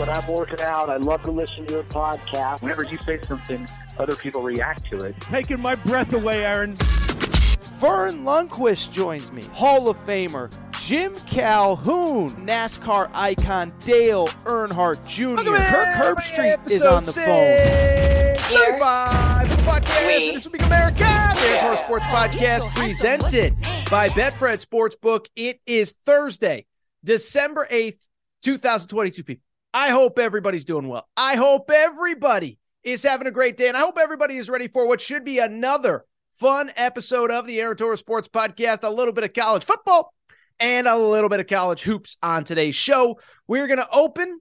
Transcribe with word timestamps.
When 0.00 0.08
I'm 0.08 0.26
working 0.28 0.62
out. 0.62 0.88
I 0.88 0.96
love 0.96 1.22
to 1.24 1.30
listen 1.30 1.66
to 1.66 1.74
your 1.74 1.82
podcast. 1.82 2.62
Whenever 2.62 2.84
you 2.84 2.96
say 3.04 3.20
something, 3.20 3.68
other 3.98 4.16
people 4.16 4.40
react 4.40 4.90
to 4.90 5.02
it. 5.04 5.14
Taking 5.20 5.60
my 5.60 5.74
breath 5.74 6.14
away, 6.14 6.42
Aaron. 6.42 6.74
Verne 6.76 8.24
Lundquist 8.24 8.92
joins 8.92 9.30
me. 9.30 9.42
Hall 9.52 9.90
of 9.90 9.98
Famer 9.98 10.50
Jim 10.80 11.14
Calhoun, 11.26 12.30
NASCAR 12.46 13.10
icon 13.12 13.74
Dale 13.82 14.28
Earnhardt 14.46 15.04
Jr. 15.04 15.36
Kirk 15.44 15.88
Herbstreit 15.94 16.70
is 16.70 16.82
on 16.82 17.04
the 17.04 17.12
phone. 17.12 18.36
35 18.58 19.50
of 19.50 19.50
the 19.50 19.62
podcast. 19.64 20.28
And 20.28 20.36
this 20.36 20.44
will 20.46 20.52
be 20.52 20.60
America. 20.60 20.96
The 21.00 21.04
NASCAR 21.04 21.84
Sports 21.84 22.06
Podcast 22.06 22.70
presented 22.70 23.54
by 23.90 24.08
Betfred 24.08 24.64
Sportsbook. 24.64 25.26
It 25.36 25.60
is 25.66 25.92
Thursday, 26.06 26.64
December 27.04 27.68
8th, 27.70 28.06
2022, 28.40 29.24
people. 29.24 29.44
I 29.72 29.90
hope 29.90 30.18
everybody's 30.18 30.64
doing 30.64 30.88
well. 30.88 31.08
I 31.16 31.36
hope 31.36 31.70
everybody 31.72 32.58
is 32.82 33.02
having 33.02 33.26
a 33.26 33.32
great 33.32 33.56
day. 33.56 33.68
And 33.68 33.76
I 33.76 33.80
hope 33.80 33.98
everybody 34.00 34.36
is 34.36 34.50
ready 34.50 34.68
for 34.68 34.86
what 34.86 35.00
should 35.00 35.24
be 35.24 35.38
another 35.38 36.04
fun 36.34 36.72
episode 36.76 37.30
of 37.30 37.46
the 37.46 37.60
Aaron 37.60 37.96
Sports 37.96 38.28
Podcast. 38.28 38.82
A 38.82 38.90
little 38.90 39.12
bit 39.12 39.24
of 39.24 39.32
college 39.32 39.64
football 39.64 40.14
and 40.58 40.88
a 40.88 40.96
little 40.96 41.28
bit 41.28 41.40
of 41.40 41.46
college 41.46 41.82
hoops 41.82 42.16
on 42.22 42.44
today's 42.44 42.74
show. 42.74 43.20
We're 43.46 43.66
going 43.66 43.78
to 43.78 43.90
open 43.90 44.40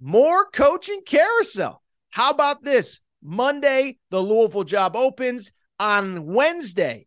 more 0.00 0.46
coaching 0.46 1.02
carousel. 1.04 1.82
How 2.10 2.30
about 2.30 2.64
this? 2.64 3.00
Monday, 3.22 3.98
the 4.10 4.22
Louisville 4.22 4.64
job 4.64 4.96
opens. 4.96 5.52
On 5.78 6.26
Wednesday, 6.26 7.06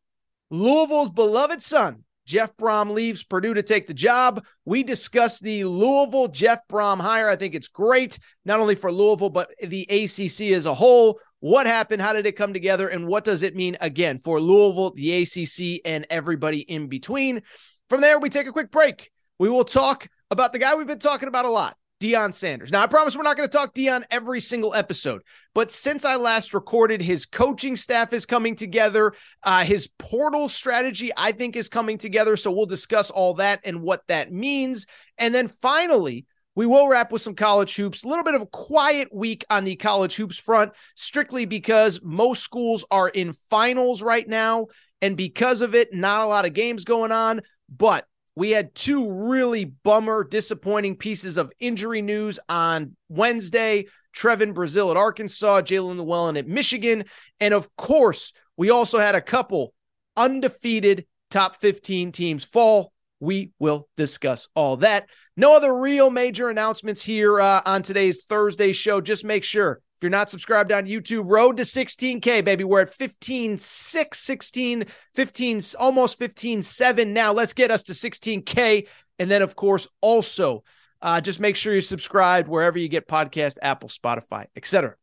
Louisville's 0.50 1.12
beloved 1.12 1.62
son, 1.62 2.04
Jeff 2.26 2.56
Brohm 2.58 2.92
leaves 2.92 3.24
Purdue 3.24 3.54
to 3.54 3.64
take 3.64 3.88
the 3.88 3.94
job. 3.94 4.44
We 4.66 4.84
discuss 4.84 5.40
the 5.40 5.66
Louisville 5.66 6.28
Jeff 6.28 6.60
Brohm 6.68 7.00
hire. 7.00 7.30
I 7.30 7.36
think 7.36 7.56
it's 7.56 7.68
great, 7.68 8.20
not 8.46 8.60
only 8.60 8.76
for 8.76 8.92
Louisville, 8.92 9.30
but 9.30 9.52
the 9.62 9.84
ACC 9.84 10.54
as 10.54 10.66
a 10.66 10.74
whole. 10.74 11.20
What 11.40 11.68
happened? 11.68 12.02
How 12.02 12.14
did 12.14 12.26
it 12.26 12.38
come 12.38 12.54
together? 12.54 12.88
And 12.88 13.06
what 13.06 13.26
does 13.26 13.44
it 13.44 13.56
mean 13.56 13.76
again 13.82 14.18
for 14.20 14.40
Louisville, 14.40 14.92
the 14.92 15.24
ACC, 15.24 15.82
and 15.84 16.08
everybody 16.10 16.60
in 16.60 16.88
between? 16.88 17.42
From 17.90 18.00
there, 18.00 18.20
we 18.20 18.30
take 18.30 18.48
a 18.48 18.54
quick 18.54 18.72
break. 18.72 19.12
We 19.40 19.50
will 19.50 19.66
talk 19.66 20.08
about 20.32 20.54
the 20.54 20.60
guy 20.60 20.76
we've 20.76 20.88
been 20.88 21.00
talking 21.00 21.28
about 21.28 21.46
a 21.46 21.50
lot, 21.50 21.76
Deion 22.04 22.34
Sanders. 22.34 22.70
Now, 22.70 22.84
I 22.84 22.88
promise 22.88 23.16
we're 23.16 23.24
not 23.24 23.38
going 23.38 23.48
to 23.48 23.58
talk 23.58 23.74
Deion 23.74 24.04
every 24.12 24.42
single 24.42 24.76
episode, 24.76 25.22
but 25.54 25.72
since 25.72 26.04
I 26.04 26.18
last 26.18 26.54
recorded, 26.54 27.02
his 27.02 27.26
coaching 27.26 27.78
staff 27.78 28.12
is 28.12 28.26
coming 28.26 28.58
together. 28.58 29.14
Uh, 29.42 29.64
his 29.64 29.88
portal 29.98 30.50
strategy, 30.50 31.12
I 31.16 31.32
think, 31.32 31.56
is 31.56 31.70
coming 31.70 31.98
together. 31.98 32.36
So 32.36 32.52
we'll 32.52 32.66
discuss 32.66 33.10
all 33.10 33.36
that 33.36 33.62
and 33.64 33.82
what 33.82 34.02
that 34.08 34.34
means. 34.34 34.86
And 35.18 35.34
then 35.34 35.48
finally, 35.48 36.26
we 36.56 36.66
will 36.66 36.90
wrap 36.90 37.10
with 37.10 37.22
some 37.22 37.36
college 37.36 37.74
hoops. 37.74 38.04
A 38.04 38.08
little 38.10 38.26
bit 38.26 38.36
of 38.36 38.42
a 38.42 38.48
quiet 38.48 39.08
week 39.14 39.46
on 39.50 39.64
the 39.64 39.78
college 39.78 40.18
hoops 40.18 40.38
front, 40.38 40.74
strictly 40.96 41.46
because 41.46 42.02
most 42.04 42.44
schools 42.44 42.84
are 42.92 43.08
in 43.08 43.32
finals 43.50 44.02
right 44.02 44.28
now. 44.28 44.68
And 45.02 45.16
because 45.16 45.62
of 45.62 45.74
it, 45.74 45.94
not 45.94 46.22
a 46.22 46.28
lot 46.28 46.46
of 46.46 46.54
games 46.54 46.84
going 46.84 47.14
on. 47.14 47.42
But 47.70 48.06
we 48.36 48.52
had 48.52 48.74
two 48.74 49.10
really 49.10 49.66
bummer, 49.66 50.24
disappointing 50.24 50.96
pieces 50.96 51.38
of 51.38 51.52
injury 51.60 52.02
news 52.02 52.40
on 52.50 52.96
Wednesday. 53.10 53.86
Trevon 54.16 54.54
Brazile 54.54 54.92
at 54.92 54.98
Arkansas, 54.98 55.62
Jaelin 55.62 55.98
Llewellyn 55.98 56.38
at 56.38 56.48
Michigan. 56.48 57.06
And 57.40 57.54
of 57.54 57.76
course, 57.76 58.34
we 58.58 58.70
also 58.70 59.00
had 59.00 59.16
a 59.16 59.22
couple 59.22 59.74
undefeated 60.16 61.06
top 61.32 61.56
15 61.56 62.12
teams 62.12 62.44
fall. 62.44 62.92
We 63.20 63.52
will 63.58 63.88
discuss 63.98 64.50
all 64.56 64.78
that. 64.78 65.10
No 65.36 65.56
other 65.56 65.74
real 65.76 66.10
major 66.10 66.50
announcements 66.50 67.04
here 67.04 67.40
uh, 67.40 67.62
on 67.66 67.82
today's 67.82 68.26
Thursday 68.26 68.72
show. 68.72 69.02
Just 69.02 69.24
make 69.24 69.44
sure 69.44 69.82
you're 70.04 70.10
not 70.10 70.30
subscribed 70.30 70.72
on 70.72 70.86
YouTube, 70.86 71.24
road 71.26 71.58
to 71.58 71.64
16K, 71.64 72.44
baby. 72.46 72.64
We're 72.64 72.82
at 72.82 72.90
15, 72.90 73.58
6, 73.58 74.20
16, 74.20 74.86
15, 75.16 75.62
almost 75.80 76.20
15, 76.20 76.62
7 76.62 77.14
now. 77.14 77.32
Let's 77.32 77.54
get 77.54 77.72
us 77.72 77.84
to 77.84 77.94
16K. 77.94 78.88
And 79.18 79.32
then, 79.32 79.42
of 79.42 79.56
course, 79.56 79.88
also 80.02 80.64
uh, 81.02 81.22
just 81.22 81.40
make 81.40 81.56
sure 81.56 81.74
you're 81.74 81.82
subscribed 81.82 82.48
wherever 82.48 82.78
you 82.78 82.88
get 82.88 83.08
podcast, 83.08 83.58
Apple, 83.62 83.90
Spotify, 83.90 84.46
etc. 84.56 84.96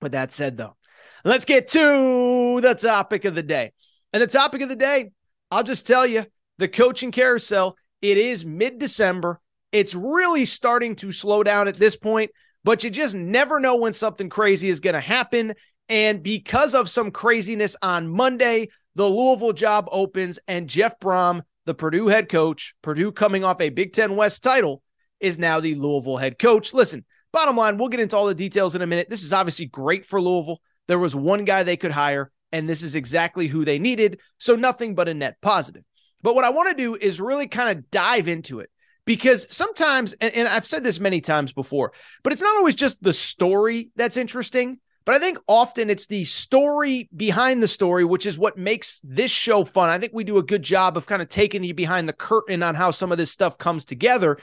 With 0.00 0.12
that 0.12 0.32
said, 0.32 0.56
though, 0.56 0.76
let's 1.24 1.44
get 1.44 1.68
to 1.68 2.60
the 2.60 2.74
topic 2.74 3.24
of 3.24 3.34
the 3.34 3.42
day. 3.42 3.72
And 4.12 4.22
the 4.22 4.26
topic 4.26 4.62
of 4.62 4.68
the 4.68 4.76
day, 4.76 5.10
I'll 5.50 5.64
just 5.64 5.86
tell 5.86 6.06
you 6.06 6.24
the 6.58 6.68
coaching 6.68 7.10
carousel. 7.10 7.76
It 8.00 8.18
is 8.18 8.44
mid 8.44 8.78
December. 8.78 9.40
It's 9.70 9.94
really 9.94 10.44
starting 10.44 10.96
to 10.96 11.12
slow 11.12 11.42
down 11.42 11.68
at 11.68 11.76
this 11.76 11.96
point, 11.96 12.30
but 12.64 12.84
you 12.84 12.90
just 12.90 13.14
never 13.14 13.60
know 13.60 13.76
when 13.76 13.92
something 13.92 14.28
crazy 14.28 14.68
is 14.68 14.80
going 14.80 14.94
to 14.94 15.00
happen. 15.00 15.54
And 15.88 16.22
because 16.22 16.74
of 16.74 16.88
some 16.88 17.10
craziness 17.10 17.76
on 17.82 18.08
Monday, 18.08 18.68
the 18.94 19.08
Louisville 19.08 19.52
job 19.52 19.88
opens, 19.90 20.38
and 20.46 20.68
Jeff 20.68 20.98
Brohm, 21.00 21.42
the 21.66 21.74
Purdue 21.74 22.08
head 22.08 22.28
coach, 22.28 22.74
Purdue 22.82 23.12
coming 23.12 23.44
off 23.44 23.60
a 23.60 23.70
Big 23.70 23.92
Ten 23.92 24.16
West 24.16 24.42
title, 24.42 24.82
is 25.20 25.38
now 25.38 25.60
the 25.60 25.74
Louisville 25.74 26.16
head 26.16 26.38
coach. 26.38 26.74
Listen, 26.74 27.04
bottom 27.32 27.56
line, 27.56 27.78
we'll 27.78 27.88
get 27.88 28.00
into 28.00 28.16
all 28.16 28.26
the 28.26 28.34
details 28.34 28.74
in 28.74 28.82
a 28.82 28.86
minute. 28.86 29.08
This 29.08 29.22
is 29.22 29.32
obviously 29.32 29.66
great 29.66 30.04
for 30.04 30.20
Louisville. 30.20 30.60
There 30.88 30.98
was 30.98 31.14
one 31.14 31.44
guy 31.44 31.62
they 31.62 31.76
could 31.76 31.90
hire, 31.90 32.30
and 32.52 32.68
this 32.68 32.82
is 32.82 32.96
exactly 32.96 33.46
who 33.46 33.64
they 33.64 33.78
needed. 33.78 34.20
So 34.38 34.56
nothing 34.56 34.94
but 34.94 35.08
a 35.08 35.14
net 35.14 35.36
positive. 35.40 35.84
But 36.22 36.34
what 36.34 36.44
I 36.44 36.50
want 36.50 36.68
to 36.70 36.74
do 36.74 36.94
is 36.94 37.20
really 37.20 37.48
kind 37.48 37.76
of 37.76 37.90
dive 37.90 38.28
into 38.28 38.60
it 38.60 38.70
because 39.04 39.46
sometimes, 39.54 40.12
and, 40.14 40.34
and, 40.34 40.48
I've 40.48 40.66
said 40.66 40.84
this 40.84 41.00
many 41.00 41.20
times 41.20 41.52
before, 41.52 41.92
but 42.22 42.32
it's 42.32 42.42
not 42.42 42.56
always 42.56 42.74
just 42.74 43.02
the 43.02 43.12
story 43.12 43.90
that's 43.96 44.16
interesting. 44.16 44.78
But 45.04 45.16
I 45.16 45.18
think 45.18 45.38
often 45.48 45.90
it's 45.90 46.06
the 46.06 46.22
story 46.22 47.08
behind 47.16 47.60
the 47.60 47.68
story, 47.68 48.04
which 48.04 48.24
is 48.24 48.38
what 48.38 48.56
makes 48.56 49.00
this 49.02 49.32
show 49.32 49.64
fun. 49.64 49.90
I 49.90 49.98
think 49.98 50.12
we 50.14 50.22
do 50.22 50.38
a 50.38 50.44
good 50.44 50.62
job 50.62 50.96
of 50.96 51.06
kind 51.06 51.20
of 51.20 51.28
taking 51.28 51.64
you 51.64 51.74
behind 51.74 52.08
the 52.08 52.12
curtain 52.12 52.62
on 52.62 52.76
how 52.76 52.92
some 52.92 53.10
of 53.10 53.18
this 53.18 53.32
stuff 53.32 53.58
comes 53.58 53.84
together. 53.84 54.38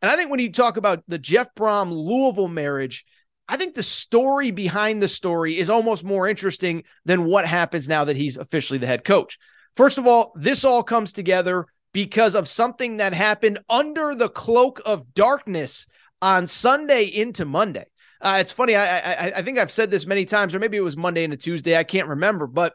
And 0.00 0.10
I 0.10 0.16
think 0.16 0.30
when 0.30 0.38
you 0.38 0.52
talk 0.52 0.76
about 0.76 1.02
the 1.08 1.18
Jeff 1.18 1.48
Brohm 1.56 1.90
Louisville 1.90 2.46
marriage, 2.46 3.04
I 3.48 3.56
think 3.56 3.74
the 3.74 3.82
story 3.82 4.52
behind 4.52 5.02
the 5.02 5.08
story 5.08 5.58
is 5.58 5.68
almost 5.68 6.04
more 6.04 6.28
interesting 6.28 6.84
than 7.04 7.24
what 7.24 7.44
happens 7.44 7.88
now 7.88 8.04
that 8.04 8.16
he's 8.16 8.36
officially 8.36 8.78
the 8.78 8.86
head 8.86 9.04
coach. 9.04 9.38
First 9.76 9.98
of 9.98 10.06
all, 10.06 10.32
this 10.36 10.64
all 10.64 10.82
comes 10.84 11.12
together 11.12 11.66
because 11.94 12.34
of 12.34 12.48
something 12.48 12.98
that 12.98 13.14
happened 13.14 13.60
under 13.70 14.14
the 14.14 14.28
cloak 14.28 14.82
of 14.84 15.14
darkness 15.14 15.86
on 16.20 16.46
Sunday 16.46 17.04
into 17.04 17.46
Monday. 17.46 17.86
Uh, 18.20 18.38
it's 18.40 18.52
funny. 18.52 18.74
I, 18.74 18.98
I 18.98 19.32
I 19.36 19.42
think 19.42 19.58
I've 19.58 19.70
said 19.70 19.90
this 19.90 20.06
many 20.06 20.26
times, 20.26 20.54
or 20.54 20.58
maybe 20.58 20.76
it 20.76 20.82
was 20.82 20.96
Monday 20.96 21.24
into 21.24 21.36
Tuesday. 21.36 21.76
I 21.76 21.84
can't 21.84 22.08
remember, 22.08 22.46
but 22.46 22.74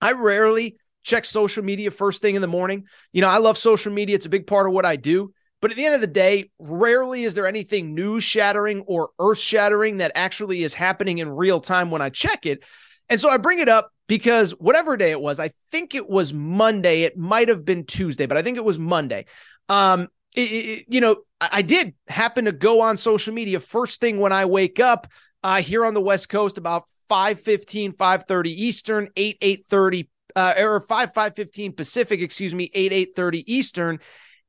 I 0.00 0.12
rarely 0.12 0.76
check 1.02 1.24
social 1.24 1.64
media 1.64 1.90
first 1.90 2.20
thing 2.20 2.34
in 2.34 2.42
the 2.42 2.48
morning. 2.48 2.84
You 3.12 3.22
know, 3.22 3.28
I 3.28 3.38
love 3.38 3.56
social 3.56 3.92
media; 3.92 4.14
it's 4.14 4.26
a 4.26 4.30
big 4.30 4.46
part 4.46 4.66
of 4.66 4.72
what 4.72 4.84
I 4.84 4.96
do. 4.96 5.32
But 5.60 5.70
at 5.70 5.76
the 5.76 5.86
end 5.86 5.94
of 5.94 6.00
the 6.00 6.06
day, 6.06 6.50
rarely 6.58 7.24
is 7.24 7.34
there 7.34 7.46
anything 7.46 7.94
news 7.94 8.22
shattering 8.22 8.82
or 8.82 9.10
earth 9.18 9.38
shattering 9.38 9.98
that 9.98 10.12
actually 10.14 10.62
is 10.62 10.74
happening 10.74 11.18
in 11.18 11.28
real 11.28 11.60
time 11.60 11.90
when 11.90 12.02
I 12.02 12.10
check 12.10 12.46
it. 12.46 12.62
And 13.08 13.20
so 13.20 13.28
I 13.28 13.38
bring 13.38 13.58
it 13.58 13.68
up 13.68 13.90
because 14.08 14.52
whatever 14.52 14.96
day 14.96 15.12
it 15.12 15.20
was, 15.20 15.38
I 15.38 15.52
think 15.70 15.94
it 15.94 16.08
was 16.08 16.32
Monday. 16.32 17.02
It 17.02 17.16
might 17.16 17.48
have 17.48 17.64
been 17.64 17.84
Tuesday, 17.84 18.26
but 18.26 18.36
I 18.36 18.42
think 18.42 18.56
it 18.56 18.64
was 18.64 18.78
Monday. 18.78 19.26
Um, 19.68 20.08
it, 20.34 20.40
it, 20.40 20.84
you 20.88 21.00
know, 21.00 21.18
I, 21.40 21.48
I, 21.52 21.62
did 21.62 21.94
happen 22.08 22.46
to 22.46 22.52
go 22.52 22.80
on 22.80 22.96
social 22.96 23.34
media 23.34 23.60
first 23.60 24.00
thing 24.00 24.18
when 24.18 24.32
I 24.32 24.46
wake 24.46 24.80
up 24.80 25.06
uh, 25.44 25.60
here 25.60 25.84
on 25.84 25.94
the 25.94 26.00
West 26.00 26.30
Coast 26.30 26.58
about 26.58 26.84
5:15, 27.10 27.94
5:30 27.96 28.46
Eastern, 28.46 29.08
8 29.14 29.38
8:30 29.40 30.08
uh, 30.34 30.54
or 30.58 30.80
5 30.80 31.12
5:15 31.12 31.76
Pacific, 31.76 32.20
excuse 32.20 32.54
me, 32.54 32.70
8 32.72 33.14
8:30 33.14 33.44
Eastern, 33.46 34.00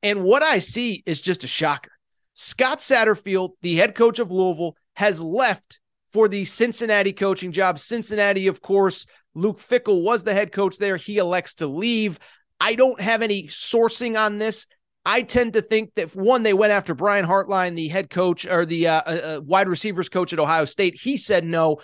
and 0.01 0.23
what 0.23 0.41
I 0.41 0.59
see 0.59 1.03
is 1.05 1.21
just 1.21 1.43
a 1.43 1.47
shocker. 1.47 1.91
Scott 2.33 2.79
Satterfield, 2.79 3.51
the 3.61 3.75
head 3.75 3.95
coach 3.95 4.19
of 4.19 4.31
Louisville, 4.31 4.77
has 4.95 5.21
left 5.21 5.81
for 6.13 6.29
the 6.29 6.45
Cincinnati 6.45 7.11
coaching 7.13 7.51
job. 7.51 7.79
Cincinnati, 7.79 8.47
of 8.47 8.61
course, 8.61 9.05
Luke 9.35 9.59
Fickell 9.59 10.01
was 10.01 10.23
the 10.23 10.33
head 10.33 10.51
coach 10.51 10.77
there. 10.77 10.97
He 10.97 11.17
elects 11.17 11.55
to 11.55 11.67
leave. 11.67 12.19
I 12.59 12.75
don't 12.75 12.99
have 12.99 13.21
any 13.21 13.43
sourcing 13.43 14.19
on 14.19 14.37
this. 14.37 14.67
I 15.05 15.21
tend 15.21 15.53
to 15.53 15.61
think 15.61 15.95
that 15.95 16.15
one, 16.15 16.43
they 16.43 16.53
went 16.53 16.73
after 16.73 16.93
Brian 16.93 17.25
Hartline, 17.25 17.75
the 17.75 17.87
head 17.87 18.09
coach 18.09 18.45
or 18.45 18.65
the 18.65 18.87
uh, 18.87 19.01
uh, 19.05 19.09
uh, 19.09 19.41
wide 19.43 19.69
receivers 19.69 20.09
coach 20.09 20.33
at 20.33 20.39
Ohio 20.39 20.65
State. 20.65 20.99
He 20.99 21.15
said 21.17 21.45
no. 21.45 21.77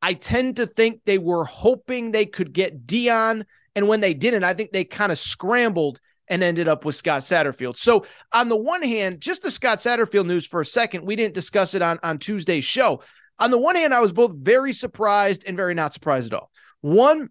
I 0.00 0.14
tend 0.14 0.56
to 0.56 0.66
think 0.66 1.02
they 1.04 1.18
were 1.18 1.44
hoping 1.44 2.10
they 2.10 2.26
could 2.26 2.52
get 2.52 2.86
Deion. 2.86 3.44
and 3.76 3.88
when 3.88 4.00
they 4.00 4.14
didn't, 4.14 4.44
I 4.44 4.54
think 4.54 4.72
they 4.72 4.84
kind 4.84 5.12
of 5.12 5.18
scrambled 5.18 6.00
and 6.28 6.42
ended 6.42 6.66
up 6.66 6.84
with 6.84 6.94
Scott 6.94 7.22
Satterfield. 7.22 7.76
So 7.76 8.06
on 8.32 8.48
the 8.48 8.56
one 8.56 8.82
hand, 8.82 9.20
just 9.20 9.42
the 9.42 9.50
Scott 9.50 9.78
Satterfield 9.78 10.26
news 10.26 10.46
for 10.46 10.60
a 10.60 10.66
second, 10.66 11.04
we 11.04 11.14
didn't 11.14 11.34
discuss 11.34 11.74
it 11.74 11.82
on 11.82 11.98
on 12.02 12.18
Tuesday's 12.18 12.64
show. 12.64 13.02
On 13.38 13.50
the 13.50 13.58
one 13.58 13.76
hand, 13.76 13.92
I 13.92 14.00
was 14.00 14.12
both 14.12 14.34
very 14.34 14.72
surprised 14.72 15.44
and 15.46 15.56
very 15.56 15.74
not 15.74 15.92
surprised 15.92 16.32
at 16.32 16.38
all. 16.38 16.50
One, 16.82 17.30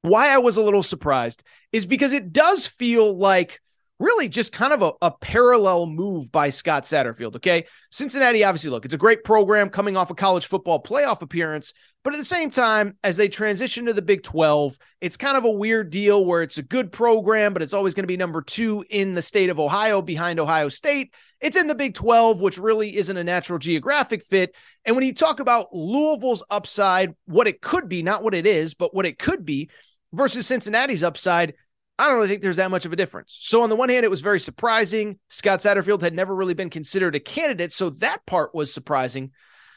why 0.00 0.34
I 0.34 0.38
was 0.38 0.56
a 0.56 0.62
little 0.62 0.82
surprised 0.82 1.42
is 1.72 1.86
because 1.86 2.12
it 2.12 2.32
does 2.32 2.66
feel 2.66 3.16
like 3.16 3.60
really 4.02 4.28
just 4.28 4.52
kind 4.52 4.72
of 4.72 4.82
a, 4.82 4.92
a, 5.00 5.10
parallel 5.10 5.86
move 5.86 6.30
by 6.32 6.50
Scott 6.50 6.82
Satterfield. 6.82 7.36
Okay. 7.36 7.64
Cincinnati, 7.90 8.42
obviously, 8.42 8.70
look, 8.70 8.84
it's 8.84 8.94
a 8.94 8.98
great 8.98 9.22
program 9.22 9.70
coming 9.70 9.96
off 9.96 10.10
a 10.10 10.14
college 10.14 10.46
football 10.46 10.82
playoff 10.82 11.22
appearance. 11.22 11.72
But 12.02 12.14
at 12.14 12.16
the 12.16 12.24
same 12.24 12.50
time, 12.50 12.96
as 13.04 13.16
they 13.16 13.28
transition 13.28 13.86
to 13.86 13.92
the 13.92 14.02
Big 14.02 14.24
12, 14.24 14.76
it's 15.00 15.16
kind 15.16 15.36
of 15.36 15.44
a 15.44 15.50
weird 15.50 15.90
deal 15.90 16.24
where 16.24 16.42
it's 16.42 16.58
a 16.58 16.62
good 16.62 16.90
program, 16.90 17.52
but 17.52 17.62
it's 17.62 17.74
always 17.74 17.94
going 17.94 18.02
to 18.02 18.08
be 18.08 18.16
number 18.16 18.42
two 18.42 18.84
in 18.90 19.14
the 19.14 19.22
state 19.22 19.50
of 19.50 19.60
Ohio 19.60 20.02
behind 20.02 20.40
Ohio 20.40 20.68
State. 20.68 21.14
It's 21.40 21.56
in 21.56 21.68
the 21.68 21.74
Big 21.76 21.94
12, 21.94 22.40
which 22.40 22.58
really 22.58 22.96
isn't 22.96 23.16
a 23.16 23.22
natural 23.22 23.60
geographic 23.60 24.24
fit. 24.24 24.56
And 24.84 24.96
when 24.96 25.04
you 25.04 25.14
talk 25.14 25.38
about 25.38 25.72
Louisville's 25.72 26.42
upside, 26.50 27.14
what 27.26 27.46
it 27.46 27.60
could 27.60 27.88
be, 27.88 28.02
not 28.02 28.24
what 28.24 28.34
it 28.34 28.48
is, 28.48 28.74
but 28.74 28.92
what 28.92 29.06
it 29.06 29.18
could 29.18 29.44
be 29.44 29.70
versus 30.12 30.46
Cincinnati's 30.46 31.04
upside, 31.04 31.54
I 32.02 32.08
don't 32.08 32.16
really 32.16 32.26
think 32.26 32.42
there's 32.42 32.56
that 32.56 32.72
much 32.72 32.84
of 32.84 32.92
a 32.92 32.96
difference. 32.96 33.38
So 33.40 33.62
on 33.62 33.70
the 33.70 33.76
one 33.76 33.88
hand, 33.88 34.04
it 34.04 34.10
was 34.10 34.22
very 34.22 34.40
surprising. 34.40 35.20
Scott 35.28 35.60
Satterfield 35.60 36.02
had 36.02 36.14
never 36.14 36.34
really 36.34 36.52
been 36.52 36.68
considered 36.68 37.14
a 37.14 37.20
candidate, 37.20 37.70
so 37.70 37.90
that 37.90 38.26
part 38.26 38.56
was 38.56 38.74
surprising. 38.74 39.30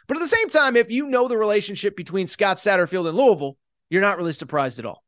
But 0.07 0.17
at 0.17 0.21
the 0.21 0.27
same 0.27 0.49
time, 0.49 0.75
if 0.75 0.89
you 0.89 1.05
know 1.05 1.27
the 1.27 1.37
relationship 1.37 1.95
between 1.95 2.25
Scott 2.25 2.57
Satterfield 2.57 3.07
and 3.07 3.15
Louisville, 3.15 3.57
you're 3.91 4.01
not 4.01 4.17
really 4.17 4.33
surprised 4.33 4.79
at 4.79 4.87
all. 4.87 5.03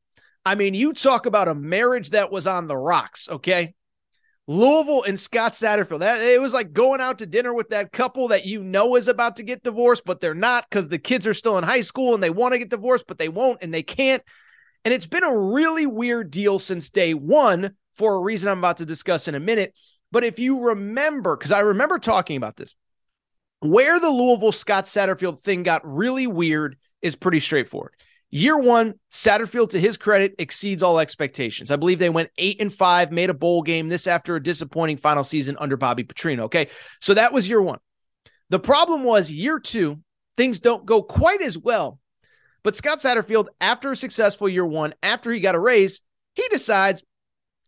I 0.45 0.53
mean, 0.53 0.75
you 0.75 0.93
talk 0.93 1.25
about 1.25 1.47
a 1.47 1.55
marriage 1.55 2.11
that 2.11 2.31
was 2.31 2.45
on 2.45 2.67
the 2.67 2.77
rocks, 2.77 3.27
okay? 3.29 3.73
Louisville 4.45 5.03
and 5.03 5.19
Scott 5.19 5.53
Satterfield. 5.53 5.99
That 5.99 6.21
it 6.21 6.39
was 6.39 6.53
like 6.53 6.71
going 6.71 7.01
out 7.01 7.17
to 7.17 7.25
dinner 7.25 7.53
with 7.53 7.69
that 7.69 7.91
couple 7.91 8.27
that 8.27 8.45
you 8.45 8.63
know 8.63 8.95
is 8.95 9.07
about 9.07 9.37
to 9.37 9.43
get 9.43 9.63
divorced, 9.63 10.03
but 10.05 10.21
they're 10.21 10.35
not 10.35 10.69
because 10.69 10.87
the 10.87 10.99
kids 10.99 11.25
are 11.25 11.33
still 11.33 11.57
in 11.57 11.63
high 11.63 11.81
school 11.81 12.13
and 12.13 12.21
they 12.21 12.29
want 12.29 12.53
to 12.53 12.59
get 12.59 12.69
divorced, 12.69 13.05
but 13.07 13.17
they 13.17 13.27
won't 13.27 13.63
and 13.63 13.73
they 13.73 13.83
can't. 13.83 14.21
And 14.87 14.93
it's 14.93 15.05
been 15.05 15.25
a 15.25 15.37
really 15.37 15.85
weird 15.85 16.31
deal 16.31 16.59
since 16.59 16.89
day 16.89 17.13
one 17.13 17.75
for 17.97 18.15
a 18.15 18.21
reason 18.21 18.47
I'm 18.47 18.59
about 18.59 18.77
to 18.77 18.85
discuss 18.85 19.27
in 19.27 19.35
a 19.35 19.39
minute. 19.41 19.73
But 20.13 20.23
if 20.23 20.39
you 20.39 20.61
remember, 20.61 21.35
because 21.35 21.51
I 21.51 21.59
remember 21.59 21.99
talking 21.99 22.37
about 22.37 22.55
this, 22.55 22.73
where 23.59 23.99
the 23.99 24.09
Louisville 24.09 24.53
Scott 24.53 24.85
Satterfield 24.85 25.41
thing 25.41 25.63
got 25.63 25.81
really 25.83 26.25
weird 26.25 26.77
is 27.01 27.17
pretty 27.17 27.41
straightforward. 27.41 27.95
Year 28.29 28.57
one, 28.57 28.93
Satterfield, 29.11 29.71
to 29.71 29.79
his 29.81 29.97
credit, 29.97 30.35
exceeds 30.39 30.81
all 30.81 31.01
expectations. 31.01 31.69
I 31.69 31.75
believe 31.75 31.99
they 31.99 32.09
went 32.09 32.29
eight 32.37 32.61
and 32.61 32.73
five, 32.73 33.11
made 33.11 33.29
a 33.29 33.33
bowl 33.33 33.63
game. 33.63 33.89
This 33.89 34.07
after 34.07 34.37
a 34.37 34.41
disappointing 34.41 34.95
final 34.95 35.25
season 35.25 35.57
under 35.59 35.75
Bobby 35.75 36.05
Petrino. 36.05 36.43
Okay. 36.43 36.69
So 37.01 37.13
that 37.13 37.33
was 37.33 37.49
year 37.49 37.61
one. 37.61 37.79
The 38.51 38.59
problem 38.59 39.03
was 39.03 39.29
year 39.29 39.59
two, 39.59 39.99
things 40.37 40.61
don't 40.61 40.85
go 40.85 41.03
quite 41.03 41.41
as 41.41 41.57
well. 41.57 41.99
But 42.67 42.75
Scott 42.75 42.97
Satterfield, 42.97 43.47
after 43.61 43.91
a 43.91 43.95
successful 43.95 44.49
year 44.49 44.65
one, 44.65 44.93
after 45.01 45.31
he 45.31 45.39
got 45.39 45.55
a 45.55 45.59
raise, 45.59 46.01
he 46.33 46.45
decides, 46.49 47.01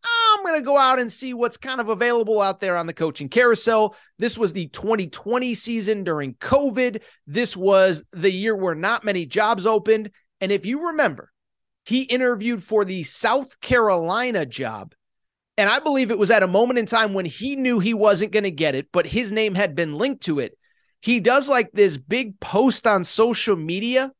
I'm 0.03 0.43
going 0.43 0.59
to 0.59 0.65
go 0.65 0.77
out 0.77 0.99
and 0.99 1.09
see 1.09 1.33
what's 1.33 1.55
kind 1.55 1.79
of 1.79 1.87
available 1.87 2.41
out 2.41 2.59
there 2.59 2.75
on 2.75 2.85
the 2.85 2.93
coaching 2.93 3.29
carousel. 3.29 3.95
This 4.17 4.37
was 4.37 4.51
the 4.51 4.67
2020 4.67 5.55
season 5.55 6.03
during 6.03 6.33
COVID. 6.33 7.01
This 7.25 7.55
was 7.55 8.03
the 8.11 8.29
year 8.29 8.53
where 8.53 8.75
not 8.75 9.05
many 9.05 9.25
jobs 9.25 9.65
opened. 9.65 10.11
And 10.41 10.51
if 10.51 10.65
you 10.65 10.87
remember, 10.87 11.31
he 11.85 12.01
interviewed 12.01 12.61
for 12.61 12.83
the 12.83 13.03
South 13.03 13.57
Carolina 13.61 14.45
job. 14.45 14.93
And 15.57 15.69
I 15.69 15.79
believe 15.79 16.11
it 16.11 16.19
was 16.19 16.29
at 16.29 16.43
a 16.43 16.47
moment 16.47 16.77
in 16.77 16.85
time 16.85 17.13
when 17.13 17.23
he 17.25 17.55
knew 17.55 17.79
he 17.79 17.93
wasn't 17.93 18.33
going 18.33 18.43
to 18.43 18.51
get 18.51 18.75
it, 18.75 18.89
but 18.91 19.07
his 19.07 19.31
name 19.31 19.55
had 19.55 19.75
been 19.75 19.93
linked 19.93 20.23
to 20.23 20.39
it. 20.39 20.57
He 20.99 21.21
does 21.21 21.47
like 21.47 21.71
this 21.71 21.95
big 21.95 22.37
post 22.41 22.85
on 22.85 23.05
social 23.05 23.55
media 23.55 24.11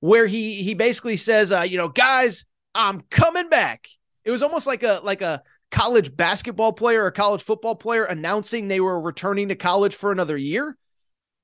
where 0.00 0.26
he 0.26 0.62
he 0.62 0.74
basically 0.74 1.16
says, 1.16 1.52
uh, 1.52 1.62
you 1.62 1.76
know, 1.76 1.88
guys, 1.88 2.44
I'm 2.74 3.00
coming 3.10 3.48
back. 3.48 3.88
It 4.24 4.30
was 4.30 4.42
almost 4.42 4.66
like 4.66 4.82
a 4.82 5.00
like 5.02 5.22
a 5.22 5.42
college 5.70 6.16
basketball 6.16 6.72
player 6.72 7.04
or 7.04 7.10
college 7.10 7.42
football 7.42 7.74
player 7.74 8.04
announcing 8.04 8.68
they 8.68 8.80
were 8.80 9.00
returning 9.00 9.48
to 9.48 9.56
college 9.56 9.94
for 9.94 10.12
another 10.12 10.36
year. 10.36 10.76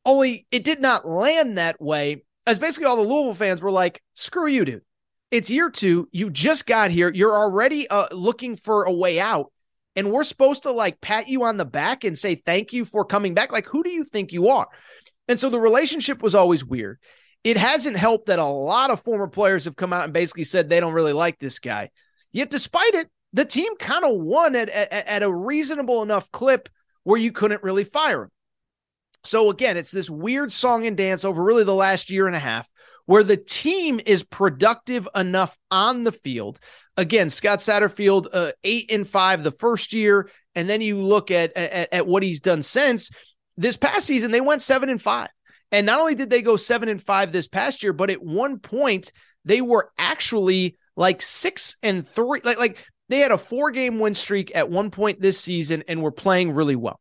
Only 0.04 0.46
it 0.50 0.64
did 0.64 0.80
not 0.80 1.06
land 1.06 1.58
that 1.58 1.80
way, 1.80 2.24
as 2.46 2.58
basically 2.58 2.86
all 2.86 2.96
the 2.96 3.02
Louisville 3.02 3.34
fans 3.34 3.62
were 3.62 3.70
like, 3.70 4.02
screw 4.14 4.46
you, 4.46 4.64
dude. 4.64 4.82
It's 5.30 5.50
year 5.50 5.70
two. 5.70 6.08
You 6.12 6.28
just 6.28 6.66
got 6.66 6.90
here. 6.90 7.10
You're 7.12 7.36
already 7.36 7.88
uh, 7.88 8.06
looking 8.12 8.56
for 8.56 8.84
a 8.84 8.92
way 8.92 9.18
out. 9.18 9.50
And 9.94 10.10
we're 10.10 10.24
supposed 10.24 10.64
to 10.64 10.72
like 10.72 11.00
pat 11.00 11.28
you 11.28 11.44
on 11.44 11.56
the 11.56 11.64
back 11.64 12.04
and 12.04 12.18
say 12.18 12.34
thank 12.34 12.72
you 12.72 12.84
for 12.84 13.04
coming 13.04 13.34
back. 13.34 13.52
Like, 13.52 13.66
who 13.66 13.82
do 13.82 13.90
you 13.90 14.04
think 14.04 14.32
you 14.32 14.48
are? 14.48 14.66
And 15.28 15.38
so 15.38 15.50
the 15.50 15.60
relationship 15.60 16.22
was 16.22 16.34
always 16.34 16.64
weird. 16.64 16.98
It 17.44 17.56
hasn't 17.56 17.96
helped 17.96 18.26
that 18.26 18.38
a 18.38 18.44
lot 18.44 18.90
of 18.90 19.00
former 19.00 19.26
players 19.26 19.64
have 19.64 19.76
come 19.76 19.92
out 19.92 20.04
and 20.04 20.12
basically 20.12 20.44
said 20.44 20.68
they 20.68 20.80
don't 20.80 20.92
really 20.92 21.12
like 21.12 21.38
this 21.38 21.58
guy. 21.58 21.90
Yet, 22.30 22.50
despite 22.50 22.94
it, 22.94 23.10
the 23.32 23.44
team 23.44 23.76
kind 23.76 24.04
of 24.04 24.18
won 24.18 24.54
at, 24.54 24.68
at, 24.68 24.92
at 24.92 25.22
a 25.22 25.32
reasonable 25.32 26.02
enough 26.02 26.30
clip 26.30 26.68
where 27.02 27.18
you 27.18 27.32
couldn't 27.32 27.62
really 27.62 27.84
fire 27.84 28.24
him. 28.24 28.30
So 29.24 29.50
again, 29.50 29.76
it's 29.76 29.90
this 29.90 30.10
weird 30.10 30.52
song 30.52 30.86
and 30.86 30.96
dance 30.96 31.24
over 31.24 31.42
really 31.42 31.64
the 31.64 31.74
last 31.74 32.10
year 32.10 32.26
and 32.26 32.36
a 32.36 32.40
half 32.40 32.68
where 33.06 33.24
the 33.24 33.36
team 33.36 34.00
is 34.06 34.22
productive 34.22 35.08
enough 35.14 35.56
on 35.70 36.04
the 36.04 36.12
field. 36.12 36.60
Again, 36.96 37.30
Scott 37.30 37.58
Satterfield, 37.58 38.28
uh, 38.32 38.52
eight 38.64 38.90
and 38.90 39.08
five 39.08 39.42
the 39.42 39.50
first 39.50 39.92
year, 39.92 40.30
and 40.54 40.68
then 40.68 40.80
you 40.80 40.98
look 40.98 41.30
at, 41.30 41.56
at 41.56 41.92
at 41.92 42.06
what 42.06 42.22
he's 42.22 42.40
done 42.40 42.62
since 42.62 43.10
this 43.56 43.76
past 43.76 44.06
season. 44.06 44.30
They 44.30 44.40
went 44.40 44.62
seven 44.62 44.88
and 44.88 45.00
five, 45.00 45.30
and 45.72 45.86
not 45.86 45.98
only 45.98 46.14
did 46.14 46.30
they 46.30 46.42
go 46.42 46.56
seven 46.56 46.88
and 46.88 47.02
five 47.02 47.32
this 47.32 47.48
past 47.48 47.82
year, 47.82 47.92
but 47.92 48.10
at 48.10 48.22
one 48.22 48.58
point 48.58 49.10
they 49.44 49.60
were 49.60 49.90
actually 49.98 50.76
like 50.96 51.22
six 51.22 51.76
and 51.82 52.06
three. 52.06 52.40
Like 52.44 52.58
like 52.58 52.86
they 53.08 53.18
had 53.18 53.32
a 53.32 53.38
four 53.38 53.70
game 53.70 53.98
win 53.98 54.14
streak 54.14 54.52
at 54.54 54.70
one 54.70 54.90
point 54.90 55.20
this 55.20 55.40
season 55.40 55.82
and 55.88 56.02
were 56.02 56.12
playing 56.12 56.52
really 56.52 56.76
well. 56.76 57.00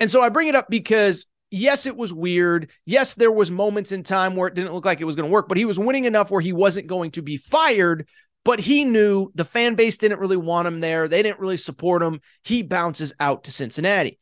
And 0.00 0.10
so 0.10 0.22
I 0.22 0.30
bring 0.30 0.48
it 0.48 0.54
up 0.54 0.66
because 0.68 1.26
yes, 1.50 1.86
it 1.86 1.96
was 1.96 2.12
weird. 2.12 2.70
Yes, 2.86 3.14
there 3.14 3.32
was 3.32 3.50
moments 3.50 3.92
in 3.92 4.02
time 4.02 4.34
where 4.34 4.48
it 4.48 4.54
didn't 4.54 4.74
look 4.74 4.84
like 4.84 5.00
it 5.00 5.04
was 5.04 5.16
going 5.16 5.28
to 5.28 5.32
work, 5.32 5.48
but 5.48 5.58
he 5.58 5.64
was 5.64 5.78
winning 5.78 6.04
enough 6.06 6.30
where 6.30 6.40
he 6.40 6.52
wasn't 6.52 6.86
going 6.86 7.12
to 7.12 7.22
be 7.22 7.36
fired. 7.36 8.08
But 8.44 8.60
he 8.60 8.84
knew 8.84 9.32
the 9.34 9.44
fan 9.44 9.74
base 9.74 9.98
didn't 9.98 10.20
really 10.20 10.36
want 10.36 10.68
him 10.68 10.80
there. 10.80 11.08
They 11.08 11.22
didn't 11.22 11.40
really 11.40 11.56
support 11.56 12.02
him. 12.02 12.20
He 12.44 12.62
bounces 12.62 13.12
out 13.18 13.44
to 13.44 13.52
Cincinnati. 13.52 14.18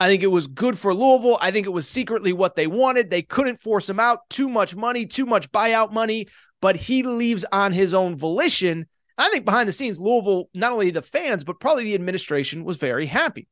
I 0.00 0.08
think 0.08 0.22
it 0.22 0.28
was 0.28 0.46
good 0.46 0.78
for 0.78 0.94
Louisville. 0.94 1.38
I 1.40 1.50
think 1.50 1.66
it 1.66 1.70
was 1.70 1.88
secretly 1.88 2.32
what 2.32 2.54
they 2.54 2.66
wanted. 2.66 3.10
They 3.10 3.22
couldn't 3.22 3.60
force 3.60 3.88
him 3.88 3.98
out. 3.98 4.28
Too 4.30 4.48
much 4.48 4.76
money, 4.76 5.06
too 5.06 5.26
much 5.26 5.50
buyout 5.50 5.92
money, 5.92 6.26
but 6.60 6.76
he 6.76 7.02
leaves 7.02 7.44
on 7.50 7.72
his 7.72 7.94
own 7.94 8.16
volition 8.16 8.86
I 9.18 9.28
think 9.30 9.44
behind 9.44 9.68
the 9.68 9.72
scenes, 9.72 9.98
Louisville, 9.98 10.48
not 10.54 10.72
only 10.72 10.90
the 10.90 11.02
fans, 11.02 11.42
but 11.42 11.58
probably 11.58 11.84
the 11.84 11.96
administration 11.96 12.64
was 12.64 12.76
very 12.76 13.04
happy. 13.04 13.48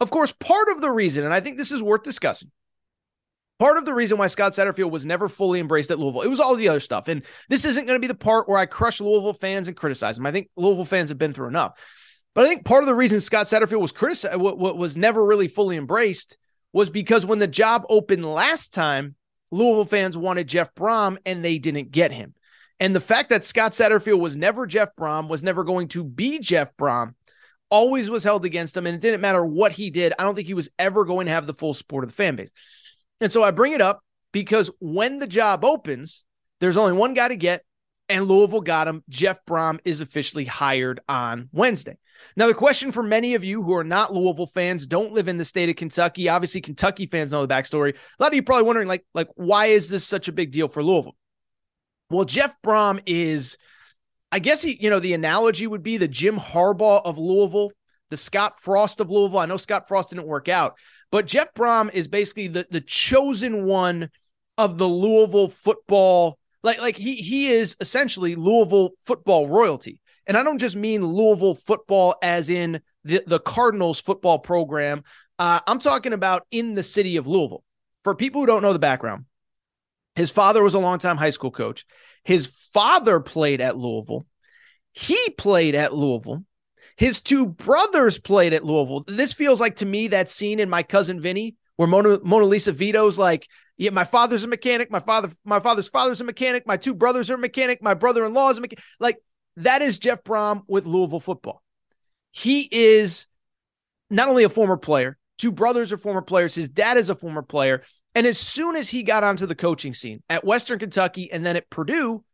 Of 0.00 0.10
course, 0.10 0.32
part 0.32 0.68
of 0.68 0.80
the 0.80 0.90
reason, 0.90 1.24
and 1.24 1.32
I 1.32 1.40
think 1.40 1.56
this 1.56 1.70
is 1.70 1.82
worth 1.82 2.02
discussing, 2.02 2.50
part 3.60 3.78
of 3.78 3.84
the 3.84 3.94
reason 3.94 4.18
why 4.18 4.26
Scott 4.26 4.52
Satterfield 4.52 4.90
was 4.90 5.06
never 5.06 5.28
fully 5.28 5.60
embraced 5.60 5.92
at 5.92 6.00
Louisville, 6.00 6.22
it 6.22 6.28
was 6.28 6.40
all 6.40 6.56
the 6.56 6.68
other 6.68 6.80
stuff. 6.80 7.06
And 7.06 7.22
this 7.48 7.64
isn't 7.64 7.86
going 7.86 7.96
to 7.96 8.04
be 8.04 8.08
the 8.08 8.14
part 8.14 8.48
where 8.48 8.58
I 8.58 8.66
crush 8.66 9.00
Louisville 9.00 9.34
fans 9.34 9.68
and 9.68 9.76
criticize 9.76 10.16
them. 10.16 10.26
I 10.26 10.32
think 10.32 10.50
Louisville 10.56 10.84
fans 10.84 11.10
have 11.10 11.18
been 11.18 11.32
through 11.32 11.48
enough. 11.48 11.78
But 12.38 12.46
I 12.46 12.50
think 12.50 12.64
part 12.64 12.84
of 12.84 12.86
the 12.86 12.94
reason 12.94 13.20
Scott 13.20 13.46
Satterfield 13.46 13.80
was 13.80 13.90
criticized, 13.90 14.36
uh, 14.36 14.38
what, 14.38 14.60
what 14.60 14.76
was 14.76 14.96
never 14.96 15.24
really 15.24 15.48
fully 15.48 15.76
embraced, 15.76 16.38
was 16.72 16.88
because 16.88 17.26
when 17.26 17.40
the 17.40 17.48
job 17.48 17.84
opened 17.88 18.24
last 18.24 18.72
time, 18.72 19.16
Louisville 19.50 19.84
fans 19.84 20.16
wanted 20.16 20.46
Jeff 20.46 20.72
Brohm 20.76 21.18
and 21.26 21.44
they 21.44 21.58
didn't 21.58 21.90
get 21.90 22.12
him. 22.12 22.34
And 22.78 22.94
the 22.94 23.00
fact 23.00 23.30
that 23.30 23.44
Scott 23.44 23.72
Satterfield 23.72 24.20
was 24.20 24.36
never 24.36 24.68
Jeff 24.68 24.90
Brohm, 24.96 25.26
was 25.26 25.42
never 25.42 25.64
going 25.64 25.88
to 25.88 26.04
be 26.04 26.38
Jeff 26.38 26.70
Brohm, 26.76 27.14
always 27.70 28.08
was 28.08 28.22
held 28.22 28.44
against 28.44 28.76
him. 28.76 28.86
And 28.86 28.94
it 28.94 29.00
didn't 29.00 29.20
matter 29.20 29.44
what 29.44 29.72
he 29.72 29.90
did. 29.90 30.12
I 30.16 30.22
don't 30.22 30.36
think 30.36 30.46
he 30.46 30.54
was 30.54 30.70
ever 30.78 31.04
going 31.04 31.26
to 31.26 31.32
have 31.32 31.48
the 31.48 31.54
full 31.54 31.74
support 31.74 32.04
of 32.04 32.10
the 32.10 32.14
fan 32.14 32.36
base. 32.36 32.52
And 33.20 33.32
so 33.32 33.42
I 33.42 33.50
bring 33.50 33.72
it 33.72 33.80
up 33.80 34.00
because 34.30 34.70
when 34.78 35.18
the 35.18 35.26
job 35.26 35.64
opens, 35.64 36.22
there's 36.60 36.76
only 36.76 36.92
one 36.92 37.14
guy 37.14 37.26
to 37.26 37.36
get, 37.36 37.64
and 38.08 38.26
Louisville 38.26 38.60
got 38.60 38.86
him. 38.86 39.02
Jeff 39.08 39.44
Brohm 39.44 39.80
is 39.84 40.00
officially 40.00 40.44
hired 40.44 41.00
on 41.08 41.48
Wednesday. 41.52 41.98
Now, 42.36 42.46
the 42.46 42.54
question 42.54 42.92
for 42.92 43.02
many 43.02 43.34
of 43.34 43.44
you 43.44 43.62
who 43.62 43.74
are 43.74 43.84
not 43.84 44.12
Louisville 44.12 44.46
fans, 44.46 44.86
don't 44.86 45.12
live 45.12 45.28
in 45.28 45.38
the 45.38 45.44
state 45.44 45.68
of 45.68 45.76
Kentucky. 45.76 46.28
Obviously, 46.28 46.60
Kentucky 46.60 47.06
fans 47.06 47.32
know 47.32 47.44
the 47.44 47.52
backstory. 47.52 47.94
A 47.94 48.22
lot 48.22 48.32
of 48.32 48.34
you 48.34 48.42
probably 48.42 48.64
wondering, 48.64 48.88
like, 48.88 49.04
like 49.14 49.28
why 49.34 49.66
is 49.66 49.88
this 49.88 50.06
such 50.06 50.28
a 50.28 50.32
big 50.32 50.52
deal 50.52 50.68
for 50.68 50.82
Louisville? 50.82 51.16
Well, 52.10 52.24
Jeff 52.24 52.54
Brohm 52.62 53.02
is, 53.06 53.58
I 54.32 54.38
guess 54.38 54.62
he, 54.62 54.78
you 54.80 54.90
know, 54.90 55.00
the 55.00 55.14
analogy 55.14 55.66
would 55.66 55.82
be 55.82 55.96
the 55.96 56.08
Jim 56.08 56.36
Harbaugh 56.36 57.02
of 57.04 57.18
Louisville, 57.18 57.72
the 58.10 58.16
Scott 58.16 58.60
Frost 58.60 59.00
of 59.00 59.10
Louisville. 59.10 59.40
I 59.40 59.46
know 59.46 59.56
Scott 59.58 59.88
Frost 59.88 60.10
didn't 60.10 60.26
work 60.26 60.48
out, 60.48 60.76
but 61.10 61.26
Jeff 61.26 61.52
Brohm 61.54 61.92
is 61.92 62.08
basically 62.08 62.48
the 62.48 62.66
the 62.70 62.80
chosen 62.80 63.64
one 63.64 64.10
of 64.56 64.78
the 64.78 64.88
Louisville 64.88 65.48
football. 65.48 66.38
Like, 66.62 66.80
like 66.80 66.96
he 66.96 67.16
he 67.16 67.48
is 67.48 67.76
essentially 67.80 68.34
Louisville 68.34 68.92
football 69.04 69.48
royalty. 69.48 70.00
And 70.28 70.36
I 70.36 70.42
don't 70.42 70.58
just 70.58 70.76
mean 70.76 71.02
Louisville 71.02 71.54
football 71.54 72.14
as 72.22 72.50
in 72.50 72.80
the, 73.04 73.22
the 73.26 73.40
Cardinals 73.40 73.98
football 73.98 74.38
program. 74.38 75.02
Uh, 75.38 75.60
I'm 75.66 75.78
talking 75.78 76.12
about 76.12 76.46
in 76.50 76.74
the 76.74 76.82
city 76.82 77.16
of 77.16 77.26
Louisville. 77.26 77.64
For 78.04 78.14
people 78.14 78.42
who 78.42 78.46
don't 78.46 78.62
know 78.62 78.72
the 78.72 78.78
background, 78.78 79.24
his 80.14 80.30
father 80.30 80.62
was 80.62 80.74
a 80.74 80.78
longtime 80.78 81.16
high 81.16 81.30
school 81.30 81.50
coach. 81.50 81.86
His 82.24 82.46
father 82.46 83.20
played 83.20 83.60
at 83.60 83.76
Louisville. 83.76 84.26
He 84.92 85.30
played 85.30 85.74
at 85.74 85.94
Louisville. 85.94 86.44
His 86.96 87.20
two 87.20 87.46
brothers 87.46 88.18
played 88.18 88.52
at 88.52 88.64
Louisville. 88.64 89.04
This 89.06 89.32
feels 89.32 89.60
like 89.60 89.76
to 89.76 89.86
me 89.86 90.08
that 90.08 90.28
scene 90.28 90.60
in 90.60 90.68
my 90.68 90.82
cousin 90.82 91.20
Vinny 91.20 91.56
where 91.76 91.88
Mona, 91.88 92.18
Mona 92.24 92.44
Lisa 92.44 92.72
Vito's 92.72 93.18
like, 93.18 93.46
yeah, 93.76 93.90
my 93.90 94.02
father's 94.02 94.42
a 94.42 94.48
mechanic. 94.48 94.90
My 94.90 94.98
father, 94.98 95.30
my 95.44 95.60
father's 95.60 95.88
father's 95.88 96.20
a 96.20 96.24
mechanic. 96.24 96.66
My 96.66 96.76
two 96.76 96.94
brothers 96.94 97.30
are 97.30 97.36
a 97.36 97.38
mechanic. 97.38 97.80
My 97.80 97.94
brother-in-law 97.94 98.50
is 98.50 98.58
a 98.58 98.60
mechanic. 98.60 98.84
Like 98.98 99.18
that 99.58 99.82
is 99.82 99.98
Jeff 99.98 100.22
Brohm 100.24 100.62
with 100.66 100.86
Louisville 100.86 101.20
football. 101.20 101.62
He 102.32 102.68
is 102.70 103.26
not 104.10 104.28
only 104.28 104.44
a 104.44 104.48
former 104.48 104.76
player, 104.76 105.18
two 105.38 105.52
brothers 105.52 105.92
are 105.92 105.98
former 105.98 106.22
players. 106.22 106.54
His 106.54 106.68
dad 106.68 106.96
is 106.96 107.10
a 107.10 107.14
former 107.14 107.42
player. 107.42 107.82
And 108.14 108.26
as 108.26 108.38
soon 108.38 108.76
as 108.76 108.88
he 108.88 109.02
got 109.02 109.24
onto 109.24 109.46
the 109.46 109.54
coaching 109.54 109.94
scene 109.94 110.22
at 110.28 110.44
Western 110.44 110.78
Kentucky 110.78 111.30
and 111.30 111.44
then 111.44 111.56
at 111.56 111.70
Purdue, 111.70 112.24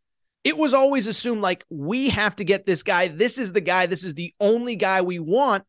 it 0.44 0.56
was 0.56 0.74
always 0.74 1.06
assumed 1.06 1.40
like 1.40 1.64
we 1.70 2.10
have 2.10 2.36
to 2.36 2.44
get 2.44 2.66
this 2.66 2.82
guy. 2.82 3.08
This 3.08 3.38
is 3.38 3.52
the 3.52 3.60
guy. 3.60 3.86
This 3.86 4.04
is 4.04 4.14
the 4.14 4.34
only 4.40 4.76
guy 4.76 5.02
we 5.02 5.18
want. 5.18 5.64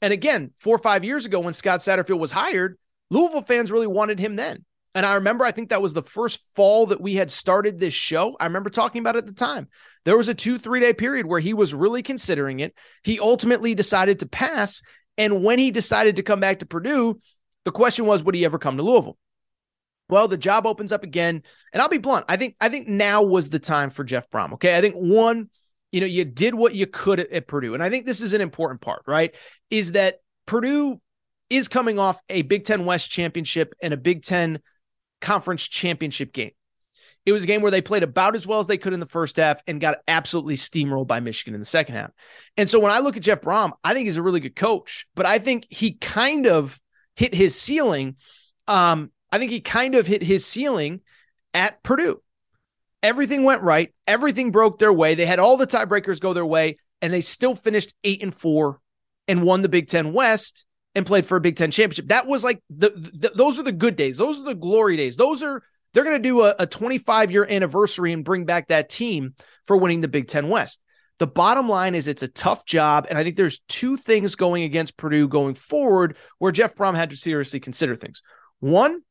And 0.00 0.12
again, 0.12 0.52
four 0.58 0.74
or 0.74 0.80
five 0.80 1.04
years 1.04 1.26
ago 1.26 1.40
when 1.40 1.52
Scott 1.52 1.80
Satterfield 1.80 2.18
was 2.18 2.32
hired, 2.32 2.78
Louisville 3.10 3.42
fans 3.42 3.70
really 3.70 3.86
wanted 3.86 4.18
him 4.18 4.36
then. 4.36 4.64
And 4.94 5.06
I 5.06 5.14
remember, 5.14 5.44
I 5.44 5.52
think 5.52 5.70
that 5.70 5.82
was 5.82 5.94
the 5.94 6.02
first 6.02 6.40
fall 6.54 6.86
that 6.86 7.00
we 7.00 7.14
had 7.14 7.30
started 7.30 7.78
this 7.78 7.94
show. 7.94 8.36
I 8.38 8.44
remember 8.44 8.68
talking 8.68 9.00
about 9.00 9.16
it 9.16 9.20
at 9.20 9.26
the 9.26 9.32
time. 9.32 9.68
There 10.04 10.16
was 10.16 10.28
a 10.28 10.34
two, 10.34 10.58
three 10.58 10.80
day 10.80 10.92
period 10.92 11.26
where 11.26 11.40
he 11.40 11.54
was 11.54 11.74
really 11.74 12.02
considering 12.02 12.60
it. 12.60 12.74
He 13.02 13.18
ultimately 13.18 13.74
decided 13.74 14.20
to 14.20 14.26
pass. 14.26 14.82
And 15.16 15.42
when 15.42 15.58
he 15.58 15.70
decided 15.70 16.16
to 16.16 16.22
come 16.22 16.40
back 16.40 16.58
to 16.58 16.66
Purdue, 16.66 17.20
the 17.64 17.70
question 17.70 18.06
was, 18.06 18.22
would 18.22 18.34
he 18.34 18.44
ever 18.44 18.58
come 18.58 18.76
to 18.76 18.82
Louisville? 18.82 19.16
Well, 20.08 20.28
the 20.28 20.36
job 20.36 20.66
opens 20.66 20.92
up 20.92 21.04
again. 21.04 21.42
And 21.72 21.80
I'll 21.80 21.88
be 21.88 21.98
blunt. 21.98 22.26
I 22.28 22.36
think, 22.36 22.56
I 22.60 22.68
think 22.68 22.88
now 22.88 23.22
was 23.22 23.48
the 23.48 23.58
time 23.58 23.88
for 23.88 24.04
Jeff 24.04 24.28
Brohm. 24.30 24.54
Okay. 24.54 24.76
I 24.76 24.82
think 24.82 24.94
one, 24.94 25.48
you 25.90 26.00
know, 26.00 26.06
you 26.06 26.24
did 26.24 26.54
what 26.54 26.74
you 26.74 26.86
could 26.86 27.20
at, 27.20 27.30
at 27.30 27.46
Purdue. 27.46 27.72
And 27.72 27.82
I 27.82 27.88
think 27.88 28.04
this 28.04 28.20
is 28.20 28.34
an 28.34 28.42
important 28.42 28.82
part, 28.82 29.02
right? 29.06 29.34
Is 29.70 29.92
that 29.92 30.16
Purdue 30.44 31.00
is 31.48 31.68
coming 31.68 31.98
off 31.98 32.20
a 32.28 32.42
Big 32.42 32.64
Ten 32.64 32.84
West 32.84 33.10
championship 33.10 33.74
and 33.82 33.94
a 33.94 33.96
Big 33.96 34.22
Ten 34.22 34.58
conference 35.22 35.66
championship 35.66 36.32
game. 36.32 36.50
It 37.24 37.32
was 37.32 37.44
a 37.44 37.46
game 37.46 37.62
where 37.62 37.70
they 37.70 37.80
played 37.80 38.02
about 38.02 38.34
as 38.34 38.46
well 38.46 38.58
as 38.58 38.66
they 38.66 38.78
could 38.78 38.92
in 38.92 39.00
the 39.00 39.06
first 39.06 39.36
half 39.36 39.62
and 39.66 39.80
got 39.80 39.98
absolutely 40.08 40.56
steamrolled 40.56 41.06
by 41.06 41.20
Michigan 41.20 41.54
in 41.54 41.60
the 41.60 41.66
second 41.66 41.94
half. 41.94 42.10
And 42.56 42.68
so 42.68 42.80
when 42.80 42.90
I 42.90 42.98
look 42.98 43.16
at 43.16 43.22
Jeff 43.22 43.40
Brohm, 43.40 43.72
I 43.84 43.94
think 43.94 44.06
he's 44.06 44.16
a 44.16 44.22
really 44.22 44.40
good 44.40 44.56
coach, 44.56 45.06
but 45.14 45.24
I 45.24 45.38
think 45.38 45.66
he 45.70 45.92
kind 45.92 46.46
of 46.46 46.80
hit 47.14 47.34
his 47.34 47.58
ceiling. 47.58 48.16
Um, 48.66 49.12
I 49.30 49.38
think 49.38 49.52
he 49.52 49.60
kind 49.60 49.94
of 49.94 50.06
hit 50.06 50.22
his 50.22 50.44
ceiling 50.44 51.00
at 51.54 51.82
Purdue. 51.82 52.20
Everything 53.04 53.44
went 53.44 53.62
right. 53.62 53.92
Everything 54.06 54.50
broke 54.50 54.78
their 54.78 54.92
way. 54.92 55.14
They 55.14 55.26
had 55.26 55.38
all 55.38 55.56
the 55.56 55.66
tiebreakers 55.66 56.20
go 56.20 56.32
their 56.32 56.46
way, 56.46 56.76
and 57.00 57.12
they 57.12 57.20
still 57.20 57.54
finished 57.54 57.94
eight 58.02 58.22
and 58.22 58.34
four 58.34 58.80
and 59.28 59.42
won 59.42 59.62
the 59.62 59.68
Big 59.68 59.88
Ten 59.88 60.12
West 60.12 60.66
and 60.94 61.06
played 61.06 61.26
for 61.26 61.36
a 61.36 61.40
Big 61.40 61.56
Ten 61.56 61.70
championship. 61.70 62.08
That 62.08 62.26
was 62.26 62.44
like 62.44 62.62
the, 62.70 62.90
the 62.90 63.32
those 63.34 63.58
are 63.58 63.62
the 63.62 63.72
good 63.72 63.96
days. 63.96 64.16
Those 64.16 64.40
are 64.40 64.44
the 64.44 64.54
glory 64.54 64.96
days. 64.96 65.16
Those 65.16 65.42
are 65.42 65.62
they're 65.92 66.04
going 66.04 66.16
to 66.16 66.28
do 66.28 66.42
a, 66.42 66.54
a 66.58 66.66
25 66.66 67.30
year 67.30 67.46
anniversary 67.48 68.12
and 68.12 68.24
bring 68.24 68.44
back 68.44 68.68
that 68.68 68.88
team 68.88 69.34
for 69.66 69.76
winning 69.76 70.00
the 70.00 70.08
Big 70.08 70.28
Ten 70.28 70.48
West. 70.48 70.80
The 71.18 71.26
bottom 71.26 71.68
line 71.68 71.94
is 71.94 72.08
it's 72.08 72.22
a 72.22 72.28
tough 72.28 72.66
job, 72.66 73.06
and 73.08 73.18
I 73.18 73.22
think 73.22 73.36
there's 73.36 73.60
two 73.68 73.96
things 73.96 74.34
going 74.34 74.64
against 74.64 74.96
Purdue 74.96 75.28
going 75.28 75.54
forward 75.54 76.16
where 76.38 76.52
Jeff 76.52 76.74
Brohm 76.74 76.96
had 76.96 77.10
to 77.10 77.16
seriously 77.16 77.60
consider 77.60 77.94
things. 77.94 78.22
One, 78.60 79.02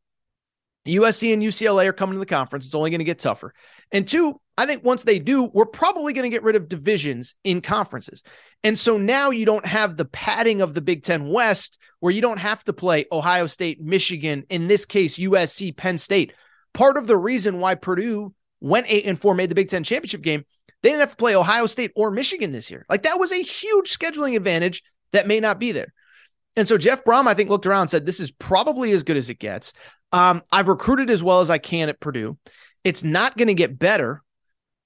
USC 0.88 1.34
and 1.34 1.42
UCLA 1.42 1.86
are 1.86 1.94
coming 1.94 2.14
to 2.14 2.20
the 2.20 2.26
conference. 2.26 2.66
It's 2.66 2.76
only 2.76 2.90
going 2.90 3.00
to 3.00 3.06
get 3.06 3.20
tougher. 3.20 3.54
And 3.92 4.08
two, 4.08 4.40
I 4.58 4.66
think 4.66 4.84
once 4.84 5.04
they 5.04 5.20
do, 5.20 5.44
we're 5.44 5.66
probably 5.66 6.14
going 6.14 6.24
to 6.24 6.30
get 6.30 6.44
rid 6.44 6.56
of 6.56 6.68
divisions 6.68 7.36
in 7.44 7.62
conferences. 7.62 8.24
And 8.64 8.78
so 8.78 8.98
now 8.98 9.30
you 9.30 9.46
don't 9.46 9.66
have 9.66 9.96
the 9.96 10.06
padding 10.06 10.62
of 10.62 10.74
the 10.74 10.82
Big 10.82 11.04
Ten 11.04 11.30
West 11.30 11.80
where 12.00 12.14
you 12.14 12.22
don't 12.22 12.40
have 12.40 12.64
to 12.64 12.74
play 12.74 13.06
Ohio 13.12 13.48
State, 13.48 13.82
Michigan, 13.82 14.44
in 14.50 14.68
this 14.68 14.86
case, 14.86 15.20
USC, 15.20 15.76
Penn 15.76 15.98
State. 15.98 16.34
Part 16.74 16.98
of 16.98 17.06
the 17.06 17.18
reason 17.18 17.60
why 17.60 17.76
Purdue 17.76 18.34
went 18.60 18.88
eight 18.90 19.06
and 19.06 19.20
four, 19.20 19.36
made 19.36 19.50
the 19.50 19.56
Big 19.56 19.70
Ten 19.70 19.84
championship 19.84 20.22
game, 20.22 20.46
they 20.82 20.90
didn't 20.90 21.02
have 21.02 21.12
to 21.12 21.16
play 21.16 21.36
Ohio 21.36 21.68
State 21.68 21.92
or 21.96 22.10
Michigan 22.12 22.52
this 22.52 22.72
year. 22.72 22.86
Like 22.90 23.04
that 23.04 23.20
was 23.20 23.32
a 23.32 23.42
huge 23.42 23.96
scheduling 23.96 24.36
advantage 24.36 24.84
that 25.12 25.28
may 25.28 25.40
not 25.40 25.60
be 25.60 25.72
there. 25.72 25.94
And 26.56 26.68
so 26.68 26.78
Jeff 26.78 27.04
Brohm, 27.04 27.28
I 27.28 27.34
think, 27.34 27.50
looked 27.50 27.66
around 27.66 27.82
and 27.82 27.90
said, 27.90 28.06
This 28.06 28.20
is 28.20 28.32
probably 28.32 28.92
as 28.92 29.04
good 29.04 29.18
as 29.18 29.30
it 29.30 29.40
gets. 29.40 29.74
Um, 30.12 30.44
I've 30.52 30.68
recruited 30.68 31.10
as 31.10 31.24
well 31.24 31.42
as 31.42 31.50
I 31.50 31.58
can 31.58 31.90
at 31.90 32.00
Purdue. 32.00 32.38
It's 32.84 33.04
not 33.04 33.38
going 33.38 33.48
to 33.48 33.54
get 33.54 33.80
better. 33.80 34.22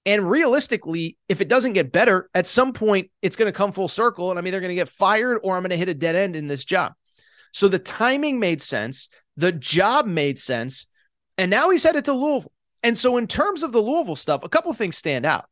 And 0.05 0.29
realistically, 0.29 1.17
if 1.27 1.41
it 1.41 1.48
doesn't 1.48 1.74
get 1.74 1.91
better, 1.91 2.29
at 2.36 2.46
some 2.46 2.74
point 2.74 3.10
it's 3.22 3.36
going 3.36 3.51
to 3.51 3.58
come 3.58 3.72
full 3.72 3.88
circle. 3.88 4.29
And 4.29 4.38
I'm 4.38 4.46
either 4.46 4.60
going 4.60 4.70
to 4.70 4.75
get 4.75 4.89
fired 4.89 5.39
or 5.44 5.55
I'm 5.55 5.63
going 5.63 5.72
to 5.72 5.77
hit 5.77 5.89
a 5.89 5.96
dead 5.96 6.15
end 6.15 6.36
in 6.36 6.48
this 6.48 6.63
job. 6.63 6.94
So 7.51 7.67
the 7.67 7.79
timing 7.79 8.39
made 8.39 8.62
sense. 8.62 9.10
The 9.38 9.51
job 9.51 10.05
made 10.05 10.38
sense. 10.38 10.86
And 11.38 11.50
now 11.50 11.70
he's 11.70 11.84
headed 11.84 12.05
to 12.05 12.13
Louisville. 12.13 12.51
And 12.84 12.96
so, 12.98 13.17
in 13.17 13.25
terms 13.25 13.63
of 13.63 13.72
the 13.72 13.82
Louisville 13.82 14.15
stuff, 14.15 14.44
a 14.44 14.50
couple 14.50 14.72
things 14.74 14.96
stand 14.96 15.25
out. 15.25 15.46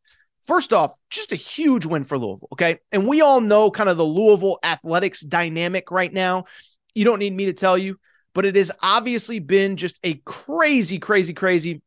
First 0.46 0.72
off, 0.72 0.96
just 1.10 1.32
a 1.32 1.38
huge 1.38 1.86
win 1.86 2.04
for 2.04 2.18
Louisville. 2.18 2.50
Okay. 2.54 2.78
And 2.92 3.08
we 3.08 3.22
all 3.22 3.42
know 3.42 3.72
kind 3.72 3.90
of 3.90 3.98
the 3.98 4.06
Louisville 4.06 4.60
athletics 4.64 5.22
dynamic 5.22 5.90
right 5.90 6.14
now. 6.14 6.44
You 6.94 7.06
don't 7.06 7.20
need 7.20 7.34
me 7.34 7.46
to 7.46 7.54
tell 7.54 7.78
you 7.78 7.98
but 8.34 8.46
it 8.46 8.56
has 8.56 8.72
obviously 8.82 9.40
been 9.40 9.78
just 9.78 10.00
a 10.04 10.16
crazy, 10.26 11.00
crazy, 11.00 11.34
crazy 11.34 11.82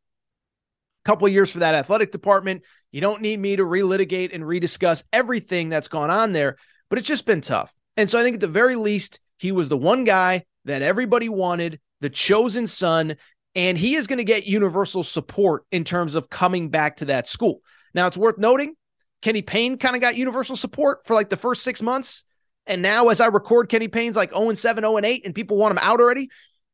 couple 1.04 1.26
of 1.26 1.32
years 1.32 1.50
for 1.50 1.60
that 1.60 1.74
athletic 1.74 2.10
department. 2.10 2.62
You 2.90 3.00
don't 3.00 3.22
need 3.22 3.38
me 3.38 3.56
to 3.56 3.62
relitigate 3.62 4.34
and 4.34 4.44
rediscuss 4.44 5.04
everything 5.12 5.68
that's 5.68 5.88
gone 5.88 6.10
on 6.10 6.32
there, 6.32 6.56
but 6.88 6.98
it's 6.98 7.08
just 7.08 7.26
been 7.26 7.40
tough. 7.40 7.74
And 7.96 8.10
so 8.10 8.18
I 8.18 8.22
think 8.22 8.34
at 8.34 8.40
the 8.40 8.48
very 8.48 8.76
least, 8.76 9.20
he 9.38 9.52
was 9.52 9.68
the 9.68 9.76
one 9.76 10.04
guy 10.04 10.44
that 10.64 10.82
everybody 10.82 11.28
wanted, 11.28 11.80
the 12.00 12.10
chosen 12.10 12.66
son, 12.66 13.16
and 13.54 13.78
he 13.78 13.94
is 13.94 14.06
going 14.06 14.18
to 14.18 14.24
get 14.24 14.46
universal 14.46 15.02
support 15.02 15.64
in 15.70 15.84
terms 15.84 16.14
of 16.14 16.28
coming 16.28 16.68
back 16.68 16.96
to 16.96 17.06
that 17.06 17.28
school. 17.28 17.60
Now, 17.94 18.06
it's 18.06 18.16
worth 18.16 18.38
noting 18.38 18.74
Kenny 19.22 19.42
Payne 19.42 19.78
kind 19.78 19.96
of 19.96 20.02
got 20.02 20.16
universal 20.16 20.56
support 20.56 21.06
for 21.06 21.14
like 21.14 21.28
the 21.28 21.36
first 21.36 21.62
six 21.62 21.80
months. 21.80 22.24
And 22.66 22.82
now, 22.82 23.08
as 23.08 23.20
I 23.20 23.26
record, 23.26 23.68
Kenny 23.68 23.88
Payne's 23.88 24.16
like 24.16 24.32
0 24.32 24.52
7, 24.52 24.82
0 24.82 24.99
8, 24.99 25.25
and 25.25 25.35
people 25.35 25.56
want 25.56 25.73
him 25.73 25.78
out 25.80 26.00
already. 26.00 26.28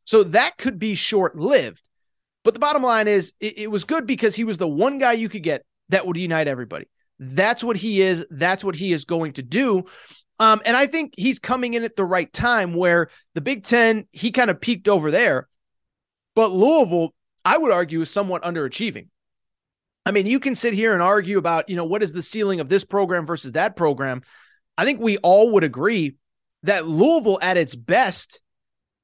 So 0.04 0.24
that 0.24 0.56
could 0.58 0.78
be 0.78 0.94
short 0.94 1.36
lived. 1.36 1.82
But 2.44 2.54
the 2.54 2.60
bottom 2.60 2.82
line 2.82 3.08
is, 3.08 3.32
it, 3.40 3.58
it, 3.58 3.70
was 3.70 3.84
good 3.84 4.06
because 4.06 4.34
he 4.34 4.44
was 4.44 4.58
the 4.58 4.68
one 4.68 4.98
guy 4.98 5.12
you 5.12 5.28
could 5.28 5.42
get 5.42 5.64
that 5.90 6.06
would 6.06 6.16
unite 6.16 6.48
everybody. 6.48 6.86
That's 7.18 7.62
what 7.62 7.76
he 7.76 8.00
is. 8.00 8.26
That's 8.30 8.64
what 8.64 8.74
he 8.74 8.92
is 8.92 9.04
going 9.04 9.34
to 9.34 9.42
do. 9.42 9.84
Um, 10.40 10.60
and 10.64 10.76
I 10.76 10.86
think 10.86 11.14
he's 11.16 11.38
coming 11.38 11.74
in 11.74 11.84
at 11.84 11.94
the 11.94 12.04
right 12.04 12.32
time 12.32 12.74
where 12.74 13.08
the 13.34 13.40
Big 13.40 13.62
Ten, 13.62 14.08
he 14.10 14.32
kind 14.32 14.50
of 14.50 14.60
peaked 14.60 14.88
over 14.88 15.12
there. 15.12 15.48
But 16.34 16.50
Louisville, 16.50 17.14
I 17.44 17.58
would 17.58 17.70
argue, 17.70 18.00
is 18.00 18.10
somewhat 18.10 18.42
underachieving. 18.42 19.06
I 20.04 20.10
mean, 20.10 20.26
you 20.26 20.40
can 20.40 20.56
sit 20.56 20.74
here 20.74 20.94
and 20.94 21.02
argue 21.02 21.38
about, 21.38 21.68
you 21.68 21.76
know, 21.76 21.84
what 21.84 22.02
is 22.02 22.12
the 22.12 22.22
ceiling 22.22 22.58
of 22.58 22.68
this 22.68 22.82
program 22.82 23.24
versus 23.24 23.52
that 23.52 23.76
program. 23.76 24.22
I 24.76 24.84
think 24.84 25.00
we 25.00 25.18
all 25.18 25.52
would 25.52 25.64
agree 25.64 26.16
that 26.62 26.86
Louisville 26.86 27.38
at 27.42 27.56
its 27.56 27.74
best 27.74 28.40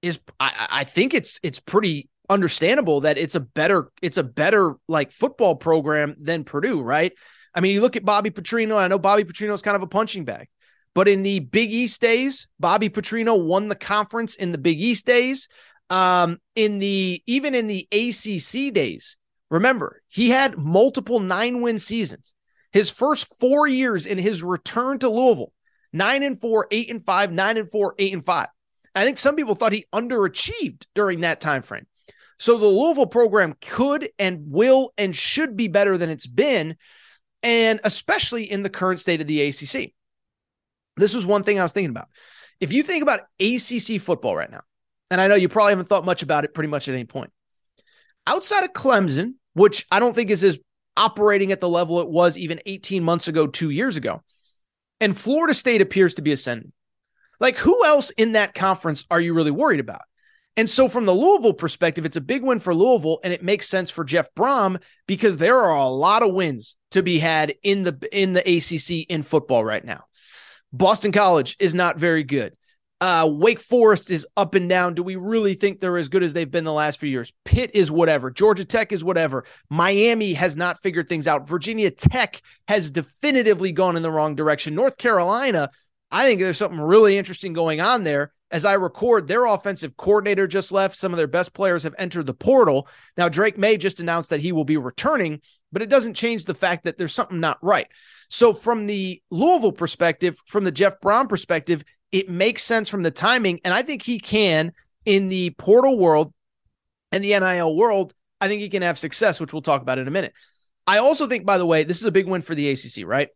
is 0.02 0.20
I, 0.38 0.68
I 0.70 0.84
think 0.84 1.14
it's 1.14 1.40
it's 1.42 1.60
pretty 1.60 2.08
understandable 2.28 3.00
that 3.00 3.18
it's 3.18 3.34
a 3.34 3.40
better 3.40 3.90
it's 4.02 4.16
a 4.16 4.22
better 4.22 4.74
like 4.86 5.10
football 5.10 5.56
program 5.56 6.16
than 6.18 6.44
Purdue, 6.44 6.80
right? 6.80 7.12
I 7.54 7.60
mean, 7.60 7.74
you 7.74 7.80
look 7.80 7.96
at 7.96 8.04
Bobby 8.04 8.30
Petrino. 8.30 8.76
I 8.76 8.88
know 8.88 8.98
Bobby 8.98 9.24
Petrino 9.24 9.54
is 9.54 9.62
kind 9.62 9.76
of 9.76 9.82
a 9.82 9.88
punching 9.88 10.24
bag, 10.24 10.48
but 10.94 11.08
in 11.08 11.22
the 11.22 11.40
Big 11.40 11.72
East 11.72 12.00
days, 12.00 12.46
Bobby 12.60 12.88
Petrino 12.88 13.42
won 13.42 13.68
the 13.68 13.74
conference 13.74 14.36
in 14.36 14.52
the 14.52 14.58
Big 14.58 14.80
East 14.80 15.06
days. 15.06 15.48
Um, 15.90 16.38
in 16.54 16.78
the 16.78 17.22
even 17.26 17.54
in 17.54 17.66
the 17.66 17.88
ACC 17.90 18.72
days, 18.72 19.16
remember 19.50 20.02
he 20.08 20.28
had 20.28 20.58
multiple 20.58 21.20
nine 21.20 21.62
win 21.62 21.78
seasons. 21.78 22.34
His 22.72 22.90
first 22.90 23.34
four 23.40 23.66
years 23.66 24.04
in 24.04 24.18
his 24.18 24.42
return 24.42 24.98
to 24.98 25.08
Louisville, 25.08 25.52
nine 25.92 26.22
and 26.22 26.38
four, 26.38 26.66
eight 26.70 26.90
and 26.90 27.04
five, 27.04 27.32
nine 27.32 27.56
and 27.56 27.70
four, 27.70 27.94
eight 27.98 28.12
and 28.12 28.24
five. 28.24 28.48
I 28.94 29.04
think 29.04 29.18
some 29.18 29.36
people 29.36 29.54
thought 29.54 29.72
he 29.72 29.86
underachieved 29.94 30.84
during 30.94 31.20
that 31.20 31.40
time 31.40 31.62
frame. 31.62 31.86
So 32.38 32.56
the 32.56 32.66
Louisville 32.66 33.06
program 33.06 33.54
could 33.60 34.08
and 34.18 34.50
will 34.50 34.92
and 34.96 35.14
should 35.14 35.56
be 35.56 35.68
better 35.68 35.98
than 35.98 36.10
it's 36.10 36.26
been, 36.26 36.76
and 37.42 37.80
especially 37.84 38.50
in 38.50 38.62
the 38.62 38.70
current 38.70 39.00
state 39.00 39.20
of 39.20 39.26
the 39.26 39.42
ACC. 39.42 39.92
This 40.96 41.14
was 41.14 41.26
one 41.26 41.42
thing 41.42 41.58
I 41.58 41.62
was 41.62 41.72
thinking 41.72 41.90
about. 41.90 42.08
If 42.60 42.72
you 42.72 42.82
think 42.82 43.02
about 43.02 43.20
ACC 43.40 44.00
football 44.00 44.36
right 44.36 44.50
now, 44.50 44.62
and 45.10 45.20
I 45.20 45.28
know 45.28 45.36
you 45.36 45.48
probably 45.48 45.72
haven't 45.72 45.86
thought 45.86 46.04
much 46.04 46.22
about 46.22 46.44
it 46.44 46.54
pretty 46.54 46.68
much 46.68 46.88
at 46.88 46.94
any 46.94 47.04
point, 47.04 47.30
outside 48.26 48.64
of 48.64 48.72
Clemson, 48.72 49.34
which 49.54 49.86
I 49.90 50.00
don't 50.00 50.14
think 50.14 50.30
is 50.30 50.44
as 50.44 50.58
operating 50.96 51.52
at 51.52 51.60
the 51.60 51.68
level 51.68 52.00
it 52.00 52.08
was 52.08 52.36
even 52.36 52.60
18 52.66 53.02
months 53.02 53.28
ago, 53.28 53.46
two 53.46 53.70
years 53.70 53.96
ago, 53.96 54.22
and 55.00 55.16
Florida 55.16 55.54
State 55.54 55.80
appears 55.80 56.14
to 56.14 56.22
be 56.22 56.32
ascending. 56.32 56.72
Like, 57.40 57.56
who 57.56 57.84
else 57.84 58.10
in 58.10 58.32
that 58.32 58.54
conference 58.54 59.04
are 59.10 59.20
you 59.20 59.34
really 59.34 59.50
worried 59.50 59.80
about? 59.80 60.02
And 60.56 60.68
so, 60.68 60.88
from 60.88 61.04
the 61.04 61.14
Louisville 61.14 61.54
perspective, 61.54 62.04
it's 62.04 62.16
a 62.16 62.20
big 62.20 62.42
win 62.42 62.58
for 62.58 62.74
Louisville, 62.74 63.20
and 63.22 63.32
it 63.32 63.44
makes 63.44 63.68
sense 63.68 63.90
for 63.90 64.02
Jeff 64.02 64.28
Brohm 64.34 64.82
because 65.06 65.36
there 65.36 65.56
are 65.56 65.76
a 65.76 65.86
lot 65.86 66.24
of 66.24 66.34
wins 66.34 66.74
to 66.90 67.02
be 67.02 67.20
had 67.20 67.54
in 67.62 67.82
the 67.82 68.08
in 68.10 68.32
the 68.32 68.40
ACC 68.40 69.06
in 69.08 69.22
football 69.22 69.64
right 69.64 69.84
now. 69.84 70.04
Boston 70.72 71.12
College 71.12 71.56
is 71.60 71.76
not 71.76 71.96
very 71.96 72.24
good. 72.24 72.56
Uh, 73.00 73.30
Wake 73.32 73.60
Forest 73.60 74.10
is 74.10 74.26
up 74.36 74.56
and 74.56 74.68
down. 74.68 74.94
Do 74.94 75.04
we 75.04 75.14
really 75.14 75.54
think 75.54 75.78
they're 75.80 75.96
as 75.96 76.08
good 76.08 76.24
as 76.24 76.32
they've 76.32 76.50
been 76.50 76.64
the 76.64 76.72
last 76.72 76.98
few 76.98 77.08
years? 77.08 77.32
Pitt 77.44 77.70
is 77.74 77.92
whatever. 77.92 78.30
Georgia 78.30 78.64
Tech 78.64 78.92
is 78.92 79.04
whatever. 79.04 79.44
Miami 79.70 80.32
has 80.32 80.56
not 80.56 80.82
figured 80.82 81.08
things 81.08 81.28
out. 81.28 81.48
Virginia 81.48 81.90
Tech 81.90 82.42
has 82.66 82.90
definitively 82.90 83.70
gone 83.70 83.96
in 83.96 84.02
the 84.02 84.10
wrong 84.10 84.34
direction. 84.34 84.74
North 84.74 84.98
Carolina, 84.98 85.70
I 86.10 86.24
think 86.24 86.40
there's 86.40 86.58
something 86.58 86.80
really 86.80 87.16
interesting 87.16 87.52
going 87.52 87.80
on 87.80 88.02
there. 88.02 88.32
As 88.50 88.64
I 88.64 88.74
record, 88.74 89.28
their 89.28 89.44
offensive 89.44 89.96
coordinator 89.96 90.46
just 90.46 90.72
left. 90.72 90.96
Some 90.96 91.12
of 91.12 91.18
their 91.18 91.26
best 91.26 91.52
players 91.52 91.82
have 91.82 91.94
entered 91.98 92.26
the 92.26 92.34
portal. 92.34 92.88
Now, 93.16 93.28
Drake 93.28 93.58
Maye 93.58 93.76
just 93.76 94.00
announced 94.00 94.30
that 94.30 94.40
he 94.40 94.52
will 94.52 94.64
be 94.64 94.78
returning, 94.78 95.42
but 95.70 95.82
it 95.82 95.90
doesn't 95.90 96.14
change 96.14 96.46
the 96.46 96.54
fact 96.54 96.84
that 96.84 96.96
there's 96.96 97.14
something 97.14 97.40
not 97.40 97.58
right. 97.62 97.86
So, 98.30 98.54
from 98.54 98.86
the 98.86 99.22
Louisville 99.30 99.72
perspective, 99.72 100.40
from 100.46 100.64
the 100.64 100.72
Jeff 100.72 100.98
Brohm 101.00 101.28
perspective, 101.28 101.84
it 102.12 102.28
makes 102.28 102.62
sense 102.62 102.88
from 102.88 103.02
the 103.02 103.10
timing. 103.10 103.60
And 103.64 103.74
I 103.74 103.82
think 103.82 104.02
he 104.02 104.18
can 104.18 104.72
in 105.04 105.28
the 105.28 105.50
portal 105.50 105.98
world 105.98 106.32
and 107.12 107.22
the 107.22 107.38
NIL 107.38 107.76
world. 107.76 108.14
I 108.40 108.48
think 108.48 108.60
he 108.60 108.68
can 108.68 108.82
have 108.82 108.98
success, 108.98 109.40
which 109.40 109.52
we'll 109.52 109.62
talk 109.62 109.82
about 109.82 109.98
in 109.98 110.08
a 110.08 110.12
minute. 110.12 110.32
I 110.86 110.98
also 110.98 111.26
think, 111.26 111.44
by 111.44 111.58
the 111.58 111.66
way, 111.66 111.84
this 111.84 111.98
is 111.98 112.04
a 112.04 112.12
big 112.12 112.26
win 112.26 112.40
for 112.40 112.54
the 112.54 112.70
ACC, 112.70 113.04
right? 113.06 113.28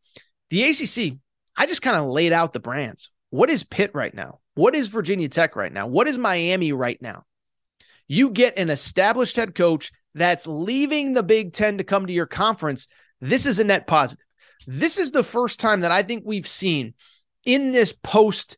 The 0.51 0.63
ACC, 0.65 1.19
I 1.57 1.67
just 1.67 1.83
kind 1.83 1.97
of 1.97 2.07
laid 2.07 2.33
out 2.33 2.53
the 2.53 2.61
brands. 2.61 3.11
What 3.31 3.51
is 3.51 3.65
Pitt 3.65 3.91
right 3.95 4.15
now? 4.15 4.41
What 4.55 4.75
is 4.75 4.89
Virginia 4.89 5.29
Tech 5.29 5.57
right 5.57 5.73
now? 5.73 5.87
What 5.87 6.07
is 6.07 6.19
Miami 6.19 6.73
right 6.73 7.01
now? 7.01 7.25
You 8.09 8.31
get 8.31 8.59
an 8.59 8.71
established 8.71 9.37
head 9.37 9.55
coach 9.55 9.93
that's 10.15 10.47
leaving 10.47 11.13
the 11.13 11.23
Big 11.23 11.53
Ten 11.53 11.79
to 11.79 11.85
come 11.85 12.07
to 12.07 12.13
your 12.13 12.27
conference. 12.27 12.87
This 13.21 13.47
is 13.47 13.59
a 13.59 13.65
net 13.65 13.87
positive. 13.87 14.25
This 14.67 14.99
is 14.99 15.11
the 15.11 15.25
first 15.25 15.61
time 15.61 15.81
that 15.81 15.91
I 15.91 16.03
think 16.03 16.25
we've 16.25 16.47
seen 16.47 16.95
in 17.45 17.73
this 17.73 17.93
post 17.93 18.57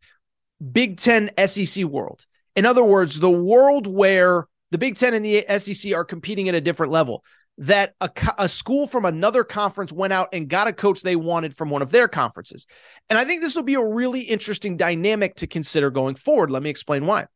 Big 0.72 0.98
Ten 0.98 1.30
SEC 1.46 1.84
world. 1.84 2.24
In 2.56 2.66
other 2.66 2.84
words, 2.84 3.18
the 3.18 3.30
world 3.30 3.86
where 3.86 4.46
the 4.70 4.78
Big 4.78 4.96
Ten 4.96 5.14
and 5.14 5.24
the 5.24 5.44
SEC 5.58 5.94
are 5.94 6.04
competing 6.04 6.48
at 6.48 6.54
a 6.54 6.60
different 6.60 6.92
level, 6.92 7.24
that 7.58 7.94
a, 8.00 8.10
a 8.38 8.48
school 8.48 8.86
from 8.86 9.04
another 9.04 9.44
conference 9.44 9.92
went 9.92 10.12
out 10.12 10.28
and 10.32 10.48
got 10.48 10.66
a 10.66 10.72
coach 10.72 11.02
they 11.02 11.16
wanted 11.16 11.56
from 11.56 11.70
one 11.70 11.82
of 11.82 11.90
their 11.90 12.08
conferences. 12.08 12.66
And 13.08 13.18
I 13.18 13.24
think 13.24 13.42
this 13.42 13.54
will 13.54 13.62
be 13.62 13.74
a 13.74 13.84
really 13.84 14.22
interesting 14.22 14.76
dynamic 14.76 15.36
to 15.36 15.46
consider 15.46 15.90
going 15.90 16.16
forward. 16.16 16.50
Let 16.50 16.62
me 16.62 16.70
explain 16.70 17.06
why. 17.06 17.26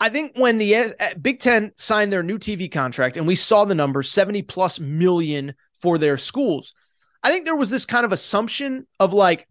I 0.00 0.08
think 0.08 0.32
when 0.36 0.58
the 0.58 0.76
uh, 0.76 0.88
Big 1.20 1.40
Ten 1.40 1.72
signed 1.76 2.12
their 2.12 2.22
new 2.22 2.38
TV 2.38 2.70
contract 2.70 3.16
and 3.16 3.26
we 3.26 3.36
saw 3.36 3.64
the 3.64 3.74
number 3.74 4.02
70 4.02 4.42
plus 4.42 4.78
million 4.78 5.54
for 5.80 5.98
their 5.98 6.16
schools, 6.16 6.74
I 7.22 7.30
think 7.30 7.46
there 7.46 7.56
was 7.56 7.70
this 7.70 7.86
kind 7.86 8.04
of 8.04 8.12
assumption 8.12 8.86
of 9.00 9.12
like, 9.12 9.48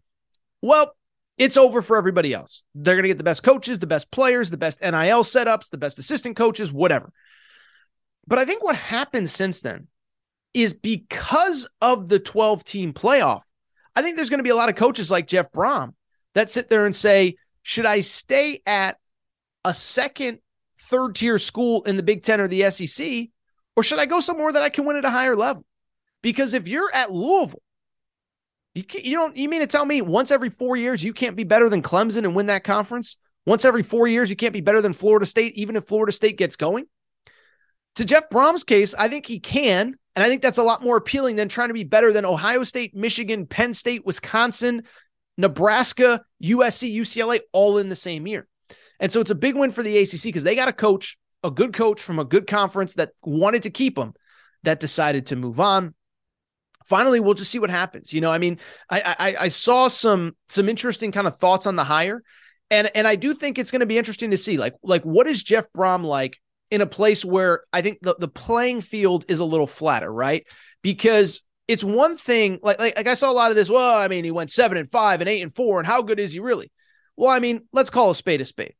well, 0.64 0.94
it's 1.36 1.56
over 1.56 1.82
for 1.82 1.96
everybody 1.96 2.32
else. 2.32 2.64
They're 2.74 2.94
going 2.94 3.04
to 3.04 3.08
get 3.08 3.18
the 3.18 3.24
best 3.24 3.42
coaches, 3.42 3.78
the 3.78 3.86
best 3.86 4.10
players, 4.10 4.50
the 4.50 4.56
best 4.56 4.80
NIL 4.80 5.24
setups, 5.24 5.70
the 5.70 5.78
best 5.78 5.98
assistant 5.98 6.36
coaches, 6.36 6.72
whatever. 6.72 7.12
But 8.26 8.38
I 8.38 8.44
think 8.44 8.62
what 8.62 8.76
happened 8.76 9.28
since 9.28 9.60
then 9.60 9.88
is 10.54 10.72
because 10.72 11.68
of 11.82 12.08
the 12.08 12.18
12 12.18 12.64
team 12.64 12.92
playoff, 12.92 13.42
I 13.94 14.02
think 14.02 14.16
there's 14.16 14.30
going 14.30 14.38
to 14.38 14.44
be 14.44 14.50
a 14.50 14.56
lot 14.56 14.68
of 14.68 14.76
coaches 14.76 15.10
like 15.10 15.26
Jeff 15.26 15.52
Brohm 15.52 15.92
that 16.34 16.50
sit 16.50 16.68
there 16.68 16.86
and 16.86 16.96
say, 16.96 17.36
should 17.62 17.86
I 17.86 18.00
stay 18.00 18.62
at 18.64 18.98
a 19.64 19.74
second, 19.74 20.38
third 20.78 21.14
tier 21.14 21.38
school 21.38 21.82
in 21.82 21.96
the 21.96 22.02
Big 22.02 22.22
Ten 22.22 22.40
or 22.40 22.48
the 22.48 22.70
SEC, 22.70 23.28
or 23.76 23.82
should 23.82 23.98
I 23.98 24.06
go 24.06 24.20
somewhere 24.20 24.52
that 24.52 24.62
I 24.62 24.68
can 24.68 24.84
win 24.84 24.96
at 24.96 25.04
a 25.04 25.10
higher 25.10 25.36
level? 25.36 25.64
Because 26.22 26.54
if 26.54 26.68
you're 26.68 26.90
at 26.94 27.10
Louisville 27.10 27.60
you, 28.74 28.84
you 28.92 29.16
don't 29.16 29.36
you 29.36 29.48
mean 29.48 29.60
to 29.60 29.66
tell 29.66 29.86
me 29.86 30.02
once 30.02 30.30
every 30.30 30.50
four 30.50 30.76
years 30.76 31.02
you 31.02 31.12
can't 31.12 31.36
be 31.36 31.44
better 31.44 31.68
than 31.68 31.82
Clemson 31.82 32.24
and 32.24 32.34
win 32.34 32.46
that 32.46 32.64
conference? 32.64 33.16
Once 33.46 33.64
every 33.64 33.82
four 33.82 34.06
years 34.06 34.30
you 34.30 34.36
can't 34.36 34.52
be 34.52 34.60
better 34.60 34.80
than 34.80 34.92
Florida 34.92 35.26
State, 35.26 35.54
even 35.56 35.76
if 35.76 35.86
Florida 35.86 36.12
State 36.12 36.38
gets 36.38 36.56
going? 36.56 36.86
To 37.96 38.04
Jeff 38.04 38.28
Brohm's 38.30 38.64
case, 38.64 38.94
I 38.94 39.08
think 39.08 39.26
he 39.26 39.38
can. 39.38 39.94
And 40.16 40.22
I 40.24 40.28
think 40.28 40.42
that's 40.42 40.58
a 40.58 40.62
lot 40.62 40.82
more 40.82 40.96
appealing 40.96 41.36
than 41.36 41.48
trying 41.48 41.68
to 41.68 41.74
be 41.74 41.84
better 41.84 42.12
than 42.12 42.24
Ohio 42.24 42.64
State, 42.64 42.94
Michigan, 42.94 43.46
Penn 43.46 43.74
State, 43.74 44.06
Wisconsin, 44.06 44.82
Nebraska, 45.36 46.24
USC, 46.42 46.94
UCLA, 46.94 47.40
all 47.52 47.78
in 47.78 47.88
the 47.88 47.96
same 47.96 48.26
year. 48.26 48.46
And 49.00 49.10
so 49.10 49.20
it's 49.20 49.30
a 49.30 49.36
big 49.36 49.56
win 49.56 49.70
for 49.70 49.82
the 49.82 49.98
ACC 49.98 50.22
because 50.24 50.44
they 50.44 50.54
got 50.54 50.68
a 50.68 50.72
coach, 50.72 51.18
a 51.42 51.50
good 51.50 51.72
coach 51.72 52.00
from 52.00 52.18
a 52.18 52.24
good 52.24 52.46
conference 52.46 52.94
that 52.94 53.10
wanted 53.22 53.64
to 53.64 53.70
keep 53.70 53.98
him, 53.98 54.14
that 54.62 54.80
decided 54.80 55.26
to 55.26 55.36
move 55.36 55.60
on 55.60 55.94
finally 56.84 57.20
we'll 57.20 57.34
just 57.34 57.50
see 57.50 57.58
what 57.58 57.70
happens 57.70 58.12
you 58.12 58.20
know? 58.20 58.30
I 58.30 58.38
mean 58.38 58.58
I, 58.90 59.16
I 59.18 59.44
i, 59.44 59.48
saw 59.48 59.88
some 59.88 60.36
some 60.48 60.68
interesting 60.68 61.12
kind 61.12 61.26
of 61.26 61.36
thoughts 61.36 61.66
on 61.66 61.76
the 61.76 61.84
hire 61.84 62.22
and 62.70 62.90
and 62.94 63.06
i 63.06 63.16
do 63.16 63.34
think 63.34 63.58
it's 63.58 63.70
going 63.70 63.80
to 63.80 63.86
be 63.86 63.98
interesting 63.98 64.30
to 64.30 64.36
see 64.36 64.56
like 64.56 64.74
like 64.82 65.02
what 65.02 65.26
is 65.26 65.42
jeff 65.42 65.66
brohm 65.76 66.04
like 66.04 66.38
in 66.70 66.80
a 66.80 66.86
place 66.86 67.24
where 67.24 67.62
i 67.72 67.82
think 67.82 67.98
the, 68.02 68.14
the 68.18 68.28
playing 68.28 68.80
field 68.80 69.24
is 69.28 69.40
a 69.40 69.44
little 69.44 69.66
flatter 69.66 70.12
right? 70.12 70.46
Because 70.82 71.42
it's 71.66 71.82
one 71.82 72.16
thing 72.16 72.58
like, 72.62 72.78
like 72.78 72.96
like 72.96 73.08
i 73.08 73.14
saw 73.14 73.30
a 73.30 73.32
lot 73.32 73.50
of 73.50 73.56
this 73.56 73.70
well 73.70 73.96
i 73.96 74.08
mean 74.08 74.24
he 74.24 74.30
went 74.30 74.50
seven 74.50 74.76
and 74.76 74.90
five 74.90 75.20
and 75.20 75.28
eight 75.28 75.42
and 75.42 75.54
four 75.54 75.78
and 75.78 75.86
how 75.86 76.02
good 76.02 76.18
is 76.20 76.32
he 76.32 76.40
really? 76.40 76.70
Well 77.16 77.30
i 77.30 77.40
mean 77.40 77.62
let's 77.72 77.90
call 77.90 78.10
a 78.10 78.14
spade 78.14 78.40
a 78.40 78.44
spade. 78.44 78.74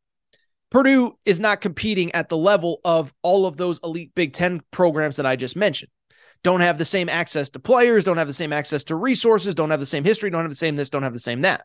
Purdue 0.71 1.17
is 1.25 1.39
not 1.39 1.61
competing 1.61 2.13
at 2.13 2.29
the 2.29 2.37
level 2.37 2.81
of 2.85 3.15
all 3.23 3.47
of 3.47 3.57
those 3.57 3.79
elite 3.85 4.13
big 4.15 4.33
ten 4.33 4.61
programs 4.71 5.17
that 5.17 5.27
i 5.27 5.37
just 5.37 5.57
mentioned 5.57 5.91
don't 6.45 6.61
have 6.61 6.79
the 6.79 6.85
same 6.85 7.09
access 7.09 7.51
to 7.51 7.59
players, 7.59 8.05
don't 8.05 8.19
have 8.19 8.29
the 8.29 8.35
same 8.35 8.53
access 8.53 8.85
to 8.85 8.95
resources, 8.95 9.55
don't 9.55 9.71
have 9.71 9.81
the 9.81 9.87
same 9.87 10.05
history, 10.05 10.31
don't 10.31 10.43
have 10.43 10.51
the 10.51 10.57
same 10.57 10.77
this, 10.77 10.91
don't 10.91 11.03
have 11.03 11.15
the 11.15 11.19
same 11.19 11.41
that. 11.41 11.65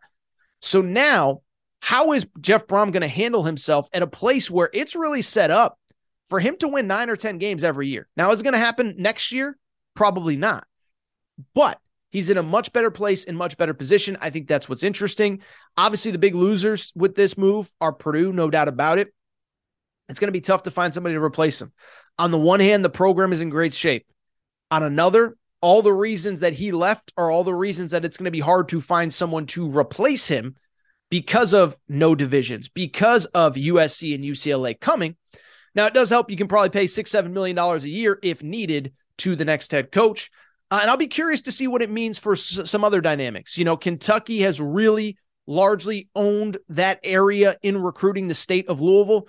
So 0.61 0.81
now, 0.81 1.41
how 1.81 2.13
is 2.13 2.27
Jeff 2.39 2.65
Brohm 2.65 2.91
going 2.91 3.01
to 3.01 3.07
handle 3.07 3.43
himself 3.43 3.89
at 3.93 4.01
a 4.01 4.07
place 4.07 4.49
where 4.49 4.69
it's 4.73 4.95
really 4.95 5.21
set 5.21 5.51
up 5.51 5.77
for 6.27 6.39
him 6.39 6.57
to 6.57 6.69
win 6.69 6.87
nine 6.87 7.09
or 7.09 7.17
10 7.17 7.37
games 7.37 7.63
every 7.63 7.89
year? 7.89 8.07
Now, 8.17 8.31
is 8.31 8.39
it 8.39 8.43
going 8.43 8.53
to 8.53 8.59
happen 8.59 8.95
next 8.97 9.33
year? 9.33 9.57
Probably 9.95 10.37
not. 10.37 10.65
But 11.53 11.79
he's 12.11 12.29
in 12.29 12.37
a 12.37 12.43
much 12.43 12.71
better 12.71 12.89
place, 12.89 13.25
in 13.25 13.35
much 13.35 13.57
better 13.57 13.73
position. 13.73 14.17
I 14.21 14.29
think 14.29 14.47
that's 14.47 14.69
what's 14.69 14.83
interesting. 14.83 15.41
Obviously, 15.77 16.11
the 16.11 16.19
big 16.19 16.35
losers 16.35 16.93
with 16.95 17.15
this 17.15 17.37
move 17.37 17.69
are 17.81 17.91
Purdue, 17.93 18.31
no 18.31 18.49
doubt 18.49 18.69
about 18.69 18.97
it. 18.97 19.13
It's 20.07 20.19
going 20.19 20.29
to 20.29 20.33
be 20.33 20.41
tough 20.41 20.63
to 20.63 20.71
find 20.71 20.93
somebody 20.93 21.15
to 21.15 21.21
replace 21.21 21.61
him. 21.61 21.73
On 22.17 22.31
the 22.31 22.37
one 22.37 22.61
hand, 22.61 22.83
the 22.83 22.89
program 22.89 23.33
is 23.33 23.41
in 23.41 23.49
great 23.49 23.73
shape. 23.73 24.05
On 24.71 24.83
another, 24.83 25.35
all 25.61 25.81
the 25.81 25.93
reasons 25.93 26.41
that 26.41 26.53
he 26.53 26.71
left 26.71 27.11
are 27.17 27.29
all 27.29 27.43
the 27.43 27.53
reasons 27.53 27.91
that 27.91 28.05
it's 28.05 28.17
going 28.17 28.25
to 28.25 28.31
be 28.31 28.39
hard 28.39 28.69
to 28.69 28.81
find 28.81 29.13
someone 29.13 29.45
to 29.47 29.69
replace 29.69 30.27
him 30.27 30.55
because 31.09 31.53
of 31.53 31.75
no 31.87 32.15
divisions, 32.15 32.69
because 32.69 33.25
of 33.27 33.55
USC 33.55 34.13
and 34.15 34.23
UCLA 34.23 34.79
coming. 34.79 35.15
Now, 35.75 35.87
it 35.87 35.93
does 35.93 36.09
help. 36.09 36.29
You 36.29 36.37
can 36.37 36.47
probably 36.47 36.69
pay 36.69 36.87
six, 36.87 37.11
seven 37.11 37.33
million 37.33 37.55
dollars 37.55 37.83
a 37.83 37.89
year 37.89 38.19
if 38.23 38.43
needed 38.43 38.93
to 39.19 39.35
the 39.35 39.45
next 39.45 39.71
head 39.71 39.91
coach. 39.91 40.29
Uh, 40.71 40.79
and 40.81 40.89
I'll 40.89 40.97
be 40.97 41.07
curious 41.07 41.41
to 41.43 41.51
see 41.51 41.67
what 41.67 41.81
it 41.81 41.89
means 41.89 42.19
for 42.19 42.33
s- 42.33 42.61
some 42.69 42.83
other 42.83 43.01
dynamics. 43.01 43.57
You 43.57 43.65
know, 43.65 43.77
Kentucky 43.77 44.41
has 44.41 44.61
really 44.61 45.17
largely 45.47 46.09
owned 46.15 46.57
that 46.69 46.99
area 47.03 47.57
in 47.63 47.81
recruiting 47.81 48.27
the 48.27 48.35
state 48.35 48.69
of 48.69 48.81
Louisville. 48.81 49.27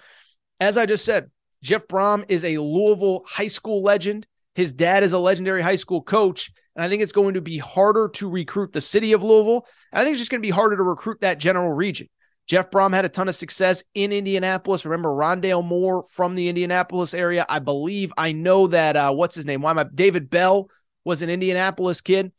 As 0.61 0.76
I 0.76 0.85
just 0.85 1.05
said, 1.05 1.31
Jeff 1.62 1.87
Brohm 1.87 2.26
is 2.29 2.44
a 2.44 2.59
Louisville 2.59 3.24
high 3.26 3.46
school 3.46 3.83
legend. 3.83 4.26
His 4.55 4.73
dad 4.73 5.03
is 5.03 5.13
a 5.13 5.19
legendary 5.19 5.63
high 5.63 5.77
school 5.77 6.03
coach. 6.03 6.51
And 6.77 6.85
I 6.85 6.89
think 6.89 7.03
it's 7.03 7.13
going 7.13 7.35
to 7.35 7.41
be 7.41 7.59
harder 7.59 8.09
to 8.15 8.31
recruit 8.31 8.73
the 8.73 8.81
city 8.81 9.13
of 9.13 9.23
Louisville. 9.23 9.67
And 9.93 10.01
I 10.01 10.05
think 10.05 10.15
it's 10.15 10.21
just 10.21 10.31
going 10.31 10.41
to 10.41 10.47
be 10.47 10.51
harder 10.51 10.77
to 10.77 10.83
recruit 10.83 11.21
that 11.21 11.39
general 11.39 11.73
region. 11.73 12.09
Jeff 12.47 12.71
Brohm 12.71 12.93
had 12.93 13.05
a 13.05 13.09
ton 13.09 13.29
of 13.29 13.37
success 13.37 13.85
in 13.95 14.13
Indianapolis. 14.13 14.85
Remember 14.85 15.11
Rondale 15.11 15.65
Moore 15.65 16.05
from 16.11 16.35
the 16.35 16.49
Indianapolis 16.49 17.15
area. 17.15 17.47
I 17.49 17.61
believe 17.61 18.13
I 18.19 18.33
know 18.33 18.67
that 18.69 18.97
uh, 18.97 19.13
what's 19.13 19.37
his 19.37 19.47
name? 19.47 19.63
Why 19.63 19.71
am 19.71 19.79
I 19.79 19.85
David 19.85 20.31
Bell 20.31 20.69
was 21.05 21.23
an 21.23 21.31
Indianapolis 21.31 22.01
kid. 22.01 22.33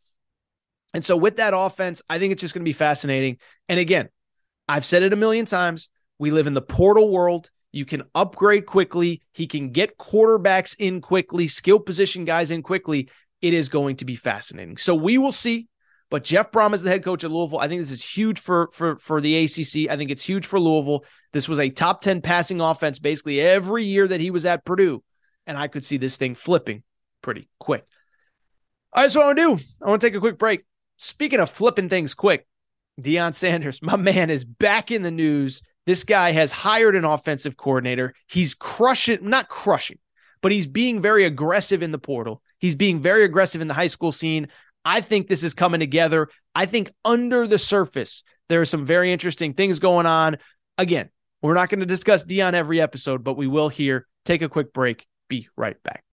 And 0.93 1.03
so 1.05 1.15
with 1.15 1.37
that 1.37 1.53
offense, 1.55 2.01
I 2.09 2.19
think 2.19 2.31
it's 2.31 2.41
just 2.41 2.53
going 2.53 2.63
to 2.63 2.69
be 2.69 2.73
fascinating. 2.73 3.37
And 3.69 3.79
again, 3.79 4.09
I've 4.67 4.85
said 4.85 5.03
it 5.03 5.13
a 5.13 5.17
million 5.17 5.45
times. 5.45 5.89
We 6.19 6.31
live 6.31 6.47
in 6.47 6.53
the 6.53 6.61
portal 6.61 7.09
world. 7.09 7.49
You 7.71 7.85
can 7.85 8.03
upgrade 8.13 8.65
quickly. 8.65 9.21
He 9.33 9.47
can 9.47 9.71
get 9.71 9.97
quarterbacks 9.97 10.75
in 10.77 11.01
quickly, 11.01 11.47
skill 11.47 11.79
position 11.79 12.25
guys 12.25 12.51
in 12.51 12.63
quickly. 12.63 13.09
It 13.41 13.53
is 13.53 13.69
going 13.69 13.97
to 13.97 14.05
be 14.05 14.15
fascinating. 14.15 14.77
So 14.77 14.93
we 14.95 15.17
will 15.17 15.31
see. 15.31 15.67
But 16.09 16.25
Jeff 16.25 16.51
Brohm 16.51 16.73
is 16.73 16.81
the 16.81 16.89
head 16.89 17.05
coach 17.05 17.23
at 17.23 17.31
Louisville. 17.31 17.59
I 17.59 17.69
think 17.69 17.79
this 17.81 17.89
is 17.89 18.03
huge 18.03 18.37
for 18.37 18.69
for 18.73 18.97
for 18.97 19.21
the 19.21 19.45
ACC. 19.45 19.89
I 19.89 19.95
think 19.95 20.11
it's 20.11 20.25
huge 20.25 20.45
for 20.45 20.59
Louisville. 20.59 21.05
This 21.31 21.47
was 21.47 21.57
a 21.57 21.69
top 21.69 22.01
10 22.01 22.21
passing 22.21 22.59
offense 22.59 22.99
basically 22.99 23.39
every 23.39 23.85
year 23.85 24.05
that 24.05 24.19
he 24.19 24.29
was 24.29 24.45
at 24.45 24.65
Purdue. 24.65 25.01
And 25.47 25.57
I 25.57 25.69
could 25.69 25.85
see 25.85 25.95
this 25.95 26.17
thing 26.17 26.35
flipping 26.35 26.83
pretty 27.21 27.47
quick. 27.59 27.85
All 28.91 29.03
right, 29.03 29.09
so 29.09 29.19
what 29.21 29.23
I 29.23 29.27
want 29.27 29.37
to 29.37 29.63
do, 29.63 29.71
I 29.81 29.89
want 29.89 30.01
to 30.01 30.07
take 30.07 30.15
a 30.15 30.19
quick 30.19 30.37
break. 30.37 30.65
Speaking 30.97 31.39
of 31.39 31.49
flipping 31.49 31.87
things 31.87 32.13
quick, 32.13 32.45
Deion 32.99 33.33
Sanders, 33.33 33.81
my 33.81 33.95
man, 33.95 34.29
is 34.29 34.43
back 34.43 34.91
in 34.91 35.01
the 35.01 35.11
news. 35.11 35.61
This 35.85 36.03
guy 36.03 36.31
has 36.31 36.51
hired 36.51 36.95
an 36.95 37.05
offensive 37.05 37.57
coordinator. 37.57 38.13
He's 38.27 38.53
crushing, 38.53 39.17
not 39.27 39.49
crushing, 39.49 39.97
but 40.41 40.51
he's 40.51 40.67
being 40.67 40.99
very 40.99 41.25
aggressive 41.25 41.81
in 41.81 41.91
the 41.91 41.97
portal. 41.97 42.41
He's 42.59 42.75
being 42.75 42.99
very 42.99 43.23
aggressive 43.23 43.61
in 43.61 43.67
the 43.67 43.73
high 43.73 43.87
school 43.87 44.11
scene. 44.11 44.47
I 44.85 45.01
think 45.01 45.27
this 45.27 45.43
is 45.43 45.55
coming 45.55 45.79
together. 45.79 46.29
I 46.53 46.67
think 46.67 46.91
under 47.03 47.47
the 47.47 47.57
surface, 47.57 48.23
there 48.47 48.61
are 48.61 48.65
some 48.65 48.85
very 48.85 49.11
interesting 49.11 49.53
things 49.53 49.79
going 49.79 50.05
on. 50.05 50.37
Again, 50.77 51.09
we're 51.41 51.55
not 51.55 51.69
going 51.69 51.79
to 51.79 51.87
discuss 51.87 52.25
Deion 52.25 52.53
every 52.53 52.79
episode, 52.79 53.23
but 53.23 53.35
we 53.35 53.47
will 53.47 53.69
here. 53.69 54.07
Take 54.23 54.43
a 54.43 54.49
quick 54.49 54.73
break. 54.73 55.07
Be 55.29 55.47
right 55.55 55.81
back. 55.81 56.03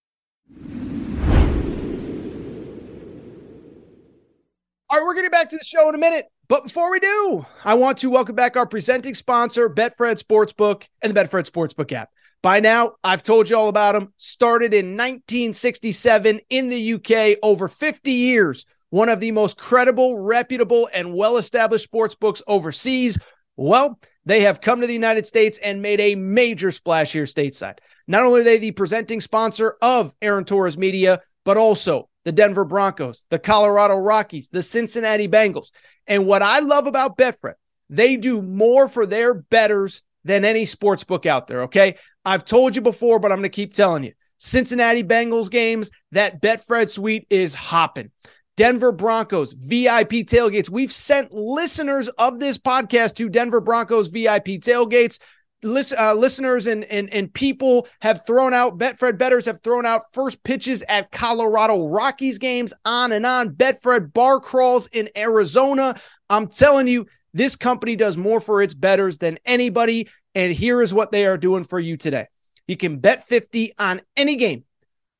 All 4.89 4.97
right, 4.97 5.05
we're 5.05 5.13
getting 5.13 5.29
back 5.29 5.49
to 5.49 5.57
the 5.57 5.63
show 5.63 5.87
in 5.89 5.93
a 5.93 5.99
minute. 5.99 6.25
But 6.49 6.63
before 6.63 6.89
we 6.89 6.99
do, 6.99 7.45
I 7.63 7.75
want 7.75 7.99
to 7.99 8.09
welcome 8.09 8.35
back 8.35 8.57
our 8.57 8.65
presenting 8.65 9.13
sponsor, 9.13 9.69
Betfred 9.69 10.19
Sportsbook 10.19 10.87
and 10.99 11.13
the 11.13 11.21
Betfred 11.21 11.47
Sportsbook 11.47 11.91
app. 11.91 12.09
By 12.41 12.59
now, 12.59 12.93
I've 13.03 13.21
told 13.21 13.47
you 13.47 13.55
all 13.55 13.69
about 13.69 13.93
them. 13.93 14.13
Started 14.17 14.73
in 14.73 14.97
1967 14.97 16.41
in 16.49 16.69
the 16.69 16.93
UK, 16.93 17.37
over 17.43 17.67
50 17.67 18.11
years, 18.11 18.65
one 18.89 19.09
of 19.09 19.19
the 19.19 19.29
most 19.29 19.59
credible, 19.59 20.17
reputable, 20.17 20.89
and 20.91 21.13
well 21.13 21.37
established 21.37 21.83
sports 21.83 22.15
books 22.15 22.41
overseas. 22.47 23.19
Well, 23.55 23.99
they 24.25 24.41
have 24.41 24.59
come 24.59 24.81
to 24.81 24.87
the 24.87 24.93
United 24.93 25.27
States 25.27 25.59
and 25.61 25.83
made 25.83 25.99
a 25.99 26.15
major 26.15 26.71
splash 26.71 27.11
here 27.11 27.25
stateside. 27.25 27.77
Not 28.07 28.25
only 28.25 28.41
are 28.41 28.43
they 28.43 28.57
the 28.57 28.71
presenting 28.71 29.19
sponsor 29.19 29.75
of 29.83 30.15
Aaron 30.19 30.45
Torres 30.45 30.79
Media, 30.79 31.19
but 31.45 31.57
also 31.57 32.08
the 32.25 32.31
Denver 32.31 32.65
Broncos, 32.65 33.23
the 33.29 33.39
Colorado 33.39 33.95
Rockies, 33.95 34.49
the 34.49 34.61
Cincinnati 34.61 35.27
Bengals. 35.27 35.71
And 36.07 36.25
what 36.25 36.41
I 36.41 36.59
love 36.59 36.87
about 36.87 37.17
Betfred, 37.17 37.53
they 37.89 38.17
do 38.17 38.41
more 38.41 38.87
for 38.87 39.05
their 39.05 39.33
betters 39.33 40.03
than 40.23 40.45
any 40.45 40.65
sports 40.65 41.03
book 41.03 41.25
out 41.25 41.47
there. 41.47 41.63
Okay. 41.63 41.95
I've 42.25 42.45
told 42.45 42.75
you 42.75 42.81
before, 42.81 43.19
but 43.19 43.31
I'm 43.31 43.39
going 43.39 43.43
to 43.43 43.49
keep 43.49 43.73
telling 43.73 44.03
you. 44.03 44.13
Cincinnati 44.37 45.03
Bengals 45.03 45.49
games, 45.49 45.91
that 46.11 46.41
Betfred 46.41 46.89
suite 46.89 47.27
is 47.29 47.53
hopping. 47.53 48.11
Denver 48.55 48.91
Broncos 48.91 49.53
VIP 49.53 50.25
tailgates. 50.27 50.69
We've 50.69 50.91
sent 50.91 51.31
listeners 51.31 52.09
of 52.09 52.39
this 52.39 52.57
podcast 52.57 53.15
to 53.15 53.29
Denver 53.29 53.61
Broncos 53.61 54.09
VIP 54.09 54.59
tailgates. 54.59 55.19
Listen, 55.61 55.97
uh, 55.99 56.13
listeners 56.13 56.67
and, 56.67 56.85
and 56.85 57.13
and 57.13 57.33
people 57.33 57.85
have 58.01 58.25
thrown 58.25 58.53
out 58.53 58.77
Betfred 58.77 59.17
betters 59.17 59.45
have 59.45 59.61
thrown 59.61 59.85
out 59.85 60.03
first 60.13 60.41
pitches 60.43 60.81
at 60.87 61.11
Colorado 61.11 61.87
Rockies 61.87 62.37
games 62.37 62.73
on 62.85 63.11
and 63.11 63.25
on. 63.25 63.49
Betfred 63.49 64.13
bar 64.13 64.39
crawls 64.39 64.87
in 64.87 65.09
Arizona. 65.17 65.99
I'm 66.29 66.47
telling 66.47 66.87
you, 66.87 67.07
this 67.33 67.55
company 67.55 67.95
does 67.95 68.15
more 68.17 68.39
for 68.39 68.61
its 68.61 68.73
betters 68.73 69.17
than 69.17 69.37
anybody. 69.45 70.07
And 70.35 70.53
here 70.53 70.81
is 70.81 70.93
what 70.93 71.11
they 71.11 71.25
are 71.25 71.37
doing 71.37 71.63
for 71.63 71.79
you 71.79 71.97
today. 71.97 72.27
You 72.67 72.77
can 72.77 72.99
bet 72.99 73.23
50 73.23 73.73
on 73.79 74.01
any 74.15 74.35
game, 74.35 74.63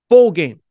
bowl 0.08 0.32
game, 0.32 0.62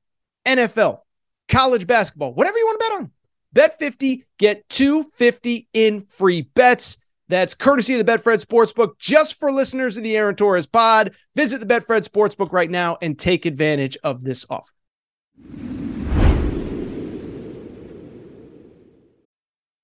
NFL, 0.46 1.00
college 1.48 1.86
basketball, 1.86 2.32
whatever 2.32 2.56
you 2.56 2.66
want 2.66 2.80
to 2.80 2.86
bet 2.86 2.98
on. 3.00 3.10
Bet 3.52 3.78
50, 3.78 4.24
get 4.38 4.68
250 4.68 5.66
in 5.72 6.02
free 6.02 6.42
bets. 6.42 6.98
That's 7.28 7.54
courtesy 7.54 7.98
of 7.98 8.04
the 8.04 8.10
Betfred 8.10 8.44
Sportsbook 8.44 8.98
just 8.98 9.34
for 9.34 9.52
listeners 9.52 9.96
of 9.96 10.02
the 10.02 10.16
Aaron 10.16 10.34
Torres 10.34 10.66
pod. 10.66 11.14
Visit 11.36 11.60
the 11.60 11.66
Betfred 11.66 12.08
Sportsbook 12.08 12.52
right 12.52 12.70
now 12.70 12.96
and 13.02 13.18
take 13.18 13.46
advantage 13.46 13.98
of 14.02 14.24
this 14.24 14.46
offer. 14.48 14.72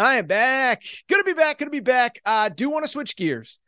I 0.00 0.16
am 0.16 0.26
back. 0.26 0.82
Gonna 1.08 1.24
be 1.24 1.34
back. 1.34 1.58
Gonna 1.58 1.70
be 1.70 1.80
back. 1.80 2.20
I 2.24 2.48
do 2.48 2.70
want 2.70 2.84
to 2.84 2.90
switch 2.90 3.16
gears, 3.16 3.58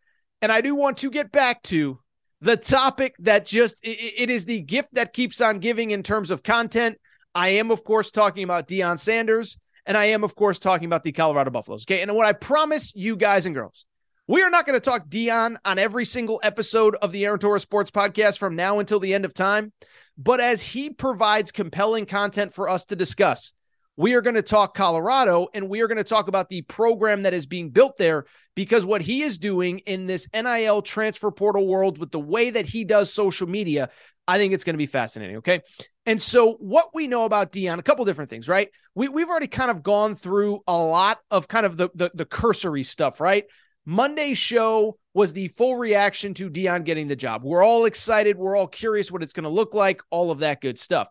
and 0.40 0.51
I 0.51 0.61
do 0.61 0.75
want 0.75 0.99
to 0.99 1.11
get 1.11 1.31
back 1.31 1.62
to 1.64 1.99
the 2.40 2.57
topic 2.57 3.14
that 3.21 3.45
just 3.47 3.79
it, 3.83 4.14
it 4.16 4.31
is 4.31 4.47
the 4.47 4.61
gift 4.61 4.95
that 4.95 5.12
keeps 5.12 5.40
on 5.40 5.59
giving 5.59 5.90
in 5.90 6.03
terms 6.03 6.31
of 6.31 6.42
content. 6.42 6.99
I 7.35 7.51
am, 7.51 7.71
of 7.71 7.85
course, 7.85 8.11
talking 8.11 8.45
about 8.45 8.66
Deion 8.66 8.99
Sanders, 8.99 9.59
and 9.87 9.97
I 9.97 10.07
am, 10.07 10.25
of 10.25 10.35
course, 10.35 10.59
talking 10.59 10.87
about 10.87 11.05
the 11.05 11.12
Colorado 11.12 11.51
Buffaloes. 11.51 11.85
Okay, 11.85 12.01
and 12.03 12.14
what 12.14 12.27
I 12.27 12.33
promise 12.33 12.95
you 12.95 13.16
guys 13.16 13.47
and 13.47 13.55
girls, 13.55 13.87
we 14.27 14.42
are 14.42 14.51
not 14.51 14.66
going 14.66 14.79
to 14.79 14.85
talk 14.85 15.09
Deion 15.09 15.57
on 15.64 15.79
every 15.79 16.05
single 16.05 16.40
episode 16.42 16.95
of 16.97 17.12
the 17.12 17.25
Aaron 17.27 17.38
Torres 17.38 17.62
Sports 17.62 17.90
Podcast 17.90 18.38
from 18.38 18.57
now 18.57 18.79
until 18.79 19.01
the 19.01 19.12
end 19.12 19.25
of 19.25 19.35
time. 19.35 19.73
But 20.16 20.40
as 20.40 20.62
he 20.62 20.90
provides 20.90 21.53
compelling 21.53 22.07
content 22.07 22.55
for 22.55 22.68
us 22.68 22.87
to 22.87 22.97
discuss, 22.97 23.53
we 23.97 24.15
are 24.15 24.23
going 24.23 24.37
to 24.37 24.43
talk 24.43 24.75
Colorado 24.75 25.49
and 25.53 25.69
we 25.69 25.81
are 25.81 25.89
going 25.89 25.99
to 25.99 26.05
talk 26.05 26.29
about 26.29 26.49
the 26.49 26.63
program 26.63 27.23
that 27.23 27.35
is 27.35 27.47
being 27.47 27.71
built 27.71 27.97
there 27.99 28.25
because 28.55 28.87
what 28.87 29.03
he 29.03 29.23
is 29.23 29.39
doing 29.39 29.81
in 29.81 30.07
this 30.07 30.27
NIL 30.33 30.83
transfer 30.83 31.31
portal 31.31 31.67
world 31.67 31.99
with 31.99 32.11
the 32.11 32.21
way 32.21 32.51
that 32.51 32.67
he 32.67 32.85
does 32.85 33.13
social 33.13 33.49
media, 33.49 33.91
I 34.27 34.39
think 34.39 34.55
it's 34.55 34.65
going 34.65 34.75
to 34.75 34.79
be 34.79 34.87
fascinating. 34.87 35.37
Okay. 35.37 35.61
And 36.07 36.21
so, 36.21 36.55
what 36.55 36.89
we 36.95 37.07
know 37.07 37.25
about 37.25 37.53
Deion, 37.53 37.79
a 37.79 37.83
couple 37.83 38.05
different 38.05 38.31
things, 38.31 38.49
right? 38.49 38.69
We, 38.95 39.09
we've 39.09 39.29
already 39.29 39.47
kind 39.47 39.71
of 39.71 39.83
gone 39.83 40.15
through 40.17 40.61
a 40.67 40.77
lot 40.77 41.19
of 41.31 41.47
kind 41.47 41.65
of 41.65 41.77
the, 41.77 41.91
the, 41.95 42.11
the 42.15 42.25
cursory 42.25 42.83
stuff, 42.83 43.21
right? 43.21 43.45
Monday's 43.85 44.39
show 44.39 44.99
was 45.15 45.33
the 45.33 45.49
full 45.49 45.77
reaction 45.77 46.35
to 46.35 46.51
Deion 46.51 46.85
getting 46.85 47.09
the 47.09 47.17
job. 47.17 47.43
We're 47.45 47.65
all 47.65 47.85
excited. 47.85 48.37
We're 48.37 48.57
all 48.57 48.69
curious 48.69 49.13
what 49.13 49.23
it's 49.23 49.33
going 49.33 49.45
to 49.45 49.51
look 49.51 49.75
like, 49.75 50.03
all 50.11 50.31
of 50.31 50.41
that 50.41 50.61
good 50.61 50.79
stuff. 50.79 51.09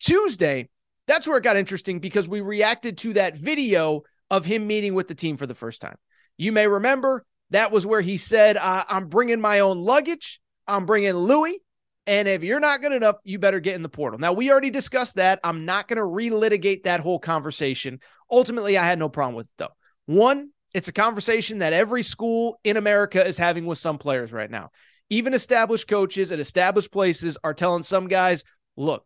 Tuesday, 0.00 0.68
that's 1.08 1.26
where 1.26 1.38
it 1.38 1.42
got 1.42 1.56
interesting 1.56 1.98
because 1.98 2.28
we 2.28 2.40
reacted 2.40 2.98
to 2.98 3.14
that 3.14 3.36
video 3.36 4.02
of 4.30 4.44
him 4.44 4.66
meeting 4.68 4.94
with 4.94 5.08
the 5.08 5.14
team 5.16 5.36
for 5.36 5.46
the 5.46 5.54
first 5.54 5.80
time. 5.82 5.96
You 6.36 6.52
may 6.52 6.68
remember 6.68 7.24
That 7.50 7.72
was 7.72 7.86
where 7.86 8.00
he 8.00 8.16
said, 8.16 8.56
uh, 8.56 8.84
I'm 8.88 9.06
bringing 9.06 9.40
my 9.40 9.60
own 9.60 9.82
luggage. 9.82 10.40
I'm 10.66 10.86
bringing 10.86 11.14
Louis. 11.14 11.60
And 12.06 12.26
if 12.26 12.42
you're 12.42 12.60
not 12.60 12.80
good 12.80 12.92
enough, 12.92 13.16
you 13.24 13.38
better 13.38 13.60
get 13.60 13.74
in 13.74 13.82
the 13.82 13.88
portal. 13.88 14.18
Now, 14.18 14.32
we 14.32 14.50
already 14.50 14.70
discussed 14.70 15.16
that. 15.16 15.40
I'm 15.44 15.64
not 15.64 15.88
going 15.88 15.98
to 15.98 16.02
relitigate 16.02 16.84
that 16.84 17.00
whole 17.00 17.18
conversation. 17.18 18.00
Ultimately, 18.30 18.78
I 18.78 18.84
had 18.84 18.98
no 18.98 19.08
problem 19.08 19.34
with 19.34 19.46
it, 19.46 19.52
though. 19.58 19.74
One, 20.06 20.50
it's 20.74 20.88
a 20.88 20.92
conversation 20.92 21.58
that 21.58 21.72
every 21.72 22.02
school 22.02 22.60
in 22.64 22.76
America 22.76 23.26
is 23.26 23.36
having 23.36 23.66
with 23.66 23.78
some 23.78 23.98
players 23.98 24.32
right 24.32 24.50
now. 24.50 24.70
Even 25.10 25.34
established 25.34 25.88
coaches 25.88 26.32
at 26.32 26.38
established 26.38 26.92
places 26.92 27.38
are 27.42 27.54
telling 27.54 27.82
some 27.82 28.08
guys, 28.08 28.44
look, 28.76 29.04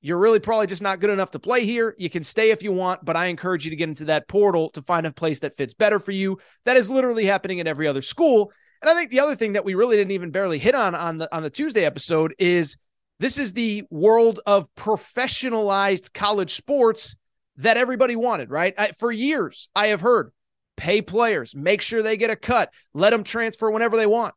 you're 0.00 0.18
really 0.18 0.38
probably 0.38 0.66
just 0.66 0.82
not 0.82 1.00
good 1.00 1.10
enough 1.10 1.32
to 1.32 1.38
play 1.38 1.64
here. 1.64 1.94
You 1.98 2.08
can 2.08 2.22
stay 2.22 2.50
if 2.50 2.62
you 2.62 2.72
want, 2.72 3.04
but 3.04 3.16
I 3.16 3.26
encourage 3.26 3.64
you 3.64 3.70
to 3.70 3.76
get 3.76 3.88
into 3.88 4.04
that 4.06 4.28
portal 4.28 4.70
to 4.70 4.82
find 4.82 5.06
a 5.06 5.12
place 5.12 5.40
that 5.40 5.56
fits 5.56 5.74
better 5.74 5.98
for 5.98 6.12
you. 6.12 6.38
That 6.64 6.76
is 6.76 6.90
literally 6.90 7.24
happening 7.24 7.60
at 7.60 7.66
every 7.66 7.88
other 7.88 8.02
school. 8.02 8.52
And 8.80 8.88
I 8.88 8.94
think 8.94 9.10
the 9.10 9.20
other 9.20 9.34
thing 9.34 9.54
that 9.54 9.64
we 9.64 9.74
really 9.74 9.96
didn't 9.96 10.12
even 10.12 10.30
barely 10.30 10.58
hit 10.58 10.74
on 10.74 10.94
on 10.94 11.18
the 11.18 11.34
on 11.34 11.42
the 11.42 11.50
Tuesday 11.50 11.84
episode 11.84 12.34
is 12.38 12.76
this 13.18 13.38
is 13.38 13.52
the 13.52 13.84
world 13.90 14.40
of 14.46 14.72
professionalized 14.76 16.12
college 16.12 16.54
sports 16.54 17.16
that 17.56 17.76
everybody 17.76 18.14
wanted, 18.14 18.50
right? 18.50 18.74
I, 18.78 18.92
for 18.92 19.10
years, 19.10 19.68
I 19.74 19.88
have 19.88 20.00
heard 20.00 20.30
pay 20.76 21.02
players, 21.02 21.56
make 21.56 21.82
sure 21.82 22.02
they 22.02 22.16
get 22.16 22.30
a 22.30 22.36
cut, 22.36 22.72
let 22.94 23.10
them 23.10 23.24
transfer 23.24 23.68
whenever 23.68 23.96
they 23.96 24.06
want. 24.06 24.34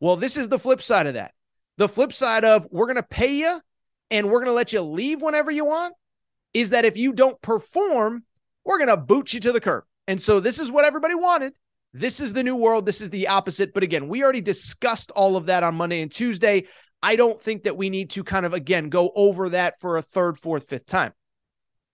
Well, 0.00 0.16
this 0.16 0.36
is 0.36 0.48
the 0.48 0.58
flip 0.58 0.82
side 0.82 1.06
of 1.06 1.14
that. 1.14 1.32
The 1.76 1.88
flip 1.88 2.12
side 2.12 2.44
of 2.44 2.66
we're 2.72 2.86
going 2.86 2.96
to 2.96 3.04
pay 3.04 3.36
you 3.36 3.60
and 4.10 4.26
we're 4.26 4.40
going 4.40 4.46
to 4.46 4.52
let 4.52 4.72
you 4.72 4.80
leave 4.82 5.22
whenever 5.22 5.50
you 5.50 5.64
want 5.64 5.94
is 6.52 6.70
that 6.70 6.84
if 6.84 6.96
you 6.96 7.12
don't 7.12 7.40
perform, 7.42 8.24
we're 8.64 8.78
going 8.78 8.88
to 8.88 8.96
boot 8.96 9.32
you 9.32 9.40
to 9.40 9.52
the 9.52 9.60
curb. 9.60 9.84
And 10.06 10.20
so 10.20 10.40
this 10.40 10.58
is 10.58 10.70
what 10.70 10.84
everybody 10.84 11.14
wanted. 11.14 11.54
This 11.92 12.20
is 12.20 12.32
the 12.32 12.42
new 12.42 12.56
world. 12.56 12.86
This 12.86 13.00
is 13.00 13.10
the 13.10 13.28
opposite. 13.28 13.72
But 13.72 13.82
again, 13.82 14.08
we 14.08 14.22
already 14.22 14.40
discussed 14.40 15.10
all 15.12 15.36
of 15.36 15.46
that 15.46 15.62
on 15.62 15.74
Monday 15.74 16.02
and 16.02 16.10
Tuesday. 16.10 16.66
I 17.02 17.16
don't 17.16 17.40
think 17.40 17.64
that 17.64 17.76
we 17.76 17.90
need 17.90 18.10
to 18.10 18.24
kind 18.24 18.46
of, 18.46 18.54
again, 18.54 18.88
go 18.88 19.12
over 19.14 19.50
that 19.50 19.78
for 19.80 19.96
a 19.96 20.02
third, 20.02 20.38
fourth, 20.38 20.68
fifth 20.68 20.86
time. 20.86 21.12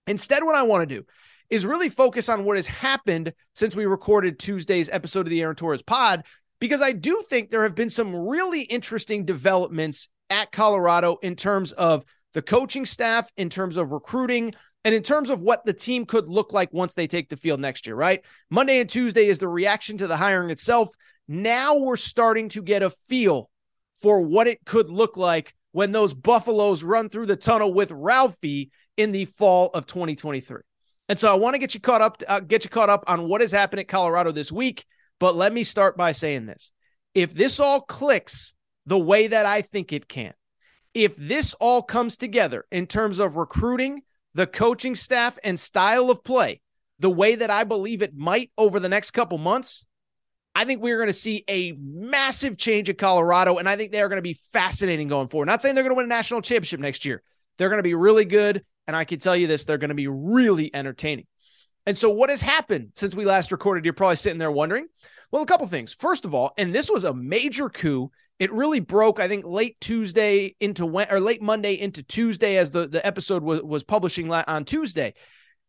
Instead, 0.07 0.45
what 0.45 0.55
I 0.55 0.63
want 0.63 0.89
to 0.89 0.95
do 0.95 1.05
is 1.51 1.67
really 1.67 1.89
focus 1.89 2.29
on 2.29 2.45
what 2.45 2.57
has 2.57 2.67
happened 2.67 3.33
since 3.55 3.75
we 3.75 3.87
recorded 3.87 4.39
Tuesday's 4.39 4.89
episode 4.89 5.27
of 5.27 5.31
the 5.31 5.41
Aaron 5.43 5.57
Torres 5.57 5.83
pod, 5.83 6.25
because 6.61 6.83
I 6.83 6.93
do 6.93 7.23
think 7.29 7.51
there 7.51 7.65
have 7.65 7.75
been 7.75 7.91
some 7.91 8.15
really 8.15 8.63
interesting 8.63 9.25
developments 9.25 10.09
at 10.29 10.53
Colorado 10.53 11.19
in 11.23 11.35
terms 11.35 11.73
of 11.73 12.05
the 12.35 12.43
coaching 12.43 12.85
staff, 12.87 13.29
in 13.37 13.51
terms 13.51 13.77
of 13.77 13.93
recruiting, 13.93 14.55
and 14.85 14.95
in 14.95 15.03
terms 15.03 15.31
of 15.31 15.43
what 15.43 15.65
the 15.65 15.73
team 15.73 16.07
could 16.07 16.29
look 16.29 16.53
like 16.53 16.73
once 16.73 16.95
they 16.95 17.07
take 17.07 17.29
the 17.29 17.37
field 17.37 17.61
next 17.61 17.87
year, 17.87 17.97
right? 17.97 18.25
Monday 18.51 18.81
and 18.81 18.89
Tuesday 18.89 19.27
is 19.27 19.39
the 19.39 19.49
reaction 19.49 19.97
to 19.99 20.07
the 20.07 20.17
hiring 20.17 20.51
itself. 20.51 20.91
Now 21.29 21.79
we're 21.79 21.97
starting 21.97 22.49
to 22.51 22.63
get 22.63 22.83
a 22.83 22.91
feel 22.91 23.51
for 24.01 24.21
what 24.21 24.47
it 24.47 24.65
could 24.65 24.89
look 24.89 25.17
like 25.17 25.55
when 25.73 25.93
those 25.93 26.15
Buffaloes 26.15 26.83
run 26.83 27.09
through 27.09 27.27
the 27.27 27.37
tunnel 27.37 27.73
with 27.73 27.93
Ralphie 27.93 28.71
in 28.97 29.13
the 29.13 29.27
fall 29.27 29.69
of 29.69 29.87
2023. 29.87 30.63
And 31.09 31.19
so 31.19 31.31
I 31.31 31.37
want 31.37 31.55
to 31.55 31.59
get 31.59 31.75
you 31.75 31.81
caught 31.81 32.01
up, 32.01 32.23
uh, 32.27 32.41
get 32.41 32.65
you 32.65 32.71
caught 32.71 32.89
up 32.89 33.05
on 33.07 33.29
what 33.29 33.41
has 33.41 33.53
happened 33.53 33.81
at 33.81 33.89
Colorado 33.89 34.33
this 34.33 34.51
week. 34.51 34.85
But 35.21 35.37
let 35.37 35.53
me 35.53 35.63
start 35.63 35.97
by 35.97 36.11
saying 36.11 36.47
this: 36.47 36.73
if 37.15 37.33
this 37.33 37.61
all 37.61 37.83
clicks 37.83 38.55
the 38.87 38.99
way 38.99 39.29
that 39.29 39.47
I 39.47 39.63
think 39.63 39.93
it 39.93 40.09
can, 40.09 40.33
if 40.95 41.15
this 41.17 41.55
all 41.55 41.83
comes 41.83 42.17
together 42.17 42.65
in 42.73 42.89
terms 42.89 43.21
of 43.21 43.37
recruiting 43.37 44.03
the 44.35 44.47
coaching 44.47 44.95
staff 44.95 45.39
and 45.45 45.59
style 45.59 46.11
of 46.11 46.25
play 46.25 46.61
the 46.99 47.11
way 47.11 47.35
that 47.35 47.51
I 47.51 47.65
believe 47.65 48.03
it 48.03 48.15
might 48.15 48.51
over 48.59 48.79
the 48.79 48.89
next 48.89 49.13
couple 49.13 49.39
months, 49.39 49.85
I 50.55 50.65
think 50.65 50.83
we're 50.83 50.97
going 50.97 51.07
to 51.07 51.13
see 51.13 51.45
a 51.49 51.73
massive 51.73 52.59
change 52.59 52.91
at 52.91 52.99
Colorado. 52.99 53.57
And 53.57 53.69
I 53.69 53.77
think 53.77 53.91
they 53.91 54.03
are 54.03 54.09
going 54.09 54.19
to 54.19 54.23
be 54.23 54.39
fascinating 54.53 55.09
going 55.09 55.29
forward. 55.29 55.47
Not 55.47 55.63
saying 55.63 55.75
they're 55.75 55.85
going 55.85 55.95
to 55.95 55.97
win 55.97 56.07
a 56.07 56.09
national 56.09 56.43
championship 56.43 56.81
next 56.81 57.05
year. 57.05 57.23
They're 57.57 57.69
going 57.69 57.79
to 57.79 57.85
be 57.85 57.95
really 57.95 58.25
good. 58.25 58.65
And 58.87 58.97
I 58.97 59.05
can 59.05 59.19
tell 59.19 59.37
you 59.37 59.47
this, 59.47 59.65
they're 59.65 59.79
going 59.79 59.91
to 59.91 59.95
be 59.95 60.09
really 60.09 60.75
entertaining. 60.75 61.27
And 61.91 61.99
so, 61.99 62.09
what 62.09 62.31
has 62.31 62.41
happened 62.41 62.93
since 62.95 63.17
we 63.17 63.25
last 63.25 63.51
recorded? 63.51 63.85
You're 63.85 63.95
probably 63.95 64.15
sitting 64.15 64.39
there 64.39 64.53
wondering. 64.53 64.87
Well, 65.33 65.43
a 65.43 65.47
couple 65.47 65.67
things. 65.67 65.93
First 65.93 66.25
of 66.25 66.33
all, 66.33 66.53
and 66.57 66.73
this 66.73 66.89
was 66.89 67.03
a 67.03 67.13
major 67.13 67.69
coup 67.69 68.13
it 68.39 68.53
really 68.53 68.79
broke, 68.79 69.19
I 69.19 69.27
think, 69.27 69.45
late 69.45 69.77
Tuesday 69.81 70.55
into 70.61 70.85
or 70.87 71.19
late 71.19 71.43
Monday 71.43 71.75
into 71.75 72.05
Tuesday 72.05 72.59
as 72.59 72.71
the, 72.71 72.87
the 72.87 73.05
episode 73.05 73.43
was, 73.43 73.61
was 73.63 73.83
publishing 73.83 74.31
on 74.31 74.65
Tuesday. 74.65 75.15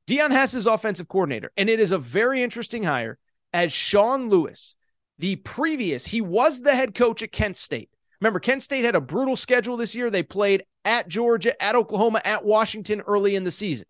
Deion 0.05 0.29
Hess 0.29 0.53
offensive 0.67 1.07
coordinator, 1.07 1.51
and 1.57 1.71
it 1.71 1.79
is 1.79 1.91
a 1.91 1.97
very 1.97 2.43
interesting 2.43 2.83
hire 2.83 3.17
as 3.51 3.73
Sean 3.73 4.29
Lewis, 4.29 4.75
the 5.17 5.37
previous, 5.37 6.05
he 6.05 6.21
was 6.21 6.61
the 6.61 6.75
head 6.75 6.93
coach 6.93 7.23
at 7.23 7.31
Kent 7.31 7.57
State. 7.57 7.89
Remember, 8.19 8.39
Kent 8.39 8.61
State 8.61 8.85
had 8.85 8.95
a 8.95 9.01
brutal 9.01 9.35
schedule 9.35 9.75
this 9.75 9.95
year. 9.95 10.11
They 10.11 10.21
played 10.21 10.65
at 10.85 11.07
Georgia, 11.07 11.59
at 11.59 11.73
Oklahoma, 11.73 12.21
at 12.23 12.45
Washington 12.45 13.01
early 13.07 13.35
in 13.35 13.43
the 13.43 13.51
season. 13.51 13.87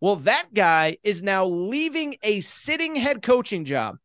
Well, 0.00 0.16
that 0.16 0.48
guy 0.52 0.98
is 1.02 1.22
now 1.22 1.46
leaving 1.46 2.16
a 2.22 2.40
sitting 2.40 2.96
head 2.96 3.22
coaching 3.22 3.64
job 3.64 3.96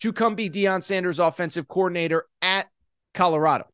to 0.00 0.12
come 0.12 0.34
be 0.34 0.50
Deion 0.50 0.82
Sanders' 0.82 1.18
offensive 1.18 1.68
coordinator 1.68 2.26
at 2.42 2.66
Colorado. 3.14 3.66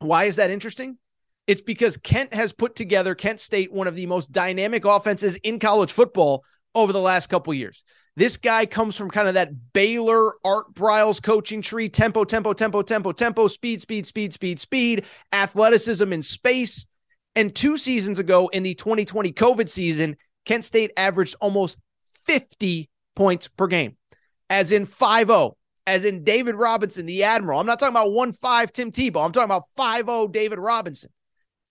Why 0.00 0.24
is 0.24 0.36
that 0.36 0.50
interesting? 0.50 0.98
It's 1.46 1.62
because 1.62 1.96
Kent 1.96 2.34
has 2.34 2.52
put 2.52 2.76
together 2.76 3.14
Kent 3.14 3.40
State 3.40 3.72
one 3.72 3.86
of 3.86 3.94
the 3.94 4.06
most 4.06 4.32
dynamic 4.32 4.84
offenses 4.84 5.36
in 5.36 5.58
college 5.58 5.92
football 5.92 6.44
over 6.74 6.92
the 6.92 7.00
last 7.00 7.28
couple 7.28 7.54
years. 7.54 7.84
This 8.16 8.36
guy 8.36 8.66
comes 8.66 8.96
from 8.96 9.10
kind 9.10 9.28
of 9.28 9.34
that 9.34 9.50
Baylor 9.72 10.34
Art 10.44 10.74
Briles 10.74 11.22
coaching 11.22 11.62
tree 11.62 11.88
tempo, 11.88 12.24
tempo, 12.24 12.52
tempo, 12.52 12.82
tempo, 12.82 13.12
tempo, 13.12 13.46
speed, 13.46 13.80
speed, 13.80 14.06
speed, 14.06 14.32
speed, 14.32 14.58
speed, 14.58 15.04
athleticism 15.32 16.12
in 16.12 16.22
space. 16.22 16.86
And 17.34 17.54
two 17.54 17.76
seasons 17.76 18.18
ago 18.18 18.48
in 18.48 18.62
the 18.62 18.74
2020 18.74 19.32
COVID 19.34 19.68
season, 19.68 20.16
Kent 20.46 20.64
State 20.64 20.92
averaged 20.96 21.36
almost 21.40 21.78
50 22.24 22.88
points 23.14 23.48
per 23.48 23.66
game, 23.66 23.96
as 24.48 24.72
in 24.72 24.86
5 24.86 25.26
0 25.26 25.56
as 25.86 26.04
in 26.04 26.24
David 26.24 26.56
Robinson, 26.56 27.06
the 27.06 27.22
Admiral. 27.22 27.60
I'm 27.60 27.66
not 27.66 27.78
talking 27.78 27.94
about 27.94 28.12
1 28.12 28.32
5 28.32 28.72
Tim 28.72 28.90
Tebow. 28.90 29.24
I'm 29.24 29.32
talking 29.32 29.44
about 29.44 29.68
5 29.76 30.06
0 30.06 30.28
David 30.28 30.58
Robinson. 30.58 31.10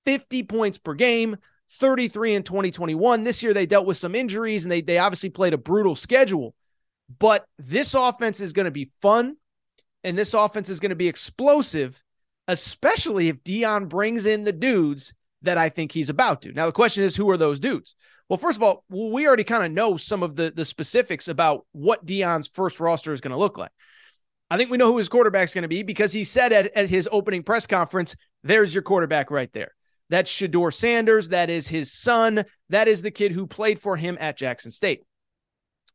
50 0.06 0.44
points 0.44 0.78
per 0.78 0.94
game, 0.94 1.36
33 1.72 2.36
in 2.36 2.44
2021. 2.44 3.24
This 3.24 3.42
year 3.42 3.54
they 3.54 3.66
dealt 3.66 3.88
with 3.88 3.98
some 3.98 4.16
injuries 4.16 4.64
and 4.64 4.72
they, 4.72 4.82
they 4.82 5.00
obviously 5.00 5.30
played 5.30 5.54
a 5.54 5.58
brutal 5.58 5.96
schedule. 5.96 6.54
But 7.20 7.46
this 7.58 7.94
offense 7.94 8.40
is 8.40 8.54
going 8.54 8.66
to 8.66 8.72
be 8.72 8.92
fun 9.02 9.36
and 10.04 10.18
this 10.18 10.34
offense 10.34 10.70
is 10.70 10.80
going 10.80 10.92
to 10.92 10.96
be 10.96 11.08
explosive, 11.08 12.02
especially 12.48 13.28
if 13.28 13.44
Deion 13.44 13.90
brings 13.90 14.26
in 14.28 14.44
the 14.44 14.54
dudes 14.54 15.14
that 15.42 15.58
I 15.58 15.70
think 15.70 15.92
he's 15.92 16.10
about 16.10 16.44
to. 16.44 16.54
Now, 16.54 16.68
the 16.68 16.72
question 16.72 17.04
is, 17.04 17.16
who 17.16 17.30
are 17.32 17.38
those 17.38 17.60
dudes? 17.60 17.96
Well, 18.30 18.38
first 18.38 18.58
of 18.58 18.64
all, 18.64 18.84
we 18.90 19.28
already 19.28 19.44
kind 19.44 19.64
of 19.64 19.72
know 19.72 19.98
some 19.98 20.24
of 20.24 20.36
the, 20.36 20.52
the 20.56 20.66
specifics 20.66 21.28
about 21.28 21.66
what 21.74 22.06
Deion's 22.06 22.48
first 22.48 22.80
roster 22.80 23.14
is 23.14 23.22
going 23.22 23.34
to 23.34 23.38
look 23.38 23.58
like. 23.58 23.72
I 24.50 24.58
think 24.58 24.70
we 24.70 24.78
know 24.78 24.92
who 24.92 24.98
his 24.98 25.10
quarterback's 25.10 25.54
going 25.54 25.64
to 25.64 25.68
be 25.68 25.84
because 25.84 26.12
he 26.12 26.24
said 26.24 26.52
at, 26.52 26.76
at 26.76 26.90
his 26.90 27.10
opening 27.12 27.44
press 27.44 27.68
conference, 27.68 28.16
there's 28.44 28.74
your 28.74 28.84
quarterback 28.84 29.30
right 29.30 29.52
there. 29.54 29.72
That's 30.10 30.32
Shedeur 30.32 30.74
Sanders. 30.74 31.30
That 31.30 31.50
is 31.50 31.68
his 31.68 31.92
son. 31.92 32.44
That 32.70 32.88
is 32.88 33.02
the 33.02 33.12
kid 33.12 33.32
who 33.32 33.48
played 33.48 33.80
for 33.80 33.96
him 33.96 34.18
at 34.20 34.38
Jackson 34.38 34.72
State. 34.72 35.04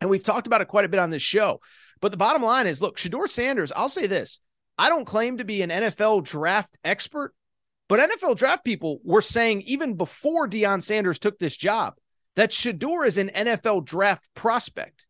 And 0.00 0.10
we've 0.10 0.22
talked 0.22 0.46
about 0.46 0.60
it 0.60 0.68
quite 0.68 0.84
a 0.84 0.88
bit 0.88 1.00
on 1.00 1.10
this 1.10 1.22
show. 1.22 1.60
But 2.00 2.10
the 2.10 2.16
bottom 2.16 2.42
line 2.42 2.66
is 2.66 2.80
look, 2.80 2.96
Shedeur 2.96 3.28
Sanders, 3.28 3.72
I'll 3.74 3.88
say 3.88 4.06
this 4.06 4.40
I 4.78 4.88
don't 4.88 5.04
claim 5.04 5.38
to 5.38 5.44
be 5.44 5.62
an 5.62 5.70
NFL 5.70 6.24
draft 6.24 6.76
expert, 6.84 7.34
but 7.88 8.00
NFL 8.00 8.36
draft 8.36 8.64
people 8.64 9.00
were 9.04 9.22
saying 9.22 9.62
even 9.62 9.94
before 9.94 10.48
Deion 10.48 10.82
Sanders 10.82 11.18
took 11.18 11.38
this 11.38 11.56
job 11.56 11.94
that 12.36 12.50
Shedeur 12.50 13.06
is 13.06 13.18
an 13.18 13.30
NFL 13.34 13.84
draft 13.84 14.28
prospect. 14.34 15.06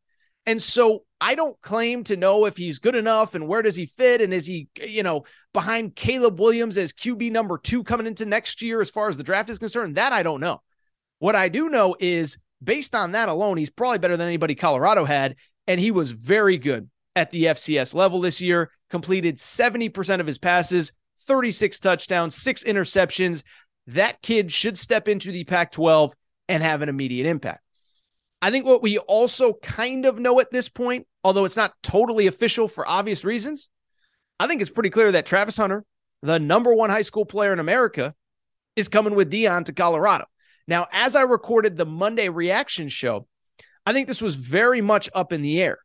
And 0.47 0.61
so 0.61 1.05
I 1.21 1.35
don't 1.35 1.61
claim 1.61 2.03
to 2.05 2.17
know 2.17 2.47
if 2.47 2.57
he's 2.57 2.79
good 2.79 2.95
enough 2.95 3.35
and 3.35 3.47
where 3.47 3.63
does 3.63 3.77
he 3.77 3.87
fit 3.87 4.23
and 4.23 4.33
is 4.33 4.47
he, 4.47 4.69
you 4.83 5.03
know, 5.03 5.25
behind 5.53 5.95
Caleb 5.95 6.41
Williams 6.41 6.79
as 6.79 6.93
QB 6.93 7.31
number 7.31 7.59
2 7.59 7.85
coming 7.85 8.07
into 8.07 8.25
next 8.25 8.63
year 8.63 8.81
as 8.81 8.91
far 8.91 9.09
as 9.09 9.17
the 9.17 9.23
draft 9.23 9.51
is 9.51 9.59
concerned, 9.59 9.97
that 9.97 10.13
I 10.13 10.23
don't 10.23 10.41
know. 10.41 10.63
What 11.19 11.37
I 11.37 11.51
do 11.51 11.69
know 11.69 11.95
is 12.01 12.39
based 12.65 12.95
on 12.95 13.13
that 13.13 13.29
alone, 13.29 13.59
he's 13.59 13.71
probably 13.71 13.99
better 13.99 14.17
than 14.17 14.29
anybody 14.29 14.55
Colorado 14.55 15.05
had 15.05 15.37
and 15.67 15.79
he 15.79 15.91
was 15.91 16.11
very 16.11 16.57
good 16.57 16.89
at 17.15 17.31
the 17.31 17.45
FCS 17.45 17.95
level 17.95 18.21
this 18.21 18.41
year, 18.41 18.71
completed 18.89 19.37
70% 19.37 20.21
of 20.21 20.27
his 20.27 20.39
passes, 20.39 20.93
36 21.27 21.79
touchdowns, 21.81 22.35
6 22.35 22.65
interceptions. 22.65 23.43
That 23.87 24.23
kid 24.23 24.51
should 24.51 24.79
step 24.79 25.07
into 25.07 25.33
the 25.33 25.45
Pac 25.45 25.73
12 25.73 26.15
and 26.51 26.63
have 26.63 26.83
an 26.83 26.89
immediate 26.89 27.27
impact. 27.27 27.63
I 28.43 28.51
think 28.51 28.67
what 28.67 28.83
we 28.83 28.99
also 28.99 29.55
kind 29.63 30.05
of 30.05 30.19
know 30.19 30.41
at 30.41 30.51
this 30.51 30.69
point, 30.69 31.07
although 31.23 31.45
it's 31.45 31.57
not 31.57 31.75
totally 31.83 32.27
official 32.27 32.67
for 32.69 32.89
obvious 32.89 33.25
reasons, 33.25 33.69
I 34.39 34.47
think 34.47 34.61
it's 34.61 34.71
pretty 34.71 34.91
clear 34.91 35.13
that 35.13 35.27
Travis 35.27 35.57
Hunter, 35.57 35.85
the 36.23 36.41
number 36.41 36.75
one 36.75 36.91
high 36.91 37.03
school 37.03 37.25
player 37.25 37.53
in 37.53 37.61
America, 37.61 38.15
is 38.75 38.89
coming 38.89 39.15
with 39.15 39.31
Deion 39.31 39.65
to 39.67 39.73
Colorado. 39.73 40.25
Now, 40.67 40.89
as 40.93 41.15
I 41.15 41.23
recorded 41.23 41.77
the 41.77 41.87
Monday 41.87 42.29
reaction 42.29 42.89
show, 42.89 43.27
I 43.87 43.93
think 43.93 44.09
this 44.09 44.23
was 44.23 44.35
very 44.35 44.81
much 44.81 45.09
up 45.15 45.33
in 45.33 45.43
the 45.43 45.63
air. 45.63 45.79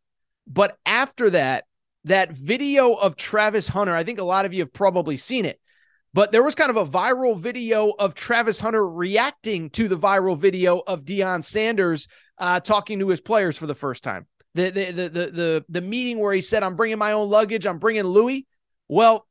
But 0.47 0.78
after 0.86 1.30
that, 1.32 1.65
that 2.06 2.32
video 2.32 2.93
of 2.93 3.15
Travis 3.15 3.67
Hunter. 3.67 3.93
I 3.93 4.04
think 4.04 4.19
a 4.19 4.23
lot 4.23 4.45
of 4.45 4.54
you 4.54 4.62
have 4.62 4.73
probably 4.73 5.17
seen 5.17 5.45
it, 5.45 5.60
but 6.15 6.32
there 6.32 6.43
was 6.43 6.56
kind 6.56 6.69
of 6.69 6.78
a 6.78 6.86
viral 6.86 7.38
video 7.38 7.89
of 7.99 8.15
Travis 8.15 8.58
Hunter 8.58 8.88
reacting 8.88 9.69
to 9.71 9.89
the 9.89 9.97
viral 9.97 10.38
video 10.38 10.82
of 10.88 11.04
Deion 11.04 11.43
Sanders 11.43 12.08
uh, 12.39 12.62
talking 12.62 12.99
to 12.99 13.10
his 13.10 13.19
players 13.19 13.58
for 13.58 13.67
the 13.67 13.75
first 13.75 14.01
time. 14.01 14.25
The, 14.54 14.69
the 14.69 14.91
the 14.91 15.10
the 15.10 15.28
the 15.28 15.65
the 15.67 15.82
meeting 15.82 16.19
where 16.19 16.32
he 16.32 16.39
said, 16.39 16.63
"I'm 16.63 16.78
bringing 16.78 16.97
my 16.97 17.12
own 17.12 17.30
luggage. 17.30 17.67
I'm 17.67 17.80
bringing 17.80 18.04
Louis." 18.04 18.47
Well, 18.88 19.28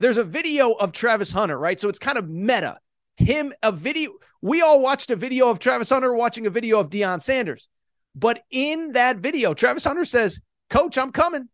there's 0.00 0.16
a 0.16 0.24
video 0.24 0.72
of 0.72 0.90
Travis 0.90 1.30
Hunter, 1.30 1.56
right? 1.56 1.80
So 1.80 1.88
it's 1.88 2.00
kind 2.00 2.18
of 2.18 2.28
meta. 2.28 2.78
Him 3.16 3.54
a 3.62 3.70
video. 3.70 4.10
We 4.42 4.60
all 4.60 4.82
watched 4.82 5.12
a 5.12 5.16
video 5.16 5.48
of 5.48 5.60
Travis 5.60 5.90
Hunter 5.90 6.12
watching 6.12 6.48
a 6.48 6.50
video 6.50 6.80
of 6.80 6.90
Deion 6.90 7.22
Sanders, 7.22 7.68
but 8.16 8.42
in 8.50 8.90
that 8.92 9.18
video, 9.18 9.54
Travis 9.54 9.84
Hunter 9.84 10.04
says, 10.04 10.40
"Coach, 10.68 10.98
I'm 10.98 11.12
coming. 11.12 11.48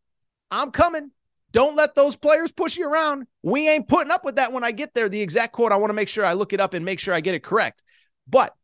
I'm 0.51 0.71
coming. 0.71 1.11
Don't 1.55 1.77
let 1.77 1.95
those 1.95 2.17
players 2.17 2.53
push 2.53 2.77
you 2.77 2.87
around. 2.87 3.27
We 3.43 3.69
ain't 3.69 3.89
putting 3.89 4.11
up 4.11 4.25
with 4.25 4.37
that 4.37 4.53
when 4.53 4.65
I 4.65 4.73
get 4.73 4.93
there." 4.93 5.09
The 5.09 5.23
exact 5.23 5.55
quote. 5.55 5.73
I 5.73 5.77
want 5.77 5.89
to 5.89 5.95
make 5.95 6.09
sure 6.09 6.27
I 6.27 6.35
look 6.35 6.53
it 6.53 6.61
up 6.61 6.75
and 6.75 6.85
make 6.85 6.99
sure 6.99 7.15
I 7.15 7.21
get 7.21 7.35
it 7.35 7.43
correct. 7.43 7.83
But 8.29 8.55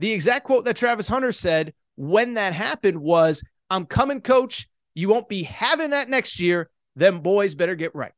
the 0.00 0.10
exact 0.10 0.46
quote 0.46 0.64
that 0.64 0.76
Travis 0.76 1.06
Hunter 1.06 1.30
said 1.30 1.74
when 1.96 2.34
that 2.34 2.54
happened 2.54 2.98
was, 2.98 3.42
I'm 3.68 3.84
coming, 3.86 4.22
coach. 4.22 4.66
You 4.94 5.08
won't 5.08 5.28
be 5.28 5.42
having 5.42 5.90
that 5.90 6.08
next 6.08 6.40
year. 6.40 6.70
Them 6.96 7.20
boys 7.20 7.54
better 7.54 7.76
get 7.76 7.94
right. 7.94 8.12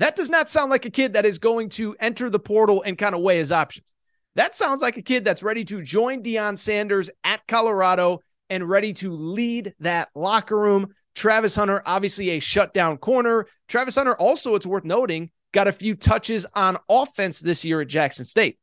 That 0.00 0.16
does 0.16 0.28
not 0.28 0.48
sound 0.48 0.70
like 0.70 0.84
a 0.84 0.90
kid 0.90 1.12
that 1.12 1.24
is 1.24 1.38
going 1.38 1.68
to 1.70 1.94
enter 2.00 2.28
the 2.28 2.38
portal 2.38 2.82
and 2.82 2.98
kind 2.98 3.14
of 3.14 3.20
weigh 3.20 3.38
his 3.38 3.52
options. 3.52 3.94
That 4.34 4.54
sounds 4.54 4.82
like 4.82 4.96
a 4.96 5.02
kid 5.02 5.24
that's 5.24 5.42
ready 5.42 5.64
to 5.66 5.80
join 5.82 6.22
Deion 6.22 6.58
Sanders 6.58 7.10
at 7.22 7.46
Colorado 7.46 8.20
and 8.48 8.68
ready 8.68 8.92
to 8.94 9.12
lead 9.12 9.74
that 9.80 10.08
locker 10.14 10.58
room. 10.58 10.94
Travis 11.20 11.54
Hunter, 11.54 11.82
obviously 11.84 12.30
a 12.30 12.40
shutdown 12.40 12.96
corner. 12.96 13.46
Travis 13.68 13.96
Hunter, 13.96 14.14
also, 14.14 14.54
it's 14.54 14.64
worth 14.64 14.84
noting, 14.84 15.30
got 15.52 15.68
a 15.68 15.72
few 15.72 15.94
touches 15.94 16.46
on 16.54 16.78
offense 16.88 17.40
this 17.40 17.62
year 17.62 17.82
at 17.82 17.88
Jackson 17.88 18.24
State. 18.24 18.58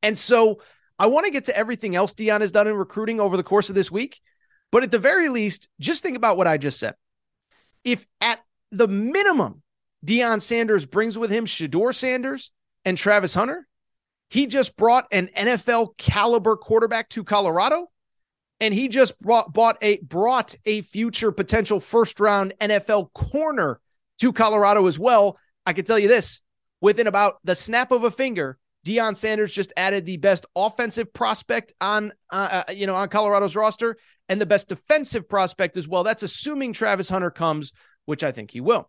And 0.00 0.16
so 0.16 0.60
I 0.96 1.06
want 1.06 1.26
to 1.26 1.32
get 1.32 1.46
to 1.46 1.56
everything 1.56 1.96
else 1.96 2.14
Deion 2.14 2.40
has 2.40 2.52
done 2.52 2.68
in 2.68 2.76
recruiting 2.76 3.18
over 3.20 3.36
the 3.36 3.42
course 3.42 3.68
of 3.68 3.74
this 3.74 3.90
week. 3.90 4.20
But 4.70 4.84
at 4.84 4.92
the 4.92 5.00
very 5.00 5.28
least, 5.28 5.68
just 5.80 6.04
think 6.04 6.16
about 6.16 6.36
what 6.36 6.46
I 6.46 6.56
just 6.56 6.78
said. 6.78 6.94
If 7.82 8.06
at 8.20 8.38
the 8.70 8.86
minimum, 8.86 9.60
Deion 10.06 10.40
Sanders 10.40 10.86
brings 10.86 11.18
with 11.18 11.32
him 11.32 11.46
Shedeur 11.46 11.92
Sanders 11.92 12.52
and 12.84 12.96
Travis 12.96 13.34
Hunter, 13.34 13.66
he 14.28 14.46
just 14.46 14.76
brought 14.76 15.08
an 15.10 15.30
NFL 15.36 15.96
caliber 15.98 16.54
quarterback 16.54 17.08
to 17.08 17.24
Colorado, 17.24 17.89
and 18.60 18.74
he 18.74 18.88
just 18.88 19.18
brought, 19.18 19.52
bought 19.52 19.78
a 19.82 19.98
brought 19.98 20.54
a 20.66 20.82
future 20.82 21.32
potential 21.32 21.80
first 21.80 22.20
round 22.20 22.54
NFL 22.60 23.12
corner 23.12 23.80
to 24.18 24.32
Colorado 24.32 24.86
as 24.86 24.98
well. 24.98 25.38
I 25.66 25.72
can 25.72 25.84
tell 25.84 25.98
you 25.98 26.08
this: 26.08 26.40
within 26.80 27.06
about 27.06 27.38
the 27.44 27.54
snap 27.54 27.90
of 27.90 28.04
a 28.04 28.10
finger, 28.10 28.58
Deion 28.86 29.16
Sanders 29.16 29.52
just 29.52 29.72
added 29.76 30.06
the 30.06 30.16
best 30.16 30.46
offensive 30.56 31.12
prospect 31.12 31.72
on, 31.80 32.12
uh, 32.30 32.62
uh, 32.68 32.72
you 32.72 32.86
know, 32.86 32.96
on 32.96 33.08
Colorado's 33.08 33.56
roster 33.56 33.96
and 34.28 34.40
the 34.40 34.46
best 34.46 34.68
defensive 34.68 35.28
prospect 35.28 35.76
as 35.76 35.88
well. 35.88 36.04
That's 36.04 36.22
assuming 36.22 36.72
Travis 36.72 37.10
Hunter 37.10 37.30
comes, 37.30 37.72
which 38.06 38.24
I 38.24 38.32
think 38.32 38.50
he 38.50 38.60
will. 38.60 38.88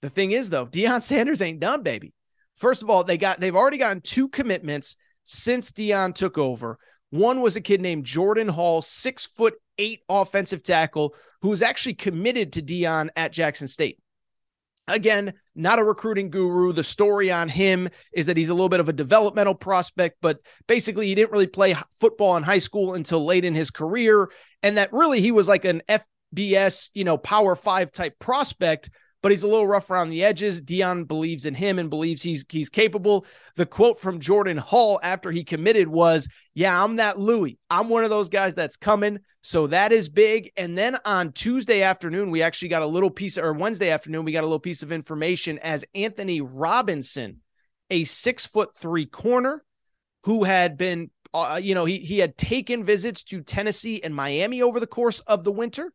The 0.00 0.10
thing 0.10 0.32
is, 0.32 0.50
though, 0.50 0.66
Deion 0.66 1.02
Sanders 1.02 1.42
ain't 1.42 1.60
done, 1.60 1.82
baby. 1.82 2.12
First 2.56 2.82
of 2.82 2.90
all, 2.90 3.04
they 3.04 3.18
got 3.18 3.40
they've 3.40 3.54
already 3.54 3.78
gotten 3.78 4.00
two 4.00 4.28
commitments 4.28 4.96
since 5.24 5.72
Deion 5.72 6.14
took 6.14 6.38
over. 6.38 6.78
One 7.10 7.40
was 7.40 7.56
a 7.56 7.60
kid 7.60 7.80
named 7.80 8.04
Jordan 8.04 8.48
Hall, 8.48 8.82
six 8.82 9.26
foot 9.26 9.54
eight 9.78 10.02
offensive 10.08 10.62
tackle, 10.62 11.14
who 11.42 11.48
was 11.48 11.62
actually 11.62 11.94
committed 11.94 12.52
to 12.52 12.62
Deion 12.62 13.08
at 13.16 13.32
Jackson 13.32 13.68
State. 13.68 13.98
Again, 14.88 15.34
not 15.54 15.78
a 15.78 15.84
recruiting 15.84 16.30
guru. 16.30 16.72
The 16.72 16.82
story 16.82 17.30
on 17.30 17.48
him 17.48 17.90
is 18.12 18.26
that 18.26 18.38
he's 18.38 18.48
a 18.48 18.54
little 18.54 18.70
bit 18.70 18.80
of 18.80 18.88
a 18.88 18.94
developmental 18.94 19.54
prospect, 19.54 20.16
but 20.22 20.38
basically 20.66 21.06
he 21.06 21.14
didn't 21.14 21.32
really 21.32 21.46
play 21.46 21.76
football 22.00 22.36
in 22.38 22.42
high 22.42 22.58
school 22.58 22.94
until 22.94 23.24
late 23.24 23.44
in 23.44 23.54
his 23.54 23.70
career. 23.70 24.30
And 24.62 24.78
that 24.78 24.92
really 24.92 25.20
he 25.20 25.30
was 25.30 25.46
like 25.46 25.66
an 25.66 25.82
FBS, 26.34 26.90
you 26.94 27.04
know, 27.04 27.18
power 27.18 27.54
five 27.54 27.92
type 27.92 28.18
prospect 28.18 28.88
but 29.22 29.32
he's 29.32 29.42
a 29.42 29.48
little 29.48 29.66
rough 29.66 29.90
around 29.90 30.10
the 30.10 30.24
edges. 30.24 30.62
Deion 30.62 31.06
believes 31.06 31.44
in 31.44 31.54
him 31.54 31.78
and 31.78 31.90
believes 31.90 32.22
he's 32.22 32.44
he's 32.48 32.68
capable. 32.68 33.26
The 33.56 33.66
quote 33.66 33.98
from 33.98 34.20
Jordan 34.20 34.56
Hall 34.56 35.00
after 35.02 35.30
he 35.30 35.44
committed 35.44 35.88
was, 35.88 36.28
"Yeah, 36.54 36.82
I'm 36.82 36.96
that 36.96 37.18
Louis. 37.18 37.58
I'm 37.68 37.88
one 37.88 38.04
of 38.04 38.10
those 38.10 38.28
guys 38.28 38.54
that's 38.54 38.76
coming." 38.76 39.18
So 39.42 39.66
that 39.68 39.92
is 39.92 40.08
big. 40.08 40.52
And 40.56 40.76
then 40.76 40.96
on 41.04 41.32
Tuesday 41.32 41.82
afternoon, 41.82 42.30
we 42.30 42.42
actually 42.42 42.68
got 42.68 42.82
a 42.82 42.86
little 42.86 43.10
piece, 43.10 43.38
or 43.38 43.52
Wednesday 43.52 43.90
afternoon, 43.90 44.24
we 44.24 44.32
got 44.32 44.44
a 44.44 44.46
little 44.46 44.60
piece 44.60 44.82
of 44.82 44.92
information 44.92 45.58
as 45.58 45.84
Anthony 45.94 46.40
Robinson, 46.40 47.40
a 47.90 48.04
six 48.04 48.46
foot 48.46 48.76
three 48.76 49.06
corner, 49.06 49.64
who 50.24 50.44
had 50.44 50.76
been, 50.76 51.10
uh, 51.34 51.58
you 51.62 51.74
know, 51.74 51.86
he 51.86 51.98
he 51.98 52.18
had 52.18 52.36
taken 52.36 52.84
visits 52.84 53.24
to 53.24 53.40
Tennessee 53.42 54.02
and 54.02 54.14
Miami 54.14 54.62
over 54.62 54.78
the 54.78 54.86
course 54.86 55.20
of 55.20 55.42
the 55.42 55.52
winter. 55.52 55.92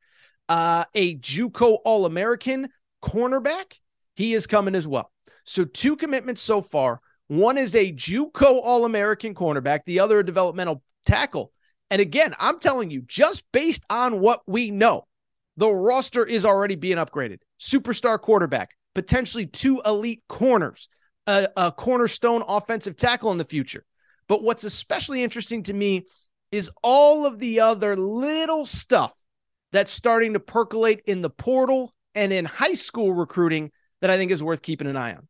Uh, 0.50 0.84
a 0.94 1.16
JUCO 1.16 1.78
All 1.86 2.06
American 2.06 2.68
cornerback, 3.04 3.80
he 4.16 4.34
is 4.34 4.48
coming 4.48 4.76
as 4.76 4.88
well. 4.88 5.12
So 5.44 5.66
two 5.66 5.96
commitments 5.96 6.42
so 6.42 6.62
far. 6.62 7.02
One 7.28 7.58
is 7.58 7.76
a 7.76 7.92
JUCO 7.92 8.62
All 8.64 8.86
American 8.86 9.36
cornerback, 9.36 9.82
the 9.86 10.00
other 10.00 10.20
a 10.20 10.26
developmental 10.26 10.84
tackle. 11.06 11.52
And 11.90 12.02
again, 12.02 12.34
I'm 12.40 12.60
telling 12.60 12.90
you, 12.90 13.02
just 13.06 13.44
based 13.52 13.84
on 13.90 14.20
what 14.20 14.42
we 14.48 14.72
know, 14.72 15.06
the 15.58 15.70
roster 15.70 16.26
is 16.26 16.46
already 16.46 16.76
being 16.76 16.98
upgraded. 16.98 17.40
Superstar 17.60 18.20
quarterback, 18.20 18.72
potentially 18.96 19.46
two 19.46 19.82
elite 19.86 20.24
corners, 20.28 20.88
a, 21.28 21.48
a 21.56 21.72
cornerstone 21.72 22.44
offensive 22.48 22.96
tackle 22.96 23.32
in 23.32 23.38
the 23.38 23.46
future. 23.46 23.86
But 24.28 24.44
what's 24.44 24.64
especially 24.64 25.24
interesting 25.24 25.64
to 25.64 25.74
me 25.74 26.06
is 26.52 26.72
all 26.82 27.26
of 27.26 27.40
the 27.40 27.60
other 27.60 27.96
little 27.96 28.66
stuff 28.66 29.14
that's 29.72 29.92
starting 29.92 30.34
to 30.34 30.40
percolate 30.40 31.02
in 31.06 31.22
the 31.22 31.30
portal 31.30 31.92
and 32.16 32.34
in 32.34 32.46
high 32.46 32.74
school 32.74 33.14
recruiting 33.14 33.72
that 34.02 34.10
I 34.10 34.18
think 34.18 34.32
is 34.32 34.44
worth 34.44 34.62
keeping 34.62 34.88
an 34.88 34.98
eye 34.98 35.14
on. 35.14 35.28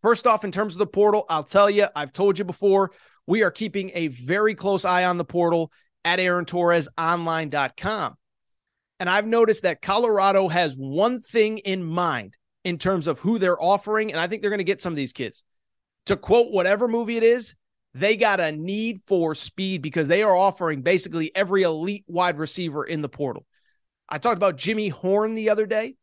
First 0.00 0.26
off, 0.26 0.44
in 0.44 0.52
terms 0.52 0.74
of 0.74 0.78
the 0.78 0.86
portal, 0.86 1.24
I'll 1.28 1.44
tell 1.44 1.68
you, 1.68 1.86
I've 1.94 2.12
told 2.12 2.38
you 2.38 2.44
before, 2.44 2.92
we 3.26 3.42
are 3.42 3.50
keeping 3.50 3.90
a 3.94 4.08
very 4.08 4.54
close 4.54 4.84
eye 4.84 5.04
on 5.04 5.18
the 5.18 5.24
portal 5.24 5.70
at 6.04 6.18
AaronTorresOnline.com. 6.18 8.14
And 9.00 9.10
I've 9.10 9.26
noticed 9.26 9.62
that 9.62 9.82
Colorado 9.82 10.48
has 10.48 10.74
one 10.74 11.20
thing 11.20 11.58
in 11.58 11.84
mind 11.84 12.36
in 12.64 12.78
terms 12.78 13.06
of 13.06 13.18
who 13.20 13.38
they're 13.38 13.60
offering. 13.62 14.12
And 14.12 14.20
I 14.20 14.26
think 14.26 14.42
they're 14.42 14.50
going 14.50 14.58
to 14.58 14.64
get 14.64 14.82
some 14.82 14.92
of 14.92 14.96
these 14.96 15.12
kids. 15.12 15.42
To 16.06 16.16
quote 16.16 16.52
whatever 16.52 16.88
movie 16.88 17.16
it 17.16 17.22
is, 17.22 17.54
they 17.94 18.16
got 18.16 18.40
a 18.40 18.52
need 18.52 19.00
for 19.06 19.34
speed 19.34 19.82
because 19.82 20.08
they 20.08 20.22
are 20.22 20.34
offering 20.34 20.82
basically 20.82 21.34
every 21.34 21.62
elite 21.62 22.04
wide 22.06 22.38
receiver 22.38 22.84
in 22.84 23.02
the 23.02 23.08
portal. 23.08 23.44
I 24.08 24.18
talked 24.18 24.36
about 24.36 24.56
Jimmy 24.56 24.88
Horn 24.88 25.34
the 25.34 25.50
other 25.50 25.66
day, 25.66 25.96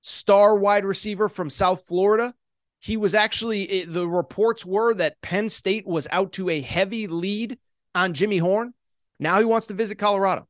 star 0.00 0.56
wide 0.56 0.84
receiver 0.84 1.28
from 1.28 1.50
South 1.50 1.84
Florida. 1.86 2.34
He 2.80 2.96
was 2.96 3.14
actually, 3.14 3.84
the 3.84 4.06
reports 4.06 4.64
were 4.64 4.94
that 4.94 5.20
Penn 5.20 5.48
State 5.48 5.86
was 5.86 6.06
out 6.10 6.32
to 6.34 6.48
a 6.48 6.60
heavy 6.60 7.08
lead 7.08 7.58
on 7.94 8.14
Jimmy 8.14 8.38
Horn. 8.38 8.72
Now 9.18 9.38
he 9.40 9.44
wants 9.44 9.66
to 9.66 9.74
visit 9.74 9.96
Colorado. 9.96 10.46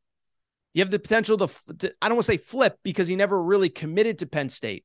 You 0.74 0.82
have 0.82 0.90
the 0.90 0.98
potential 0.98 1.38
to, 1.38 1.48
to 1.78 1.94
I 2.02 2.08
don't 2.08 2.16
want 2.16 2.26
to 2.26 2.32
say 2.32 2.36
flip 2.36 2.78
because 2.82 3.08
he 3.08 3.16
never 3.16 3.42
really 3.42 3.70
committed 3.70 4.18
to 4.18 4.26
Penn 4.26 4.50
State. 4.50 4.84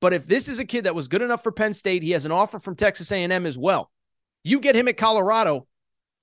But 0.00 0.12
if 0.12 0.26
this 0.26 0.48
is 0.48 0.58
a 0.58 0.64
kid 0.64 0.84
that 0.84 0.94
was 0.94 1.08
good 1.08 1.22
enough 1.22 1.42
for 1.42 1.52
Penn 1.52 1.74
State, 1.74 2.02
he 2.02 2.10
has 2.12 2.24
an 2.24 2.32
offer 2.32 2.58
from 2.58 2.74
Texas 2.74 3.12
A&M 3.12 3.46
as 3.46 3.56
well. 3.56 3.90
You 4.42 4.58
get 4.60 4.74
him 4.74 4.88
at 4.88 4.96
Colorado, 4.96 5.66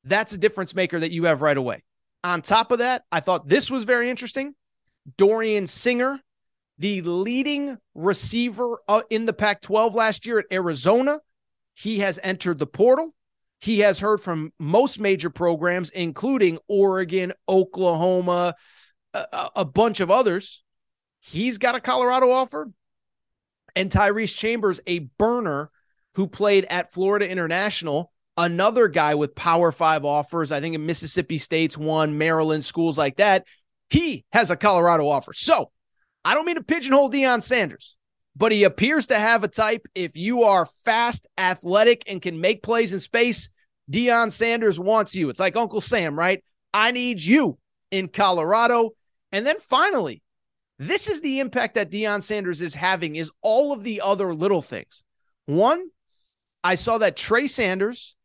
that's 0.04 0.34
a 0.34 0.38
difference 0.38 0.76
maker 0.76 1.00
that 1.00 1.12
you 1.12 1.26
have 1.26 1.42
right 1.42 1.58
away. 1.58 1.84
On 2.24 2.42
top 2.42 2.72
of 2.72 2.80
that, 2.80 3.04
I 3.12 3.20
thought 3.20 3.48
this 3.48 3.70
was 3.70 3.84
very 3.84 4.10
interesting. 4.10 4.56
Dorian 5.16 5.68
Singer, 5.68 6.20
the 6.78 7.02
leading 7.02 7.78
receiver 7.96 8.78
uh, 8.88 9.02
in 9.10 9.26
the 9.26 9.34
Pac 9.34 9.62
12 9.62 9.96
last 9.96 10.26
year 10.26 10.40
at 10.40 10.46
Arizona. 10.52 11.20
He 11.76 12.00
has 12.00 12.20
entered 12.24 12.60
the 12.60 12.68
portal. 12.68 13.14
He 13.60 13.80
has 13.80 14.00
heard 14.00 14.20
from 14.20 14.52
most 14.60 15.00
major 15.00 15.30
programs, 15.30 15.90
including 15.90 16.60
Oregon, 16.68 17.34
Oklahoma, 17.48 18.56
a, 19.14 19.50
a 19.58 19.66
bunch 19.66 20.00
of 20.00 20.12
others. 20.12 20.64
He's 21.20 21.58
got 21.58 21.76
a 21.76 21.80
Colorado 21.80 22.32
offer. 22.32 22.70
And 23.76 23.92
Tyrese 23.92 24.38
Chambers, 24.38 24.80
a 24.88 25.00
burner 25.00 25.70
who 26.16 26.28
played 26.28 26.66
at 26.66 26.92
Florida 26.92 27.30
International, 27.30 28.12
another 28.36 28.88
guy 28.88 29.16
with 29.16 29.36
Power 29.36 29.72
Five 29.72 30.04
offers. 30.04 30.52
I 30.52 30.60
think 30.60 30.76
in 30.76 30.86
Mississippi 30.86 31.38
State's 31.38 31.78
one, 31.78 32.18
Maryland, 32.18 32.66
schools 32.66 32.98
like 32.98 33.18
that. 33.18 33.46
He 33.90 34.26
has 34.34 34.52
a 34.52 34.56
Colorado 34.58 35.08
offer. 35.08 35.34
So 35.34 35.72
I 36.26 36.34
don't 36.34 36.46
mean 36.46 36.56
to 36.56 36.64
pigeonhole 36.64 37.10
Deion 37.10 37.42
Sanders, 37.42 37.98
but 38.36 38.52
he 38.52 38.66
appears 38.66 39.08
to 39.08 39.16
have 39.16 39.44
a 39.44 39.48
type. 39.48 39.86
If 39.96 40.18
you 40.18 40.44
are 40.44 40.66
fast, 40.66 41.28
athletic, 41.38 42.04
and 42.08 42.22
can 42.22 42.42
make 42.42 42.64
plays 42.64 42.94
in 42.94 43.00
space, 43.00 43.50
Deion 43.92 44.32
Sanders 44.32 44.80
wants 44.80 45.16
you. 45.16 45.30
It's 45.30 45.40
like 45.40 45.56
Uncle 45.56 45.82
Sam, 45.82 46.20
right? 46.20 46.44
I 46.74 46.92
need 46.92 47.22
you 47.22 47.58
in 47.92 48.10
Colorado. 48.10 48.92
And 49.32 49.48
then 49.48 49.58
finally, 49.60 50.22
This 50.80 51.08
is 51.08 51.22
the 51.22 51.40
impact 51.40 51.76
that 51.76 51.90
Deion 51.90 52.22
Sanders 52.22 52.62
is 52.62 52.76
having 52.76 53.16
is 53.16 53.32
all 53.42 53.74
of 53.74 53.84
the 53.84 54.02
other 54.02 54.34
little 54.34 54.62
things. 54.62 55.04
One, 55.48 55.90
I 56.64 56.76
saw 56.76 57.00
that 57.00 57.18
Trey 57.18 57.48
Sanders, 57.48 58.16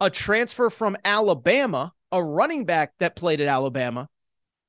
a 0.00 0.10
transfer 0.10 0.68
from 0.68 0.96
Alabama, 1.04 1.92
a 2.12 2.22
running 2.22 2.66
back 2.66 2.92
that 2.98 3.16
played 3.16 3.40
at 3.40 3.48
Alabama, 3.48 4.08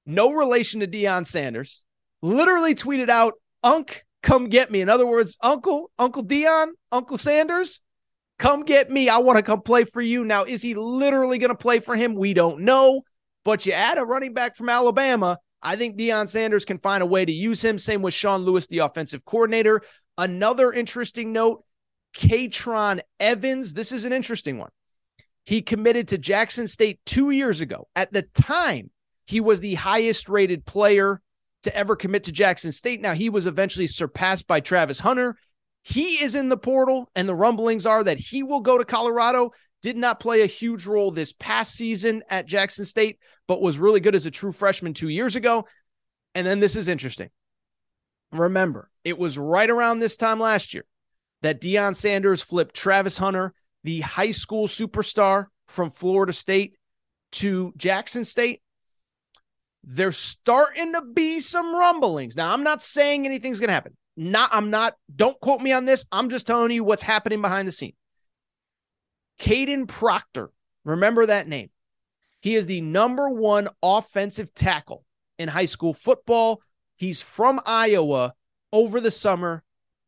no 0.06 0.32
relation 0.32 0.82
to 0.82 0.88
Deion 0.88 1.26
Sanders, 1.26 1.84
literally 2.22 2.76
tweeted 2.76 3.10
out, 3.10 3.34
Unc, 3.64 4.04
come 4.22 4.50
get 4.50 4.72
me. 4.72 4.82
In 4.82 4.90
other 4.90 5.08
words, 5.08 5.38
Uncle, 5.42 5.92
Uncle 5.98 6.24
Deion, 6.24 6.68
Uncle 6.92 7.18
Sanders, 7.18 7.82
come 8.40 8.64
get 8.64 8.90
me. 8.90 9.10
I 9.10 9.18
want 9.20 9.38
to 9.38 9.44
come 9.44 9.62
play 9.62 9.84
for 9.84 10.02
you. 10.02 10.26
Now, 10.26 10.44
is 10.44 10.62
he 10.62 10.76
literally 10.76 11.38
going 11.38 11.50
to 11.50 11.56
play 11.56 11.80
for 11.80 11.96
him? 11.96 12.16
We 12.16 12.34
don't 12.34 12.62
know. 12.62 13.02
But 13.44 13.66
you 13.66 13.74
add 13.74 13.98
a 13.98 14.04
running 14.04 14.34
back 14.34 14.56
from 14.56 14.70
Alabama. 14.70 15.38
I 15.62 15.76
think 15.76 15.98
Deion 15.98 16.28
Sanders 16.28 16.66
can 16.66 16.80
find 16.80 17.02
a 17.04 17.08
way 17.08 17.26
to 17.26 17.32
use 17.32 17.64
him. 17.64 17.78
Same 17.78 18.02
with 18.02 18.14
Sean 18.14 18.42
Lewis, 18.42 18.68
the 18.68 18.80
offensive 18.80 19.24
coordinator. 19.26 19.82
Another 20.18 20.72
interesting 20.72 21.32
note 21.32 21.64
Katron 22.16 23.02
Evans. 23.20 23.74
This 23.74 23.92
is 23.92 24.06
an 24.06 24.14
interesting 24.14 24.58
one. 24.58 24.70
He 25.44 25.62
committed 25.62 26.08
to 26.10 26.18
Jackson 26.18 26.68
State 26.68 27.00
two 27.06 27.30
years 27.30 27.62
ago. 27.62 27.88
At 27.96 28.12
the 28.12 28.24
time, 28.34 28.90
he 29.26 29.40
was 29.40 29.60
the 29.60 29.76
highest 29.76 30.30
rated 30.30 30.66
player 30.66 31.22
to 31.64 31.76
ever 31.76 31.96
commit 31.96 32.24
to 32.26 32.32
Jackson 32.32 32.72
State. 32.72 33.02
Now, 33.02 33.14
he 33.14 33.30
was 33.30 33.48
eventually 33.48 33.88
surpassed 33.88 34.48
by 34.48 34.60
Travis 34.60 35.00
Hunter. 35.00 35.36
He 35.84 36.24
is 36.24 36.36
in 36.36 36.50
the 36.50 36.58
portal, 36.58 37.10
and 37.16 37.28
the 37.28 37.36
rumblings 37.36 37.86
are 37.86 38.04
that 38.04 38.18
he 38.18 38.44
will 38.44 38.62
go 38.62 38.78
to 38.78 38.86
Colorado. 38.86 39.52
Did 39.82 39.98
not 39.98 40.20
play 40.20 40.42
a 40.42 40.48
huge 40.48 40.88
role 40.88 41.12
this 41.12 41.34
past 41.34 41.74
season 41.74 42.24
at 42.30 42.48
Jackson 42.48 42.86
State, 42.86 43.20
but 43.48 43.62
was 43.62 43.78
really 43.78 44.00
good 44.00 44.16
as 44.16 44.26
a 44.26 44.32
true 44.32 44.52
freshman 44.52 44.94
two 44.94 45.10
years 45.10 45.36
ago. 45.36 45.68
And 46.34 46.46
then 46.46 46.60
this 46.60 46.76
is 46.76 46.88
interesting. 46.88 47.30
Remember, 48.32 48.90
it 49.04 49.18
was 49.18 49.38
right 49.38 49.70
around 49.70 50.00
this 50.00 50.18
time 50.18 50.40
last 50.40 50.74
year 50.74 50.86
that 51.42 51.62
Deion 51.62 51.96
Sanders 51.96 52.42
flipped 52.42 52.76
Travis 52.76 53.18
Hunter, 53.18 53.54
the 53.84 54.02
high 54.02 54.32
school 54.32 54.68
superstar 54.68 55.46
from 55.68 55.92
Florida 55.92 56.34
State, 56.34 56.78
to 57.34 57.74
Jackson 57.78 58.24
State. 58.24 58.62
There's 59.88 60.18
starting 60.18 60.94
to 60.94 61.02
be 61.02 61.40
some 61.40 61.76
rumblings. 61.76 62.36
Now, 62.36 62.52
I'm 62.52 62.64
not 62.64 62.82
saying 62.82 63.26
anything's 63.26 63.60
going 63.60 63.68
to 63.68 63.74
happen. 63.74 63.96
Not, 64.18 64.50
I'm 64.52 64.72
not, 64.72 64.96
don't 65.16 65.40
quote 65.40 65.62
me 65.62 65.72
on 65.72 65.86
this. 65.86 66.06
I'm 66.12 66.30
just 66.30 66.48
telling 66.48 66.72
you 66.72 66.84
what's 66.84 67.04
happening 67.04 67.42
behind 67.42 67.68
the 67.68 67.72
scene. 67.72 67.94
Kadyn 69.40 69.88
Proctor, 69.88 70.50
remember 70.86 71.28
that 71.28 71.48
name. 71.48 71.70
He 72.42 72.56
is 72.56 72.66
the 72.66 72.82
number 72.82 73.30
one 73.30 73.68
offensive 73.84 74.54
tackle 74.56 75.04
in 75.38 75.50
high 75.50 75.66
school 75.66 75.94
football. 75.94 76.62
He's 76.96 77.22
from 77.22 77.60
Iowa 77.66 78.34
over 78.72 79.00
the 79.00 79.12
summer, 79.12 79.64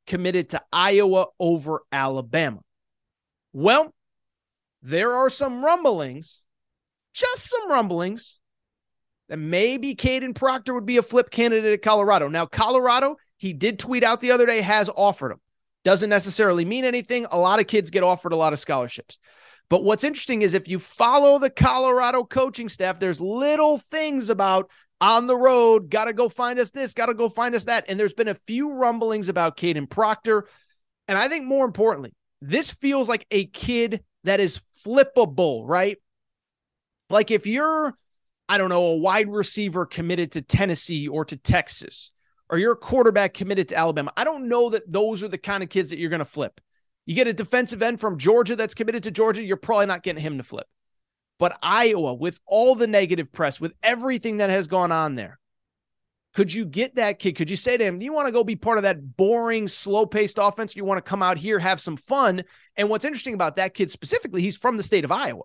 committed 0.08 0.50
to 0.50 0.62
Iowa 0.72 1.28
over 1.40 1.82
Alabama. 1.92 2.62
Well, 3.54 3.94
there 4.82 5.14
are 5.14 5.30
some 5.30 5.64
rumblings, 5.64 6.42
just 7.14 7.50
some 7.50 7.70
rumblings, 7.70 8.37
that 9.30 9.38
maybe 9.38 9.96
Kadyn 9.96 10.34
Proctor 10.34 10.74
would 10.74 10.86
be 10.86 10.98
a 10.98 11.04
flip 11.04 11.30
candidate 11.30 11.74
at 11.74 11.82
Colorado. 11.82 12.28
Now, 12.30 12.46
Colorado, 12.46 13.18
he 13.38 13.54
did 13.54 13.80
tweet 13.80 14.04
out 14.04 14.22
the 14.22 14.32
other 14.32 14.46
day, 14.46 14.62
has 14.62 14.90
offered 14.96 15.32
him. 15.32 15.40
Doesn't 15.84 16.10
necessarily 16.10 16.66
mean 16.66 16.86
anything. 16.86 17.26
A 17.32 17.38
lot 17.38 17.60
of 17.60 17.68
kids 17.68 17.90
get 17.90 18.04
offered 18.04 18.34
a 18.34 18.38
lot 18.38 18.54
of 18.54 18.60
scholarships. 18.60 19.20
But 19.70 19.84
what's 19.84 20.04
interesting 20.04 20.42
is 20.42 20.54
if 20.54 20.68
you 20.68 20.80
follow 20.80 21.40
the 21.40 21.50
Colorado 21.50 22.24
coaching 22.24 22.70
staff, 22.70 23.00
there's 23.00 23.20
little 23.20 23.78
things 23.78 24.30
about 24.30 24.70
on 25.00 25.28
the 25.28 25.38
road, 25.38 25.90
got 25.90 26.06
to 26.06 26.14
go 26.14 26.30
find 26.30 26.58
us 26.60 26.72
this, 26.72 26.94
got 26.94 27.08
to 27.08 27.14
go 27.14 27.30
find 27.30 27.54
us 27.54 27.66
that. 27.66 27.86
And 27.88 28.00
there's 28.00 28.14
been 28.14 28.30
a 28.30 28.34
few 28.34 28.74
rumblings 28.74 29.30
about 29.30 29.58
Kadyn 29.58 29.90
Proctor. 29.90 30.48
And 31.08 31.18
I 31.18 31.28
think 31.28 31.46
more 31.46 31.66
importantly, 31.66 32.14
this 32.42 32.72
feels 32.72 33.08
like 33.08 33.26
a 33.30 33.46
kid 33.46 34.04
that 34.24 34.40
is 34.40 34.62
flippable, 34.86 35.64
right? 35.66 35.98
Like 37.10 37.32
if 37.32 37.46
you're, 37.46 37.94
I 38.50 38.58
don't 38.58 38.70
know, 38.70 38.86
a 38.86 38.98
wide 38.98 39.30
receiver 39.30 39.86
committed 39.86 40.32
to 40.34 40.42
Tennessee 40.42 41.08
or 41.08 41.26
to 41.26 41.36
Texas, 41.36 42.12
or 42.50 42.58
you're 42.58 42.74
a 42.74 42.78
quarterback 42.78 43.34
committed 43.34 43.70
to 43.70 43.78
Alabama, 43.78 44.12
I 44.16 44.24
don't 44.24 44.48
know 44.48 44.70
that 44.70 44.92
those 44.92 45.24
are 45.24 45.28
the 45.28 45.38
kind 45.38 45.64
of 45.64 45.70
kids 45.70 45.90
that 45.90 46.00
you're 46.00 46.10
going 46.10 46.20
to 46.20 46.26
flip. 46.26 46.62
You 47.06 47.16
get 47.16 47.28
a 47.28 47.34
defensive 47.34 47.82
end 47.82 48.00
from 48.00 48.18
Georgia 48.18 48.56
that's 48.56 48.74
committed 48.74 49.04
to 49.04 49.12
Georgia, 49.12 49.44
you're 49.44 49.58
probably 49.58 49.86
not 49.86 50.04
getting 50.04 50.22
him 50.22 50.38
to 50.38 50.44
flip. 50.44 50.68
But 51.40 51.58
Iowa, 51.62 52.14
with 52.14 52.40
all 52.46 52.76
the 52.76 52.88
negative 52.88 53.32
press, 53.32 53.62
with 53.62 53.76
everything 53.84 54.38
that 54.38 54.50
has 54.50 54.68
gone 54.68 54.92
on 54.92 55.16
there, 55.16 55.40
could 56.38 56.54
you 56.54 56.66
get 56.66 56.96
that 56.96 57.20
kid? 57.20 57.36
Could 57.36 57.50
you 57.50 57.56
say 57.56 57.78
to 57.78 57.84
him, 57.84 57.98
Do 57.98 58.06
you 58.06 58.14
want 58.14 58.28
to 58.28 58.32
go 58.32 58.44
be 58.44 58.56
part 58.56 58.78
of 58.78 58.84
that 58.84 59.18
boring, 59.18 59.68
slow 59.68 60.06
paced 60.06 60.38
offense? 60.40 60.76
You 60.76 60.86
want 60.86 61.04
to 61.04 61.10
come 61.10 61.24
out 61.24 61.38
here, 61.38 61.58
have 61.58 61.82
some 61.82 61.98
fun? 61.98 62.44
And 62.76 62.90
what's 62.90 63.06
interesting 63.06 63.34
about 63.34 63.56
that 63.56 63.74
kid 63.74 63.90
specifically, 63.90 64.42
he's 64.42 64.58
from 64.58 64.78
the 64.78 64.84
state 64.84 65.04
of 65.04 65.12
Iowa. 65.12 65.44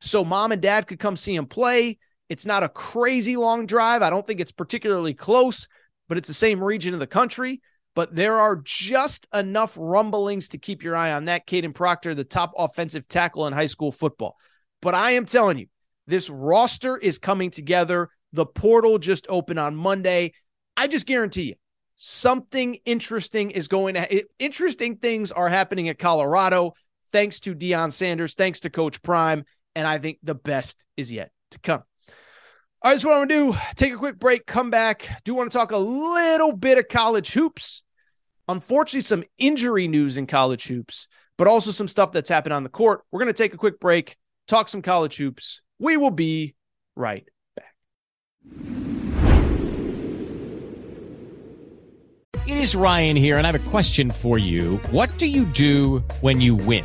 So 0.00 0.22
mom 0.22 0.52
and 0.52 0.60
dad 0.60 0.86
could 0.86 0.98
come 0.98 1.16
see 1.16 1.34
him 1.34 1.46
play. 1.46 1.98
It's 2.28 2.46
not 2.46 2.62
a 2.62 2.68
crazy 2.68 3.36
long 3.36 3.66
drive. 3.66 4.02
I 4.02 4.10
don't 4.10 4.26
think 4.26 4.40
it's 4.40 4.52
particularly 4.52 5.14
close, 5.14 5.68
but 6.08 6.18
it's 6.18 6.28
the 6.28 6.34
same 6.34 6.62
region 6.62 6.94
of 6.94 7.00
the 7.00 7.06
country. 7.06 7.60
But 7.94 8.14
there 8.14 8.36
are 8.36 8.56
just 8.56 9.28
enough 9.32 9.76
rumblings 9.78 10.48
to 10.48 10.58
keep 10.58 10.82
your 10.82 10.96
eye 10.96 11.12
on 11.12 11.26
that. 11.26 11.46
Kadyn 11.46 11.74
Proctor, 11.74 12.14
the 12.14 12.24
top 12.24 12.52
offensive 12.56 13.06
tackle 13.06 13.46
in 13.46 13.52
high 13.52 13.66
school 13.66 13.92
football. 13.92 14.36
But 14.82 14.94
I 14.94 15.12
am 15.12 15.26
telling 15.26 15.58
you, 15.58 15.66
this 16.06 16.28
roster 16.28 16.96
is 16.96 17.18
coming 17.18 17.50
together. 17.50 18.10
The 18.32 18.46
portal 18.46 18.98
just 18.98 19.26
opened 19.28 19.60
on 19.60 19.76
Monday. 19.76 20.32
I 20.76 20.88
just 20.88 21.06
guarantee 21.06 21.44
you, 21.44 21.54
something 21.94 22.78
interesting 22.84 23.52
is 23.52 23.68
going 23.68 23.94
to 23.94 24.24
interesting 24.40 24.96
things 24.96 25.30
are 25.30 25.48
happening 25.48 25.88
at 25.88 25.98
Colorado 25.98 26.74
thanks 27.14 27.38
to 27.38 27.54
Deion 27.54 27.92
Sanders, 27.92 28.34
thanks 28.34 28.58
to 28.60 28.70
Coach 28.70 29.00
Prime, 29.00 29.44
and 29.76 29.86
I 29.86 29.98
think 29.98 30.18
the 30.24 30.34
best 30.34 30.84
is 30.96 31.12
yet 31.12 31.30
to 31.52 31.60
come. 31.60 31.84
All 32.84 32.90
right, 32.90 33.00
so 33.00 33.08
what 33.08 33.14
I'm 33.14 33.26
gonna 33.26 33.52
do. 33.52 33.58
Take 33.76 33.94
a 33.94 33.96
quick 33.96 34.18
break, 34.18 34.44
come 34.44 34.68
back. 34.68 35.08
Do 35.24 35.32
want 35.32 35.50
to 35.50 35.56
talk 35.56 35.72
a 35.72 35.78
little 35.78 36.52
bit 36.52 36.76
of 36.76 36.86
college 36.86 37.32
hoops. 37.32 37.82
Unfortunately, 38.46 39.00
some 39.00 39.24
injury 39.38 39.88
news 39.88 40.18
in 40.18 40.26
college 40.26 40.66
hoops, 40.66 41.08
but 41.38 41.46
also 41.46 41.70
some 41.70 41.88
stuff 41.88 42.12
that's 42.12 42.28
happened 42.28 42.52
on 42.52 42.62
the 42.62 42.68
court. 42.68 43.00
We're 43.10 43.20
gonna 43.20 43.32
take 43.32 43.54
a 43.54 43.56
quick 43.56 43.80
break 43.80 44.18
talk 44.48 44.68
some 44.68 44.82
college 44.82 45.16
hoops. 45.16 45.62
We 45.78 45.96
will 45.96 46.10
be 46.10 46.56
right 46.94 47.26
back. 47.56 47.74
It 52.46 52.58
is 52.58 52.74
Ryan 52.74 53.16
here, 53.16 53.38
and 53.38 53.46
I 53.46 53.50
have 53.50 53.66
a 53.66 53.70
question 53.70 54.10
for 54.10 54.36
you. 54.36 54.76
What 54.90 55.16
do 55.16 55.26
you 55.26 55.46
do 55.46 56.00
when 56.20 56.42
you 56.42 56.54
win? 56.54 56.84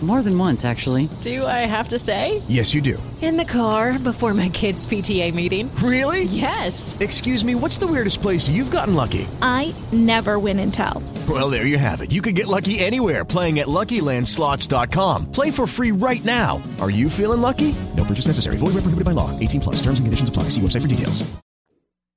More 0.00 0.22
than 0.22 0.38
once, 0.38 0.64
actually. 0.64 1.08
Do 1.22 1.44
I 1.44 1.66
have 1.66 1.88
to 1.88 1.98
say? 1.98 2.40
Yes, 2.46 2.72
you 2.72 2.80
do. 2.80 3.02
In 3.20 3.36
the 3.36 3.44
car 3.44 3.98
before 3.98 4.32
my 4.32 4.48
kids' 4.48 4.86
PTA 4.86 5.34
meeting. 5.34 5.74
Really? 5.82 6.22
Yes. 6.22 6.96
Excuse 7.00 7.44
me, 7.44 7.56
what's 7.56 7.78
the 7.78 7.86
weirdest 7.88 8.22
place 8.22 8.48
you've 8.48 8.70
gotten 8.70 8.94
lucky? 8.94 9.26
I 9.42 9.74
never 9.90 10.38
win 10.38 10.60
and 10.60 10.72
tell. 10.72 11.02
Well, 11.28 11.50
there 11.50 11.66
you 11.66 11.78
have 11.78 12.00
it. 12.00 12.12
You 12.12 12.22
can 12.22 12.34
get 12.34 12.46
lucky 12.46 12.78
anywhere 12.78 13.24
playing 13.24 13.58
at 13.58 13.66
LuckyLandSlots.com. 13.66 15.32
Play 15.32 15.50
for 15.50 15.66
free 15.66 15.90
right 15.90 16.24
now. 16.24 16.62
Are 16.80 16.90
you 16.90 17.10
feeling 17.10 17.40
lucky? 17.40 17.74
No 17.96 18.04
purchase 18.04 18.28
necessary. 18.28 18.56
Void 18.56 18.74
where 18.74 18.82
prohibited 18.86 19.04
by 19.04 19.10
law. 19.10 19.36
18 19.40 19.60
plus. 19.60 19.76
Terms 19.82 19.98
and 19.98 20.06
conditions 20.06 20.28
apply. 20.28 20.44
See 20.44 20.60
website 20.60 20.82
for 20.82 20.88
details. 20.88 21.28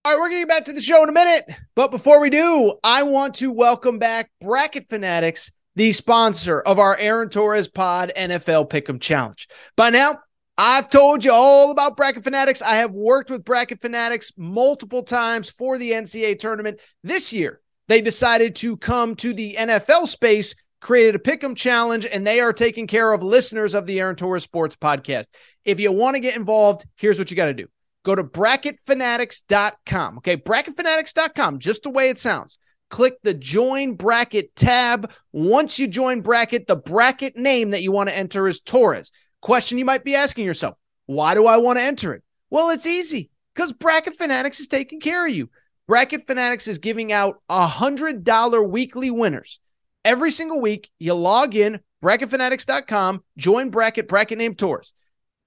All 0.04 0.12
right, 0.14 0.20
we're 0.20 0.30
getting 0.30 0.48
back 0.48 0.66
to 0.66 0.74
the 0.74 0.82
show 0.82 1.04
in 1.04 1.10
a 1.10 1.12
minute. 1.12 1.48
But 1.76 1.92
before 1.92 2.20
we 2.20 2.32
do, 2.32 2.74
I 2.84 3.04
want 3.04 3.36
to 3.36 3.52
welcome 3.52 4.00
back 4.00 4.32
Bracket 4.42 4.90
Fanatics 4.90 5.52
the 5.76 5.92
sponsor 5.92 6.62
of 6.62 6.80
our 6.80 6.98
Aaron 6.98 7.30
Torres 7.30 7.68
Pod 7.68 8.12
NFL 8.16 8.70
Pick'em 8.70 9.00
Challenge. 9.00 9.48
By 9.76 9.90
now, 9.90 10.20
I've 10.58 10.90
told 10.90 11.24
you 11.24 11.32
all 11.32 11.72
about 11.72 11.98
Bracket 11.98 12.24
Fanatics. 12.24 12.62
I 12.62 12.76
have 12.76 12.92
worked 12.92 13.30
with 13.30 13.46
Bracket 13.46 13.82
Fanatics 13.82 14.32
multiple 14.38 15.04
times 15.04 15.50
for 15.50 15.78
the 15.78 15.92
NCAA 15.92 16.38
tournament. 16.40 16.80
This 17.04 17.34
year, 17.34 17.62
they 17.88 18.02
decided 18.02 18.56
to 18.58 18.78
come 18.78 19.16
to 19.16 19.34
the 19.34 19.56
NFL 19.58 20.08
space 20.08 20.56
created 20.82 21.16
a 21.16 21.20
pick'em 21.20 21.56
challenge, 21.56 22.06
and 22.06 22.26
they 22.26 22.42
are 22.42 22.52
taking 22.52 22.88
care 22.88 23.14
of 23.14 23.24
listeners 23.24 23.74
of 23.74 23.86
the 23.86 24.00
Aaron 24.00 24.16
Torres 24.16 24.44
Sports 24.44 24.76
Podcast. 24.76 25.28
If 25.64 25.80
you 25.80 25.92
want 25.92 26.16
to 26.16 26.20
get 26.20 26.36
involved, 26.36 26.86
here's 26.98 27.20
what 27.20 27.30
you 27.32 27.38
got 27.38 27.46
to 27.46 27.54
do: 27.54 27.68
go 28.04 28.16
to 28.16 28.24
bracketfanatics.com. 28.24 30.18
Okay, 30.18 30.38
bracketfanatics.com, 30.38 31.60
just 31.60 31.84
the 31.84 31.90
way 31.90 32.10
it 32.10 32.20
sounds. 32.20 32.58
Click 32.92 33.16
the 33.24 33.34
join 33.34 33.94
bracket 33.96 34.54
tab. 34.54 35.12
Once 35.32 35.80
you 35.80 35.88
join 35.88 36.20
bracket, 36.20 36.68
the 36.68 36.76
bracket 36.76 37.38
name 37.38 37.70
that 37.72 37.82
you 37.82 37.90
want 37.90 38.10
to 38.10 38.18
enter 38.18 38.50
is 38.50 38.60
Torres. 38.60 39.14
Question 39.40 39.78
you 39.78 39.86
might 39.86 40.04
be 40.04 40.14
asking 40.14 40.46
yourself: 40.46 40.76
Why 41.06 41.34
do 41.34 41.48
I 41.48 41.56
want 41.56 41.80
to 41.80 41.84
enter 41.84 42.14
it? 42.14 42.22
Well, 42.50 42.70
it's 42.70 42.86
easy 42.86 43.30
because 43.56 43.72
Bracket 43.72 44.18
Fanatics 44.18 44.60
is 44.60 44.68
taking 44.68 45.00
care 45.00 45.26
of 45.26 45.34
you. 45.34 45.50
Bracket 45.88 46.28
Fanatics 46.28 46.68
is 46.68 46.80
giving 46.80 47.14
out 47.14 47.42
a 47.48 47.66
hundred 47.66 48.26
dollar 48.26 48.62
weekly 48.62 49.10
winners 49.10 49.62
every 50.04 50.30
single 50.30 50.60
week. 50.60 50.92
You 51.00 51.14
log 51.14 51.56
in 51.56 51.80
bracketfanatics.com, 52.04 53.24
join 53.38 53.70
bracket, 53.70 54.10
bracket 54.10 54.38
name 54.38 54.56
Torres. 54.56 54.92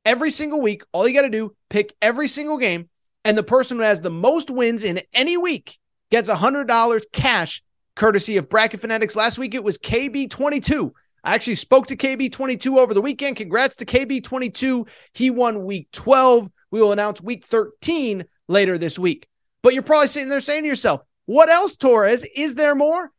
Every 0.06 0.30
single 0.30 0.62
week, 0.62 0.82
all 0.92 1.06
you 1.06 1.12
got 1.12 1.22
to 1.22 1.28
do, 1.28 1.54
pick 1.68 1.94
every 2.00 2.28
single 2.28 2.56
game, 2.56 2.88
and 3.22 3.36
the 3.36 3.42
person 3.42 3.76
who 3.76 3.82
has 3.82 4.00
the 4.00 4.10
most 4.10 4.50
wins 4.50 4.82
in 4.82 5.02
any 5.12 5.36
week 5.36 5.78
gets 6.10 6.28
a 6.28 6.36
hundred 6.36 6.68
dollars 6.68 7.06
cash, 7.12 7.62
courtesy 7.96 8.36
of 8.36 8.48
Bracket 8.48 8.80
Fanatics. 8.80 9.16
Last 9.16 9.38
week 9.38 9.54
it 9.54 9.64
was 9.64 9.78
KB22. 9.78 10.90
I 11.24 11.34
actually 11.34 11.54
spoke 11.54 11.86
to 11.86 11.96
KB22 11.96 12.78
over 12.78 12.92
the 12.92 13.00
weekend. 13.00 13.36
Congrats 13.36 13.76
to 13.76 13.86
KB22. 13.86 14.86
He 15.14 15.30
won 15.30 15.64
week 15.64 15.88
12. 15.92 16.50
We 16.70 16.82
will 16.82 16.92
announce 16.92 17.22
week 17.22 17.46
13 17.46 18.24
later 18.46 18.76
this 18.76 18.98
week. 18.98 19.26
But 19.62 19.72
you're 19.72 19.82
probably 19.82 20.08
sitting 20.08 20.28
there 20.28 20.40
saying 20.40 20.64
to 20.64 20.68
yourself, 20.68 21.00
what 21.24 21.48
else, 21.48 21.76
Torres? 21.76 22.24
Is 22.36 22.54
there 22.54 22.74
more? 22.74 23.10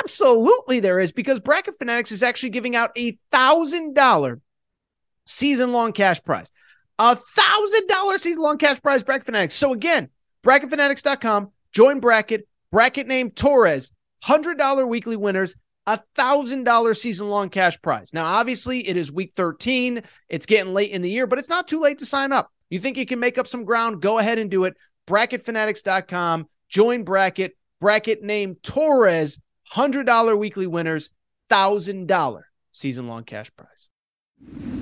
Absolutely, 0.00 0.80
there 0.80 0.98
is 0.98 1.12
because 1.12 1.38
Bracket 1.38 1.76
Fanatics 1.78 2.10
is 2.10 2.22
actually 2.22 2.50
giving 2.50 2.74
out 2.74 2.90
a 2.96 3.18
thousand 3.30 3.94
dollar 3.94 4.40
season 5.26 5.72
long 5.72 5.92
cash 5.92 6.22
prize. 6.22 6.50
A 6.98 7.14
thousand 7.16 7.86
dollar 7.86 8.18
season 8.18 8.42
long 8.42 8.58
cash 8.58 8.80
prize, 8.80 9.02
Bracket 9.02 9.26
Fanatics. 9.26 9.54
So 9.54 9.72
again, 9.72 10.08
bracketfanatics.com, 10.44 11.50
join 11.72 12.00
bracket, 12.00 12.46
bracket 12.70 13.06
name 13.06 13.30
Torres, 13.30 13.92
hundred 14.22 14.58
dollar 14.58 14.86
weekly 14.86 15.16
winners, 15.16 15.54
a 15.86 16.00
thousand 16.14 16.64
dollar 16.64 16.94
season 16.94 17.28
long 17.28 17.48
cash 17.48 17.80
prize. 17.82 18.12
Now, 18.12 18.24
obviously, 18.24 18.86
it 18.86 18.96
is 18.96 19.10
week 19.10 19.32
13. 19.36 20.02
It's 20.28 20.46
getting 20.46 20.74
late 20.74 20.90
in 20.90 21.02
the 21.02 21.10
year, 21.10 21.26
but 21.26 21.38
it's 21.38 21.48
not 21.48 21.68
too 21.68 21.80
late 21.80 21.98
to 21.98 22.06
sign 22.06 22.32
up. 22.32 22.50
You 22.70 22.78
think 22.78 22.96
you 22.96 23.06
can 23.06 23.20
make 23.20 23.38
up 23.38 23.46
some 23.46 23.64
ground? 23.64 24.00
Go 24.00 24.18
ahead 24.18 24.38
and 24.38 24.50
do 24.50 24.64
it. 24.64 24.76
Bracketfanatics.com, 25.06 26.48
join 26.68 27.04
bracket, 27.04 27.56
bracket 27.80 28.22
name 28.22 28.56
Torres, 28.62 29.40
$100 29.72 30.38
weekly 30.38 30.66
winners, 30.66 31.10
$1,000 31.50 32.42
season 32.70 33.08
long 33.08 33.24
cash 33.24 33.50
prize. 33.56 34.81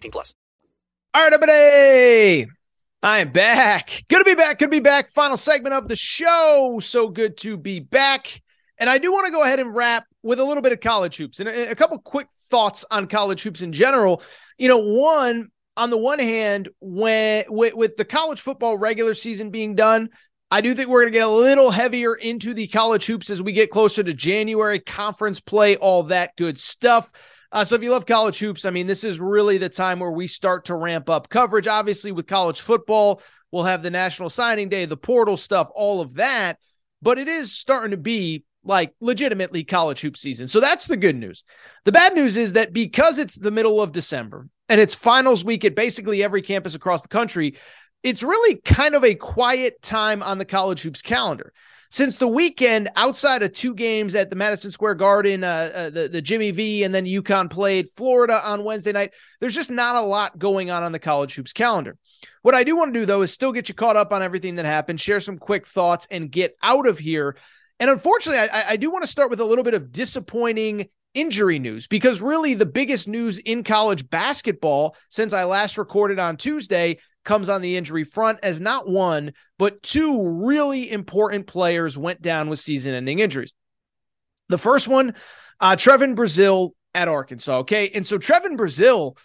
18 0.01 0.11
plus. 0.11 0.33
All 1.13 1.23
right, 1.23 1.31
everybody. 1.31 2.47
I 3.03 3.19
am 3.19 3.31
back. 3.31 4.03
Good 4.09 4.19
to 4.19 4.25
be 4.25 4.33
back. 4.33 4.57
Good 4.57 4.65
to 4.65 4.71
be 4.71 4.79
back. 4.79 5.09
Final 5.09 5.37
segment 5.37 5.75
of 5.75 5.87
the 5.87 5.95
show. 5.95 6.79
So 6.81 7.07
good 7.07 7.37
to 7.37 7.55
be 7.55 7.79
back. 7.79 8.41
And 8.79 8.89
I 8.89 8.97
do 8.97 9.11
want 9.11 9.27
to 9.27 9.31
go 9.31 9.43
ahead 9.43 9.59
and 9.59 9.75
wrap 9.75 10.05
with 10.23 10.39
a 10.39 10.43
little 10.43 10.63
bit 10.63 10.71
of 10.71 10.79
college 10.79 11.17
hoops 11.17 11.39
and 11.39 11.47
a, 11.47 11.69
a 11.71 11.75
couple 11.75 11.99
quick 11.99 12.27
thoughts 12.49 12.83
on 12.89 13.05
college 13.07 13.43
hoops 13.43 13.61
in 13.61 13.71
general. 13.71 14.23
You 14.57 14.69
know, 14.69 14.79
one, 14.79 15.49
on 15.77 15.91
the 15.91 15.97
one 15.97 16.19
hand, 16.19 16.69
when 16.79 17.43
with, 17.47 17.75
with 17.75 17.95
the 17.95 18.05
college 18.05 18.41
football 18.41 18.77
regular 18.77 19.13
season 19.13 19.51
being 19.51 19.75
done, 19.75 20.09
I 20.49 20.61
do 20.61 20.73
think 20.73 20.89
we're 20.89 21.01
going 21.01 21.13
to 21.13 21.19
get 21.19 21.27
a 21.27 21.31
little 21.31 21.69
heavier 21.69 22.15
into 22.15 22.55
the 22.55 22.67
college 22.67 23.05
hoops 23.05 23.29
as 23.29 23.41
we 23.41 23.51
get 23.51 23.69
closer 23.69 24.01
to 24.01 24.13
January, 24.15 24.79
conference 24.79 25.39
play, 25.39 25.75
all 25.75 26.03
that 26.03 26.35
good 26.37 26.59
stuff. 26.59 27.11
Uh, 27.51 27.65
so 27.65 27.75
if 27.75 27.83
you 27.83 27.91
love 27.91 28.05
college 28.05 28.39
hoops, 28.39 28.65
I 28.65 28.69
mean, 28.69 28.87
this 28.87 29.03
is 29.03 29.19
really 29.19 29.57
the 29.57 29.69
time 29.69 29.99
where 29.99 30.11
we 30.11 30.27
start 30.27 30.65
to 30.65 30.75
ramp 30.75 31.09
up 31.09 31.29
coverage. 31.29 31.67
Obviously, 31.67 32.11
with 32.11 32.27
college 32.27 32.61
football, 32.61 33.21
we'll 33.51 33.63
have 33.63 33.83
the 33.83 33.91
National 33.91 34.29
Signing 34.29 34.69
Day, 34.69 34.85
the 34.85 34.97
portal 34.97 35.35
stuff, 35.35 35.69
all 35.75 35.99
of 36.01 36.15
that. 36.15 36.57
But 37.01 37.17
it 37.17 37.27
is 37.27 37.51
starting 37.51 37.91
to 37.91 37.97
be 37.97 38.45
like 38.63 38.93
legitimately 39.01 39.63
college 39.63 40.01
hoop 40.01 40.15
season. 40.15 40.47
So 40.47 40.59
that's 40.59 40.87
the 40.87 40.97
good 40.97 41.15
news. 41.15 41.43
The 41.83 41.91
bad 41.91 42.13
news 42.13 42.37
is 42.37 42.53
that 42.53 42.73
because 42.73 43.17
it's 43.17 43.35
the 43.35 43.51
middle 43.51 43.81
of 43.81 43.91
December 43.91 44.47
and 44.69 44.79
it's 44.79 44.93
finals 44.93 45.43
week 45.43 45.65
at 45.65 45.75
basically 45.75 46.23
every 46.23 46.41
campus 46.41 46.75
across 46.75 47.01
the 47.01 47.07
country, 47.07 47.55
it's 48.03 48.23
really 48.23 48.55
kind 48.55 48.95
of 48.95 49.03
a 49.03 49.15
quiet 49.15 49.81
time 49.81 50.23
on 50.23 50.37
the 50.37 50.45
college 50.45 50.81
hoops 50.81 51.01
calendar. 51.01 51.53
Since 51.91 52.17
the 52.17 52.27
weekend, 52.27 52.89
outside 52.95 53.43
of 53.43 53.53
two 53.53 53.75
games 53.75 54.15
at 54.15 54.29
the 54.29 54.35
Madison 54.35 54.71
Square 54.71 54.95
Garden, 54.95 55.43
uh, 55.43 55.71
uh, 55.73 55.89
the, 55.89 56.07
the 56.07 56.21
Jimmy 56.21 56.51
V 56.51 56.83
and 56.83 56.95
then 56.95 57.05
UConn 57.05 57.49
played 57.49 57.89
Florida 57.89 58.41
on 58.43 58.63
Wednesday 58.63 58.93
night, 58.93 59.11
there's 59.39 59.55
just 59.55 59.69
not 59.69 59.95
a 59.95 60.01
lot 60.01 60.39
going 60.39 60.71
on 60.71 60.83
on 60.83 60.93
the 60.93 60.99
college 60.99 61.35
hoops 61.35 61.53
calendar. 61.53 61.97
What 62.41 62.55
I 62.55 62.63
do 62.63 62.75
want 62.75 62.93
to 62.93 62.99
do, 62.99 63.05
though, 63.05 63.23
is 63.23 63.33
still 63.33 63.51
get 63.51 63.67
you 63.67 63.75
caught 63.75 63.97
up 63.97 64.13
on 64.13 64.21
everything 64.21 64.55
that 64.55 64.65
happened, 64.65 65.01
share 65.01 65.19
some 65.19 65.37
quick 65.37 65.67
thoughts, 65.67 66.07
and 66.09 66.31
get 66.31 66.55
out 66.63 66.87
of 66.87 66.97
here 66.97 67.35
and 67.81 67.89
unfortunately, 67.89 68.47
I, 68.47 68.69
I 68.69 68.75
do 68.75 68.91
want 68.91 69.03
to 69.03 69.09
start 69.09 69.31
with 69.31 69.39
a 69.39 69.45
little 69.45 69.63
bit 69.63 69.73
of 69.73 69.91
disappointing 69.91 70.87
injury 71.15 71.57
news 71.57 71.87
because 71.87 72.21
really 72.21 72.53
the 72.53 72.65
biggest 72.65 73.07
news 73.07 73.39
in 73.39 73.63
college 73.63 74.07
basketball 74.07 74.95
since 75.09 75.33
I 75.33 75.45
last 75.45 75.79
recorded 75.79 76.19
on 76.19 76.37
Tuesday 76.37 76.99
comes 77.23 77.49
on 77.49 77.61
the 77.61 77.77
injury 77.77 78.03
front 78.03 78.39
as 78.43 78.59
not 78.59 78.89
one, 78.89 79.33
but 79.57 79.81
two 79.83 80.21
really 80.27 80.91
important 80.91 81.47
players 81.47 81.97
went 81.97 82.21
down 82.21 82.49
with 82.49 82.59
season 82.59 82.93
ending 82.93 83.19
injuries. 83.19 83.53
The 84.49 84.57
first 84.57 84.87
one, 84.87 85.15
uh, 85.59 85.75
Trevon 85.75 86.15
Brazile 86.15 86.71
at 86.93 87.07
Arkansas. 87.07 87.59
Okay. 87.59 87.89
And 87.89 88.05
so 88.05 88.17
Trevon 88.17 88.57
Brazile, 88.57 89.17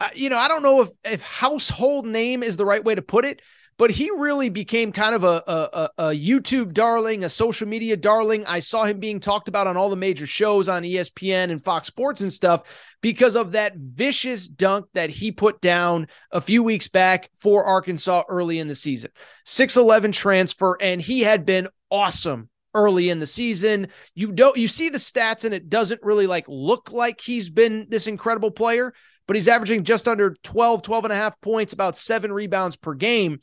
uh, 0.00 0.08
you 0.14 0.28
know, 0.28 0.38
I 0.38 0.48
don't 0.48 0.62
know 0.62 0.82
if, 0.82 0.88
if 1.04 1.22
household 1.22 2.06
name 2.06 2.42
is 2.42 2.56
the 2.56 2.66
right 2.66 2.82
way 2.82 2.94
to 2.94 3.02
put 3.02 3.24
it, 3.24 3.42
but 3.78 3.90
he 3.90 4.10
really 4.10 4.48
became 4.48 4.92
kind 4.92 5.14
of 5.14 5.24
a, 5.24 5.42
a, 5.46 5.90
a 5.98 6.04
YouTube 6.10 6.72
darling, 6.72 7.24
a 7.24 7.28
social 7.28 7.66
media 7.66 7.96
darling. 7.96 8.44
I 8.46 8.60
saw 8.60 8.84
him 8.84 9.00
being 9.00 9.20
talked 9.20 9.48
about 9.48 9.66
on 9.66 9.76
all 9.76 9.90
the 9.90 9.96
major 9.96 10.26
shows 10.26 10.68
on 10.68 10.82
ESPN 10.82 11.50
and 11.50 11.62
Fox 11.62 11.86
Sports 11.86 12.20
and 12.20 12.32
stuff 12.32 12.64
because 13.00 13.34
of 13.34 13.52
that 13.52 13.76
vicious 13.76 14.48
dunk 14.48 14.86
that 14.94 15.10
he 15.10 15.32
put 15.32 15.60
down 15.60 16.08
a 16.30 16.40
few 16.40 16.62
weeks 16.62 16.88
back 16.88 17.30
for 17.36 17.64
Arkansas 17.64 18.22
early 18.28 18.58
in 18.58 18.68
the 18.68 18.74
season. 18.74 19.10
6'11 19.46 20.12
transfer, 20.12 20.76
and 20.80 21.00
he 21.00 21.20
had 21.20 21.44
been 21.44 21.68
awesome 21.90 22.48
early 22.74 23.10
in 23.10 23.18
the 23.18 23.26
season. 23.26 23.88
You 24.14 24.32
don't 24.32 24.56
you 24.56 24.68
see 24.68 24.88
the 24.88 24.98
stats 24.98 25.44
and 25.44 25.54
it 25.54 25.68
doesn't 25.68 26.02
really 26.02 26.26
like 26.26 26.46
look 26.48 26.90
like 26.90 27.20
he's 27.20 27.50
been 27.50 27.86
this 27.88 28.06
incredible 28.06 28.50
player, 28.50 28.94
but 29.26 29.36
he's 29.36 29.48
averaging 29.48 29.84
just 29.84 30.08
under 30.08 30.34
12, 30.42 30.82
12 30.82 31.04
and 31.04 31.12
a 31.12 31.16
half 31.16 31.40
points, 31.40 31.72
about 31.72 31.96
seven 31.96 32.32
rebounds 32.32 32.76
per 32.76 32.94
game. 32.94 33.38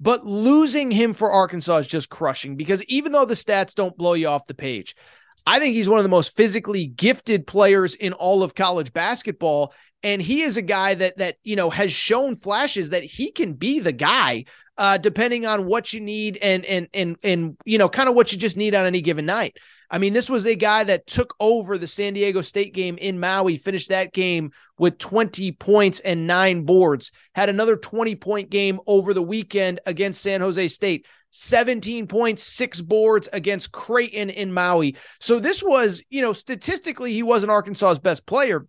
But 0.00 0.26
losing 0.26 0.90
him 0.90 1.12
for 1.12 1.30
Arkansas 1.30 1.78
is 1.78 1.86
just 1.86 2.10
crushing 2.10 2.56
because 2.56 2.84
even 2.84 3.12
though 3.12 3.24
the 3.24 3.34
stats 3.34 3.74
don't 3.74 3.96
blow 3.96 4.14
you 4.14 4.28
off 4.28 4.46
the 4.46 4.54
page, 4.54 4.96
I 5.46 5.58
think 5.58 5.74
he's 5.74 5.88
one 5.88 5.98
of 5.98 6.04
the 6.04 6.10
most 6.10 6.36
physically 6.36 6.86
gifted 6.86 7.46
players 7.46 7.94
in 7.94 8.12
all 8.12 8.42
of 8.42 8.54
college 8.54 8.92
basketball. 8.92 9.72
And 10.02 10.20
he 10.20 10.42
is 10.42 10.56
a 10.56 10.62
guy 10.62 10.94
that 10.94 11.18
that 11.18 11.36
you 11.44 11.56
know 11.56 11.70
has 11.70 11.92
shown 11.92 12.36
flashes 12.36 12.90
that 12.90 13.04
he 13.04 13.30
can 13.30 13.54
be 13.54 13.80
the 13.80 13.92
guy, 13.92 14.44
uh, 14.76 14.98
depending 14.98 15.46
on 15.46 15.64
what 15.64 15.92
you 15.92 16.00
need 16.00 16.38
and 16.42 16.64
and 16.66 16.88
and 16.92 17.16
and 17.22 17.56
you 17.64 17.78
know 17.78 17.88
kind 17.88 18.08
of 18.08 18.14
what 18.14 18.32
you 18.32 18.38
just 18.38 18.56
need 18.56 18.74
on 18.74 18.84
any 18.84 19.00
given 19.00 19.24
night. 19.24 19.56
I 19.90 19.98
mean, 19.98 20.12
this 20.12 20.30
was 20.30 20.46
a 20.46 20.54
guy 20.54 20.84
that 20.84 21.06
took 21.06 21.34
over 21.40 21.78
the 21.78 21.86
San 21.86 22.14
Diego 22.14 22.40
State 22.40 22.74
game 22.74 22.96
in 22.98 23.20
Maui, 23.20 23.56
finished 23.56 23.90
that 23.90 24.12
game 24.12 24.50
with 24.78 24.98
20 24.98 25.52
points 25.52 26.00
and 26.00 26.26
nine 26.26 26.64
boards, 26.64 27.12
had 27.34 27.48
another 27.48 27.76
20 27.76 28.16
point 28.16 28.50
game 28.50 28.80
over 28.86 29.14
the 29.14 29.22
weekend 29.22 29.80
against 29.86 30.22
San 30.22 30.40
Jose 30.40 30.68
State. 30.68 31.06
17 31.36 32.06
points, 32.06 32.44
six 32.44 32.80
boards 32.80 33.28
against 33.32 33.72
Creighton 33.72 34.30
in 34.30 34.52
Maui. 34.52 34.96
So 35.18 35.40
this 35.40 35.64
was, 35.64 36.00
you 36.08 36.22
know, 36.22 36.32
statistically, 36.32 37.12
he 37.12 37.24
wasn't 37.24 37.50
Arkansas's 37.50 37.98
best 37.98 38.24
player, 38.24 38.68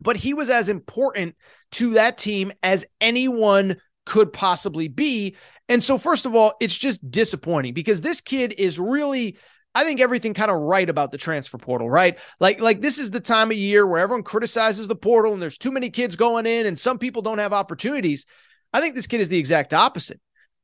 but 0.00 0.16
he 0.16 0.32
was 0.32 0.48
as 0.48 0.70
important 0.70 1.36
to 1.72 1.92
that 1.92 2.16
team 2.16 2.52
as 2.62 2.86
anyone 3.02 3.76
could 4.06 4.32
possibly 4.32 4.88
be. 4.88 5.36
And 5.68 5.82
so, 5.82 5.98
first 5.98 6.26
of 6.26 6.34
all, 6.34 6.54
it's 6.60 6.76
just 6.76 7.10
disappointing 7.10 7.74
because 7.74 8.00
this 8.00 8.20
kid 8.20 8.54
is 8.56 8.78
really 8.78 9.36
I 9.74 9.84
think 9.84 10.00
everything 10.00 10.34
kind 10.34 10.50
of 10.50 10.60
right 10.60 10.88
about 10.88 11.10
the 11.10 11.18
transfer 11.18 11.58
portal, 11.58 11.90
right? 11.90 12.18
Like, 12.38 12.60
like 12.60 12.80
this 12.80 12.98
is 12.98 13.10
the 13.10 13.20
time 13.20 13.50
of 13.50 13.56
year 13.56 13.86
where 13.86 14.00
everyone 14.00 14.22
criticizes 14.22 14.86
the 14.86 14.94
portal 14.94 15.32
and 15.32 15.42
there's 15.42 15.58
too 15.58 15.72
many 15.72 15.90
kids 15.90 16.14
going 16.14 16.46
in 16.46 16.66
and 16.66 16.78
some 16.78 16.98
people 16.98 17.22
don't 17.22 17.38
have 17.38 17.52
opportunities. 17.52 18.24
I 18.72 18.80
think 18.80 18.94
this 18.94 19.08
kid 19.08 19.20
is 19.20 19.28
the 19.28 19.38
exact 19.38 19.74
opposite. 19.74 20.20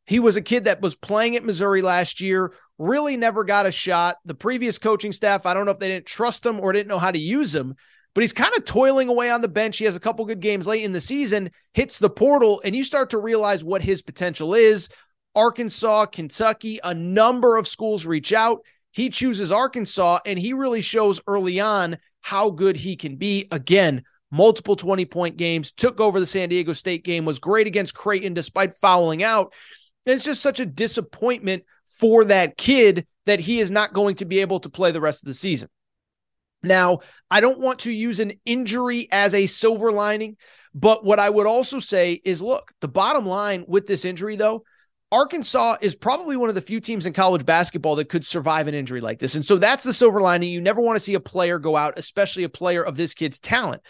He 0.06 0.20
was 0.20 0.36
a 0.36 0.42
kid 0.42 0.64
that 0.64 0.80
was 0.80 0.94
playing 0.94 1.36
at 1.36 1.44
Missouri 1.44 1.82
last 1.82 2.20
year, 2.20 2.52
really 2.78 3.16
never 3.16 3.44
got 3.44 3.66
a 3.66 3.72
shot. 3.72 4.16
The 4.24 4.34
previous 4.34 4.78
coaching 4.78 5.12
staff, 5.12 5.46
I 5.46 5.54
don't 5.54 5.66
know 5.66 5.72
if 5.72 5.78
they 5.78 5.88
didn't 5.88 6.06
trust 6.06 6.46
him 6.46 6.60
or 6.60 6.72
didn't 6.72 6.88
know 6.88 6.98
how 6.98 7.10
to 7.10 7.18
use 7.18 7.54
him, 7.54 7.74
but 8.14 8.22
he's 8.22 8.32
kind 8.32 8.52
of 8.56 8.64
toiling 8.64 9.08
away 9.08 9.30
on 9.30 9.40
the 9.40 9.48
bench. 9.48 9.78
He 9.78 9.84
has 9.84 9.96
a 9.96 10.00
couple 10.00 10.24
good 10.24 10.40
games 10.40 10.66
late 10.66 10.84
in 10.84 10.92
the 10.92 11.00
season, 11.00 11.50
hits 11.74 11.98
the 11.98 12.10
portal, 12.10 12.60
and 12.64 12.74
you 12.74 12.82
start 12.82 13.10
to 13.10 13.18
realize 13.18 13.62
what 13.62 13.82
his 13.82 14.02
potential 14.02 14.54
is. 14.54 14.88
Arkansas, 15.34 16.06
Kentucky, 16.06 16.80
a 16.82 16.94
number 16.94 17.56
of 17.56 17.68
schools 17.68 18.06
reach 18.06 18.32
out. 18.32 18.64
He 18.92 19.10
chooses 19.10 19.52
Arkansas, 19.52 20.20
and 20.26 20.38
he 20.38 20.52
really 20.52 20.80
shows 20.80 21.20
early 21.26 21.60
on 21.60 21.98
how 22.20 22.50
good 22.50 22.76
he 22.76 22.96
can 22.96 23.16
be. 23.16 23.46
Again, 23.50 24.02
multiple 24.30 24.76
20 24.76 25.04
point 25.06 25.36
games, 25.36 25.72
took 25.72 26.00
over 26.00 26.20
the 26.20 26.26
San 26.26 26.48
Diego 26.48 26.72
State 26.72 27.04
game, 27.04 27.24
was 27.24 27.38
great 27.38 27.66
against 27.66 27.94
Creighton 27.94 28.34
despite 28.34 28.74
fouling 28.74 29.22
out. 29.22 29.52
And 30.06 30.14
it's 30.14 30.24
just 30.24 30.42
such 30.42 30.60
a 30.60 30.66
disappointment 30.66 31.64
for 31.88 32.24
that 32.26 32.56
kid 32.56 33.06
that 33.26 33.40
he 33.40 33.60
is 33.60 33.70
not 33.70 33.92
going 33.92 34.16
to 34.16 34.24
be 34.24 34.40
able 34.40 34.60
to 34.60 34.70
play 34.70 34.90
the 34.90 35.00
rest 35.00 35.22
of 35.22 35.28
the 35.28 35.34
season. 35.34 35.68
Now, 36.62 37.00
I 37.30 37.40
don't 37.40 37.60
want 37.60 37.80
to 37.80 37.92
use 37.92 38.20
an 38.20 38.32
injury 38.44 39.08
as 39.10 39.34
a 39.34 39.46
silver 39.46 39.92
lining, 39.92 40.36
but 40.74 41.04
what 41.04 41.18
I 41.18 41.30
would 41.30 41.46
also 41.46 41.78
say 41.78 42.20
is 42.24 42.42
look, 42.42 42.72
the 42.80 42.88
bottom 42.88 43.26
line 43.26 43.64
with 43.66 43.86
this 43.86 44.04
injury, 44.04 44.36
though, 44.36 44.64
Arkansas 45.12 45.76
is 45.80 45.94
probably 45.94 46.36
one 46.36 46.48
of 46.48 46.54
the 46.54 46.60
few 46.60 46.80
teams 46.80 47.04
in 47.04 47.12
college 47.12 47.44
basketball 47.44 47.96
that 47.96 48.08
could 48.08 48.24
survive 48.24 48.68
an 48.68 48.74
injury 48.74 49.00
like 49.00 49.18
this. 49.18 49.34
And 49.34 49.44
so 49.44 49.56
that's 49.56 49.82
the 49.82 49.92
silver 49.92 50.20
lining. 50.20 50.50
You 50.50 50.60
never 50.60 50.80
want 50.80 50.96
to 50.96 51.04
see 51.04 51.14
a 51.14 51.20
player 51.20 51.58
go 51.58 51.76
out, 51.76 51.98
especially 51.98 52.44
a 52.44 52.48
player 52.48 52.82
of 52.82 52.96
this 52.96 53.14
kid's 53.14 53.40
talent. 53.40 53.82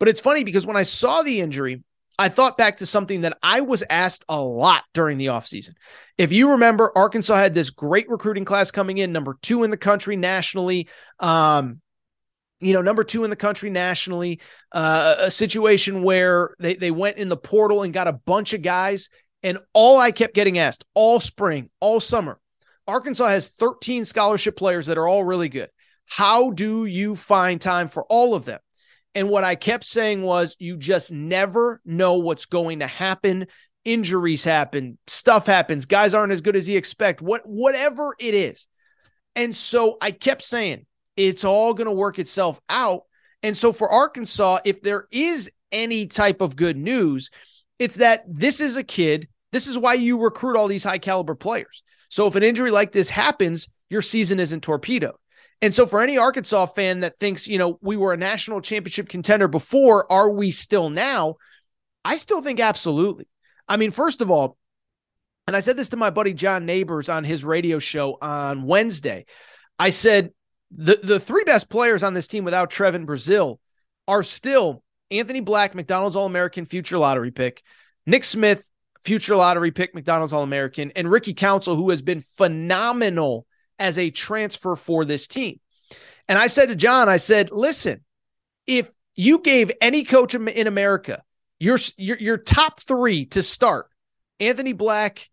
But 0.00 0.08
it's 0.08 0.20
funny 0.20 0.42
because 0.42 0.66
when 0.66 0.76
I 0.76 0.82
saw 0.82 1.22
the 1.22 1.40
injury, 1.40 1.84
I 2.18 2.28
thought 2.28 2.58
back 2.58 2.76
to 2.76 2.86
something 2.86 3.22
that 3.22 3.38
I 3.42 3.60
was 3.60 3.82
asked 3.88 4.24
a 4.28 4.40
lot 4.40 4.84
during 4.94 5.18
the 5.18 5.26
offseason. 5.26 5.74
If 6.18 6.32
you 6.32 6.52
remember, 6.52 6.92
Arkansas 6.96 7.36
had 7.36 7.54
this 7.54 7.70
great 7.70 8.08
recruiting 8.08 8.44
class 8.44 8.70
coming 8.70 8.98
in, 8.98 9.12
number 9.12 9.36
two 9.42 9.64
in 9.64 9.70
the 9.70 9.76
country 9.76 10.16
nationally. 10.16 10.88
Um, 11.18 11.80
you 12.60 12.72
know, 12.72 12.82
number 12.82 13.04
two 13.04 13.24
in 13.24 13.30
the 13.30 13.36
country 13.36 13.68
nationally, 13.68 14.40
uh, 14.72 15.16
a 15.18 15.30
situation 15.30 16.02
where 16.02 16.54
they, 16.58 16.74
they 16.74 16.90
went 16.90 17.18
in 17.18 17.28
the 17.28 17.36
portal 17.36 17.82
and 17.82 17.92
got 17.92 18.08
a 18.08 18.12
bunch 18.12 18.54
of 18.54 18.62
guys. 18.62 19.10
And 19.44 19.58
all 19.74 20.00
I 20.00 20.10
kept 20.10 20.34
getting 20.34 20.58
asked 20.58 20.84
all 20.94 21.20
spring, 21.20 21.70
all 21.78 22.00
summer, 22.00 22.40
Arkansas 22.88 23.28
has 23.28 23.48
13 23.48 24.04
scholarship 24.04 24.56
players 24.56 24.86
that 24.86 24.98
are 24.98 25.06
all 25.06 25.22
really 25.22 25.48
good. 25.48 25.68
How 26.06 26.50
do 26.50 26.86
you 26.86 27.14
find 27.14 27.60
time 27.60 27.86
for 27.86 28.04
all 28.04 28.34
of 28.34 28.44
them? 28.44 28.58
And 29.14 29.28
what 29.28 29.44
I 29.44 29.54
kept 29.54 29.84
saying 29.84 30.22
was, 30.22 30.56
you 30.58 30.76
just 30.76 31.12
never 31.12 31.80
know 31.84 32.14
what's 32.14 32.46
going 32.46 32.80
to 32.80 32.86
happen. 32.86 33.46
Injuries 33.84 34.44
happen, 34.44 34.96
stuff 35.06 35.46
happens, 35.46 35.84
guys 35.84 36.14
aren't 36.14 36.32
as 36.32 36.40
good 36.40 36.56
as 36.56 36.66
you 36.66 36.78
expect, 36.78 37.20
what 37.20 37.42
whatever 37.44 38.16
it 38.18 38.34
is. 38.34 38.66
And 39.36 39.54
so 39.54 39.98
I 40.00 40.10
kept 40.10 40.42
saying, 40.42 40.86
it's 41.18 41.44
all 41.44 41.74
going 41.74 41.86
to 41.86 41.92
work 41.92 42.18
itself 42.18 42.58
out. 42.70 43.02
And 43.42 43.54
so 43.54 43.72
for 43.72 43.90
Arkansas, 43.90 44.60
if 44.64 44.80
there 44.80 45.06
is 45.12 45.50
any 45.70 46.06
type 46.06 46.40
of 46.40 46.56
good 46.56 46.78
news, 46.78 47.30
it's 47.78 47.96
that 47.96 48.24
this 48.26 48.60
is 48.60 48.76
a 48.76 48.82
kid. 48.82 49.28
This 49.54 49.68
is 49.68 49.78
why 49.78 49.94
you 49.94 50.18
recruit 50.18 50.56
all 50.56 50.66
these 50.66 50.82
high 50.82 50.98
caliber 50.98 51.36
players. 51.36 51.84
So 52.08 52.26
if 52.26 52.34
an 52.34 52.42
injury 52.42 52.72
like 52.72 52.90
this 52.90 53.08
happens, 53.08 53.68
your 53.88 54.02
season 54.02 54.40
isn't 54.40 54.64
torpedoed. 54.64 55.14
And 55.62 55.72
so 55.72 55.86
for 55.86 56.00
any 56.00 56.18
Arkansas 56.18 56.66
fan 56.66 57.00
that 57.00 57.18
thinks, 57.18 57.46
you 57.46 57.58
know, 57.58 57.78
we 57.80 57.96
were 57.96 58.12
a 58.12 58.16
national 58.16 58.62
championship 58.62 59.08
contender 59.08 59.46
before, 59.46 60.10
are 60.10 60.28
we 60.28 60.50
still 60.50 60.90
now? 60.90 61.36
I 62.04 62.16
still 62.16 62.42
think 62.42 62.58
absolutely. 62.58 63.28
I 63.68 63.76
mean, 63.76 63.92
first 63.92 64.20
of 64.20 64.28
all, 64.28 64.56
and 65.46 65.54
I 65.54 65.60
said 65.60 65.76
this 65.76 65.90
to 65.90 65.96
my 65.96 66.10
buddy 66.10 66.34
John 66.34 66.66
Neighbors 66.66 67.08
on 67.08 67.22
his 67.22 67.44
radio 67.44 67.78
show 67.78 68.18
on 68.20 68.64
Wednesday. 68.64 69.24
I 69.78 69.90
said, 69.90 70.32
the 70.72 70.98
the 71.00 71.20
three 71.20 71.44
best 71.44 71.68
players 71.68 72.02
on 72.02 72.12
this 72.12 72.26
team 72.26 72.42
without 72.42 72.72
Trevon 72.72 73.06
Brazile 73.06 73.58
are 74.08 74.24
still 74.24 74.82
Anthony 75.12 75.38
Black, 75.38 75.76
McDonald's 75.76 76.16
All 76.16 76.26
American 76.26 76.64
future 76.64 76.98
lottery 76.98 77.30
pick, 77.30 77.62
Nick 78.04 78.24
Smith, 78.24 78.68
future 79.04 79.36
lottery 79.36 79.70
pick, 79.70 79.94
McDonald's 79.94 80.32
All 80.32 80.42
American, 80.42 80.92
and 80.96 81.10
Ricky 81.10 81.34
Council, 81.34 81.76
who 81.76 81.90
has 81.90 82.02
been 82.02 82.20
phenomenal 82.20 83.46
as 83.78 83.98
a 83.98 84.10
transfer 84.10 84.76
for 84.76 85.04
this 85.04 85.28
team. 85.28 85.60
And 86.28 86.38
I 86.38 86.46
said 86.46 86.68
to 86.68 86.76
John, 86.76 87.08
I 87.08 87.18
said, 87.18 87.50
listen, 87.50 88.04
if 88.66 88.90
you 89.14 89.40
gave 89.40 89.70
any 89.80 90.04
coach 90.04 90.34
in 90.34 90.66
America 90.66 91.22
your, 91.60 91.78
your, 91.96 92.16
your 92.18 92.38
top 92.38 92.80
three 92.80 93.26
to 93.26 93.42
start, 93.42 93.86
Anthony 94.40 94.72
Black, 94.72 95.28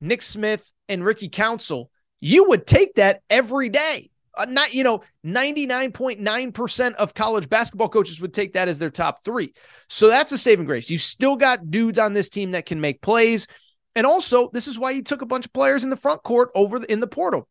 Nick 0.00 0.22
Smith, 0.22 0.72
and 0.88 1.04
Ricky 1.04 1.28
Council, 1.28 1.90
you 2.20 2.48
would 2.50 2.66
take 2.66 2.94
that 2.94 3.22
every 3.30 3.68
day 3.68 4.11
uh, 4.36 4.46
not 4.46 4.74
you 4.74 4.84
know 4.84 5.02
99.9% 5.24 6.94
of 6.94 7.14
college 7.14 7.48
basketball 7.48 7.88
coaches 7.88 8.20
would 8.20 8.34
take 8.34 8.54
that 8.54 8.68
as 8.68 8.78
their 8.78 8.90
top 8.90 9.24
3. 9.24 9.52
So 9.88 10.08
that's 10.08 10.32
a 10.32 10.38
saving 10.38 10.66
grace. 10.66 10.90
You 10.90 10.98
still 10.98 11.36
got 11.36 11.70
dudes 11.70 11.98
on 11.98 12.14
this 12.14 12.28
team 12.28 12.52
that 12.52 12.66
can 12.66 12.80
make 12.80 13.02
plays. 13.02 13.46
And 13.94 14.06
also, 14.06 14.48
this 14.52 14.68
is 14.68 14.78
why 14.78 14.92
you 14.92 15.02
took 15.02 15.22
a 15.22 15.26
bunch 15.26 15.46
of 15.46 15.52
players 15.52 15.84
in 15.84 15.90
the 15.90 15.96
front 15.96 16.22
court 16.22 16.50
over 16.54 16.78
the, 16.78 16.90
in 16.90 17.00
the 17.00 17.06
portal. 17.06 17.46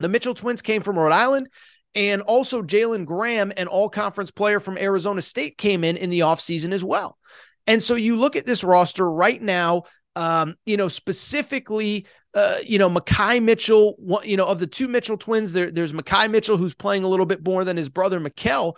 The 0.00 0.08
Mitchell 0.08 0.34
twins 0.34 0.62
came 0.62 0.82
from 0.82 0.98
Rhode 0.98 1.12
Island 1.12 1.48
and 1.94 2.22
also 2.22 2.62
Jalen 2.62 3.06
Graham, 3.06 3.52
an 3.56 3.66
all 3.66 3.88
conference 3.88 4.30
player 4.30 4.60
from 4.60 4.78
Arizona 4.78 5.20
State, 5.20 5.58
came 5.58 5.82
in 5.82 5.96
in 5.96 6.10
the 6.10 6.20
offseason 6.20 6.72
as 6.72 6.84
well. 6.84 7.18
And 7.66 7.82
so 7.82 7.96
you 7.96 8.16
look 8.16 8.36
at 8.36 8.46
this 8.46 8.62
roster 8.62 9.10
right 9.10 9.40
now, 9.40 9.82
um, 10.14 10.54
you 10.64 10.76
know, 10.76 10.88
specifically 10.88 12.06
uh, 12.34 12.58
you 12.64 12.78
know, 12.78 12.90
Makhi 12.90 13.42
Mitchell, 13.42 13.96
you 14.24 14.36
know, 14.36 14.46
of 14.46 14.58
the 14.58 14.66
two 14.66 14.88
Mitchell 14.88 15.16
twins, 15.16 15.52
there, 15.52 15.70
there's 15.70 15.92
Makhi 15.92 16.30
Mitchell 16.30 16.56
who's 16.56 16.74
playing 16.74 17.04
a 17.04 17.08
little 17.08 17.26
bit 17.26 17.44
more 17.44 17.64
than 17.64 17.76
his 17.76 17.88
brother 17.88 18.20
Makhel. 18.20 18.76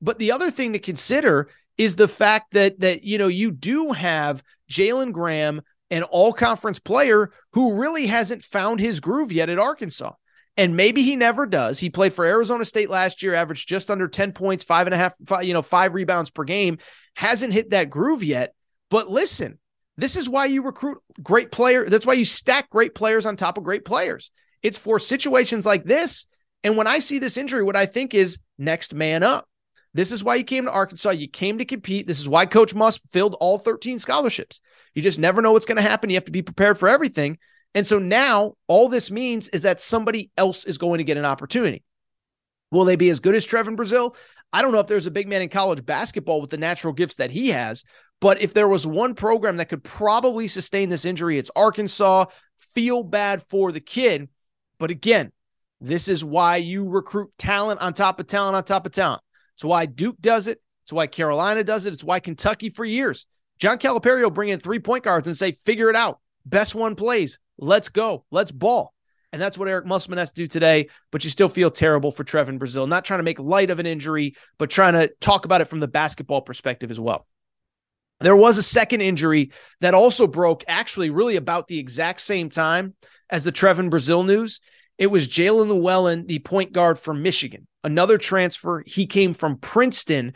But 0.00 0.18
the 0.18 0.32
other 0.32 0.50
thing 0.50 0.72
to 0.72 0.78
consider 0.78 1.48
is 1.78 1.96
the 1.96 2.08
fact 2.08 2.52
that 2.52 2.80
that 2.80 3.02
you 3.02 3.18
know 3.18 3.28
you 3.28 3.50
do 3.50 3.92
have 3.92 4.42
Jalen 4.70 5.12
Graham, 5.12 5.62
an 5.90 6.02
all 6.04 6.32
conference 6.32 6.78
player 6.78 7.32
who 7.52 7.74
really 7.74 8.06
hasn't 8.06 8.42
found 8.42 8.80
his 8.80 9.00
groove 9.00 9.32
yet 9.32 9.48
at 9.48 9.58
Arkansas. 9.58 10.12
And 10.56 10.76
maybe 10.76 11.02
he 11.02 11.16
never 11.16 11.46
does. 11.46 11.78
He 11.78 11.88
played 11.88 12.12
for 12.12 12.26
Arizona 12.26 12.66
State 12.66 12.90
last 12.90 13.22
year, 13.22 13.34
averaged 13.34 13.66
just 13.66 13.90
under 13.90 14.06
10 14.06 14.32
points, 14.32 14.64
five 14.64 14.86
and 14.86 14.92
a 14.92 14.98
half, 14.98 15.14
five, 15.24 15.44
you 15.44 15.54
know, 15.54 15.62
five 15.62 15.94
rebounds 15.94 16.28
per 16.28 16.44
game, 16.44 16.76
hasn't 17.14 17.54
hit 17.54 17.70
that 17.70 17.88
groove 17.88 18.22
yet. 18.22 18.54
But 18.90 19.10
listen, 19.10 19.58
this 19.96 20.16
is 20.16 20.28
why 20.28 20.46
you 20.46 20.62
recruit 20.62 20.98
great 21.22 21.52
players. 21.52 21.90
That's 21.90 22.06
why 22.06 22.14
you 22.14 22.24
stack 22.24 22.70
great 22.70 22.94
players 22.94 23.26
on 23.26 23.36
top 23.36 23.58
of 23.58 23.64
great 23.64 23.84
players. 23.84 24.30
It's 24.62 24.78
for 24.78 24.98
situations 24.98 25.66
like 25.66 25.84
this. 25.84 26.26
And 26.64 26.76
when 26.76 26.86
I 26.86 27.00
see 27.00 27.18
this 27.18 27.36
injury, 27.36 27.62
what 27.62 27.76
I 27.76 27.86
think 27.86 28.14
is 28.14 28.38
next 28.58 28.94
man 28.94 29.22
up. 29.22 29.48
This 29.94 30.12
is 30.12 30.24
why 30.24 30.36
you 30.36 30.44
came 30.44 30.64
to 30.64 30.72
Arkansas. 30.72 31.10
You 31.10 31.28
came 31.28 31.58
to 31.58 31.66
compete. 31.66 32.06
This 32.06 32.20
is 32.20 32.28
why 32.28 32.46
Coach 32.46 32.74
Muss 32.74 32.98
filled 33.10 33.36
all 33.40 33.58
13 33.58 33.98
scholarships. 33.98 34.60
You 34.94 35.02
just 35.02 35.18
never 35.18 35.42
know 35.42 35.52
what's 35.52 35.66
going 35.66 35.76
to 35.76 35.82
happen. 35.82 36.08
You 36.08 36.16
have 36.16 36.24
to 36.26 36.32
be 36.32 36.42
prepared 36.42 36.78
for 36.78 36.88
everything. 36.88 37.38
And 37.74 37.86
so 37.86 37.98
now 37.98 38.54
all 38.68 38.88
this 38.88 39.10
means 39.10 39.48
is 39.48 39.62
that 39.62 39.80
somebody 39.80 40.30
else 40.36 40.64
is 40.64 40.78
going 40.78 40.98
to 40.98 41.04
get 41.04 41.16
an 41.16 41.24
opportunity. 41.24 41.82
Will 42.70 42.84
they 42.84 42.96
be 42.96 43.10
as 43.10 43.20
good 43.20 43.34
as 43.34 43.46
Trevon 43.46 43.76
Brazile? 43.76 44.16
I 44.52 44.62
don't 44.62 44.72
know 44.72 44.80
if 44.80 44.86
there's 44.86 45.06
a 45.06 45.10
big 45.10 45.28
man 45.28 45.42
in 45.42 45.48
college 45.48 45.84
basketball 45.84 46.40
with 46.40 46.50
the 46.50 46.58
natural 46.58 46.92
gifts 46.92 47.16
that 47.16 47.30
he 47.30 47.48
has, 47.48 47.84
but 48.22 48.40
if 48.40 48.54
there 48.54 48.68
was 48.68 48.86
one 48.86 49.16
program 49.16 49.56
that 49.56 49.68
could 49.68 49.82
probably 49.82 50.46
sustain 50.46 50.88
this 50.88 51.04
injury, 51.04 51.38
it's 51.38 51.50
Arkansas. 51.56 52.26
Feel 52.56 53.02
bad 53.02 53.42
for 53.42 53.72
the 53.72 53.80
kid. 53.80 54.28
But 54.78 54.92
again, 54.92 55.32
this 55.80 56.06
is 56.06 56.24
why 56.24 56.58
you 56.58 56.88
recruit 56.88 57.32
talent 57.36 57.80
on 57.80 57.94
top 57.94 58.20
of 58.20 58.28
talent 58.28 58.54
on 58.54 58.62
top 58.62 58.86
of 58.86 58.92
talent. 58.92 59.22
It's 59.56 59.64
why 59.64 59.86
Duke 59.86 60.20
does 60.20 60.46
it. 60.46 60.62
It's 60.84 60.92
why 60.92 61.08
Carolina 61.08 61.64
does 61.64 61.84
it. 61.84 61.92
It's 61.94 62.04
why 62.04 62.20
Kentucky 62.20 62.68
for 62.68 62.84
years. 62.84 63.26
John 63.58 63.78
Calipari 63.78 64.22
will 64.22 64.30
bring 64.30 64.50
in 64.50 64.60
three 64.60 64.78
point 64.78 65.02
guards 65.02 65.26
and 65.26 65.36
say, 65.36 65.50
figure 65.50 65.90
it 65.90 65.96
out. 65.96 66.20
Best 66.46 66.76
one 66.76 66.94
plays. 66.94 67.40
Let's 67.58 67.88
go. 67.88 68.24
Let's 68.30 68.52
ball. 68.52 68.94
And 69.32 69.42
that's 69.42 69.58
what 69.58 69.66
Eric 69.66 69.84
Musselman 69.84 70.18
has 70.18 70.30
to 70.30 70.42
do 70.42 70.46
today. 70.46 70.90
But 71.10 71.24
you 71.24 71.30
still 71.30 71.48
feel 71.48 71.72
terrible 71.72 72.12
for 72.12 72.22
Trevon 72.22 72.60
Brazile. 72.60 72.88
Not 72.88 73.04
trying 73.04 73.18
to 73.18 73.24
make 73.24 73.40
light 73.40 73.70
of 73.70 73.80
an 73.80 73.86
injury, 73.86 74.36
but 74.58 74.70
trying 74.70 74.92
to 74.92 75.10
talk 75.20 75.44
about 75.44 75.60
it 75.60 75.64
from 75.66 75.80
the 75.80 75.88
basketball 75.88 76.42
perspective 76.42 76.92
as 76.92 77.00
well. 77.00 77.26
There 78.22 78.36
was 78.36 78.58
a 78.58 78.62
second 78.62 79.00
injury 79.00 79.50
that 79.80 79.94
also 79.94 80.26
broke 80.26 80.64
actually 80.68 81.10
really 81.10 81.36
about 81.36 81.68
the 81.68 81.78
exact 81.78 82.20
same 82.20 82.50
time 82.50 82.94
as 83.30 83.44
the 83.44 83.52
Trevon 83.52 83.90
Brazile 83.90 84.26
news. 84.26 84.60
It 84.98 85.08
was 85.08 85.28
Jaelin 85.28 85.68
Llewellyn, 85.68 86.26
the 86.26 86.38
point 86.38 86.72
guard 86.72 86.98
from 86.98 87.22
Michigan, 87.22 87.66
another 87.82 88.18
transfer. 88.18 88.82
He 88.86 89.06
came 89.06 89.34
from 89.34 89.56
Princeton, 89.58 90.34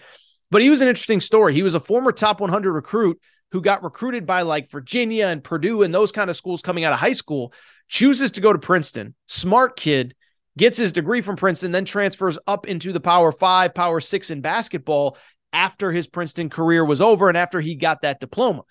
but 0.50 0.62
he 0.62 0.70
was 0.70 0.80
an 0.80 0.88
interesting 0.88 1.20
story. 1.20 1.54
He 1.54 1.62
was 1.62 1.74
a 1.74 1.80
former 1.80 2.12
top 2.12 2.40
100 2.40 2.72
recruit 2.72 3.20
who 3.52 3.60
got 3.60 3.84
recruited 3.84 4.26
by 4.26 4.42
like 4.42 4.70
Virginia 4.70 5.26
and 5.26 5.44
Purdue 5.44 5.82
and 5.82 5.94
those 5.94 6.12
kind 6.12 6.30
of 6.30 6.36
schools 6.36 6.62
coming 6.62 6.84
out 6.84 6.92
of 6.92 6.98
high 6.98 7.12
school, 7.12 7.52
chooses 7.88 8.32
to 8.32 8.40
go 8.40 8.52
to 8.52 8.58
Princeton. 8.58 9.14
Smart 9.28 9.76
kid, 9.76 10.14
gets 10.56 10.78
his 10.78 10.92
degree 10.92 11.20
from 11.20 11.36
Princeton, 11.36 11.72
then 11.72 11.84
transfers 11.84 12.38
up 12.46 12.66
into 12.66 12.92
the 12.92 13.00
Power 13.00 13.30
Five, 13.30 13.74
Power 13.74 14.00
Six 14.00 14.30
in 14.30 14.40
basketball 14.40 15.16
after 15.56 15.90
his 15.90 16.06
Princeton 16.06 16.50
career 16.50 16.84
was 16.84 17.00
over 17.00 17.28
and 17.28 17.36
after 17.36 17.60
he 17.60 17.74
got 17.74 18.02
that 18.02 18.20
diploma. 18.20 18.62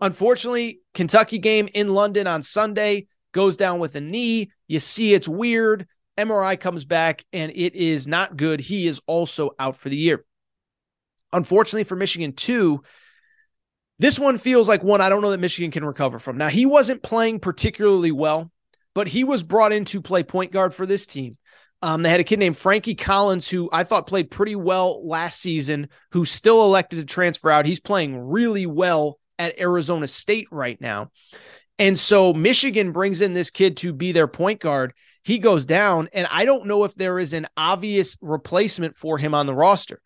Unfortunately, 0.00 0.80
Kentucky 0.92 1.38
game 1.38 1.68
in 1.72 1.94
London 1.94 2.26
on 2.26 2.42
Sunday 2.42 3.06
goes 3.32 3.56
down 3.56 3.78
with 3.78 3.94
a 3.94 4.00
knee. 4.00 4.50
You 4.66 4.80
see 4.80 5.14
it's 5.14 5.28
weird. 5.28 5.86
MRI 6.18 6.58
comes 6.58 6.84
back 6.84 7.24
and 7.32 7.52
it 7.54 7.76
is 7.76 8.08
not 8.08 8.36
good. 8.36 8.58
He 8.58 8.88
is 8.88 9.00
also 9.06 9.52
out 9.58 9.76
for 9.76 9.88
the 9.88 9.96
year. 9.96 10.24
Unfortunately 11.32 11.84
for 11.84 11.94
Michigan, 11.94 12.32
too, 12.32 12.82
this 14.00 14.18
one 14.18 14.36
feels 14.36 14.68
like 14.68 14.82
one 14.82 15.00
I 15.00 15.10
don't 15.10 15.22
know 15.22 15.30
that 15.30 15.38
Michigan 15.38 15.70
can 15.70 15.84
recover 15.84 16.18
from. 16.18 16.38
Now, 16.38 16.48
he 16.48 16.66
wasn't 16.66 17.04
playing 17.04 17.38
particularly 17.38 18.10
well, 18.10 18.50
but 18.94 19.06
he 19.06 19.22
was 19.22 19.44
brought 19.44 19.72
in 19.72 19.84
to 19.86 20.02
play 20.02 20.24
point 20.24 20.50
guard 20.50 20.74
for 20.74 20.86
this 20.86 21.06
team. 21.06 21.36
Um, 21.82 22.02
they 22.02 22.10
had 22.10 22.20
a 22.20 22.24
kid 22.24 22.38
named 22.38 22.56
Frankie 22.56 22.94
Collins 22.94 23.48
who 23.48 23.68
I 23.72 23.84
thought 23.84 24.06
played 24.06 24.30
pretty 24.30 24.54
well 24.54 25.06
last 25.06 25.40
season, 25.40 25.88
who's 26.12 26.30
still 26.30 26.64
elected 26.64 26.98
to 26.98 27.06
transfer 27.06 27.50
out. 27.50 27.64
He's 27.64 27.80
playing 27.80 28.28
really 28.28 28.66
well 28.66 29.18
at 29.38 29.58
Arizona 29.58 30.06
State 30.06 30.48
right 30.50 30.78
now. 30.80 31.10
And 31.78 31.98
so 31.98 32.34
Michigan 32.34 32.92
brings 32.92 33.22
in 33.22 33.32
this 33.32 33.48
kid 33.48 33.78
to 33.78 33.94
be 33.94 34.12
their 34.12 34.28
point 34.28 34.60
guard. 34.60 34.92
He 35.22 35.38
goes 35.38 35.64
down, 35.64 36.08
and 36.12 36.28
I 36.30 36.44
don't 36.44 36.66
know 36.66 36.84
if 36.84 36.94
there 36.94 37.18
is 37.18 37.32
an 37.32 37.46
obvious 37.56 38.18
replacement 38.20 38.96
for 38.98 39.16
him 39.16 39.34
on 39.34 39.46
the 39.46 39.54
roster. 39.54 40.00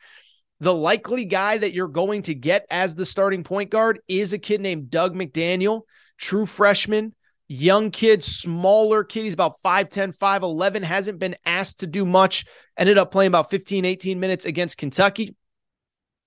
The 0.61 0.75
likely 0.75 1.25
guy 1.25 1.59
that 1.59 1.73
you're 1.73 1.89
going 1.89 2.23
to 2.23 2.35
get 2.35 2.67
as 2.71 2.95
the 2.95 3.05
starting 3.05 3.43
point 3.43 3.71
guard 3.71 4.01
is 4.07 4.33
a 4.33 4.39
kid 4.39 4.61
named 4.61 4.91
Dug 4.91 5.15
McDaniel, 5.15 5.83
true 6.17 6.47
freshman, 6.47 7.15
young 7.49 7.91
kid, 7.91 8.23
smaller 8.25 9.05
kid. 9.05 9.25
He's 9.25 9.35
about 9.35 9.61
5'10, 9.65 10.17
5'11, 10.17 10.83
hasn't 10.83 11.19
been 11.19 11.37
asked 11.45 11.81
to 11.81 11.87
do 11.87 12.05
much, 12.05 12.45
ended 12.77 12.99
up 12.99 13.11
playing 13.11 13.29
about 13.29 13.51
15, 13.51 13.85
18 13.85 14.21
minutes 14.21 14.45
against 14.45 14.79
Kentucky. 14.79 15.37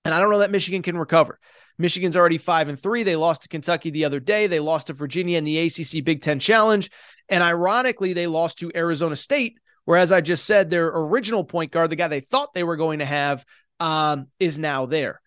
And 0.05 0.13
I 0.13 0.20
don't 0.20 0.30
know 0.30 0.39
that 0.39 0.51
Michigan 0.51 0.82
can 0.82 0.97
recover. 0.97 1.39
Michigan's 1.78 2.18
already 2.18 2.38
five 2.38 2.70
and 2.70 2.80
three. 2.80 3.03
They 3.03 3.15
lost 3.15 3.43
to 3.43 3.49
Kentucky 3.49 3.91
the 3.91 4.05
other 4.05 4.20
day. 4.20 4.47
They 4.47 4.59
lost 4.59 4.88
to 4.88 4.93
Virginia 4.93 5.38
in 5.38 5.43
the 5.43 5.59
ACC 5.59 6.03
Big 6.03 6.22
Ten 6.22 6.39
Challenge. 6.39 6.89
And 7.30 7.43
ironically, 7.43 8.13
they 8.13 8.26
lost 8.26 8.59
to 8.59 8.72
Arizona 8.74 9.15
State, 9.15 9.59
where, 9.86 9.99
as 9.99 10.11
I 10.11 10.22
just 10.22 10.45
said 10.45 10.70
their 10.70 10.88
original 10.88 11.43
point 11.43 11.72
guard, 11.72 11.89
the 11.89 11.95
guy 11.95 12.07
they 12.07 12.20
thought 12.20 12.53
they 12.53 12.63
were 12.63 12.78
going 12.78 12.99
to 12.99 13.05
have, 13.05 13.45
um, 13.80 14.28
is 14.39 14.57
now 14.57 14.86
there. 14.86 15.22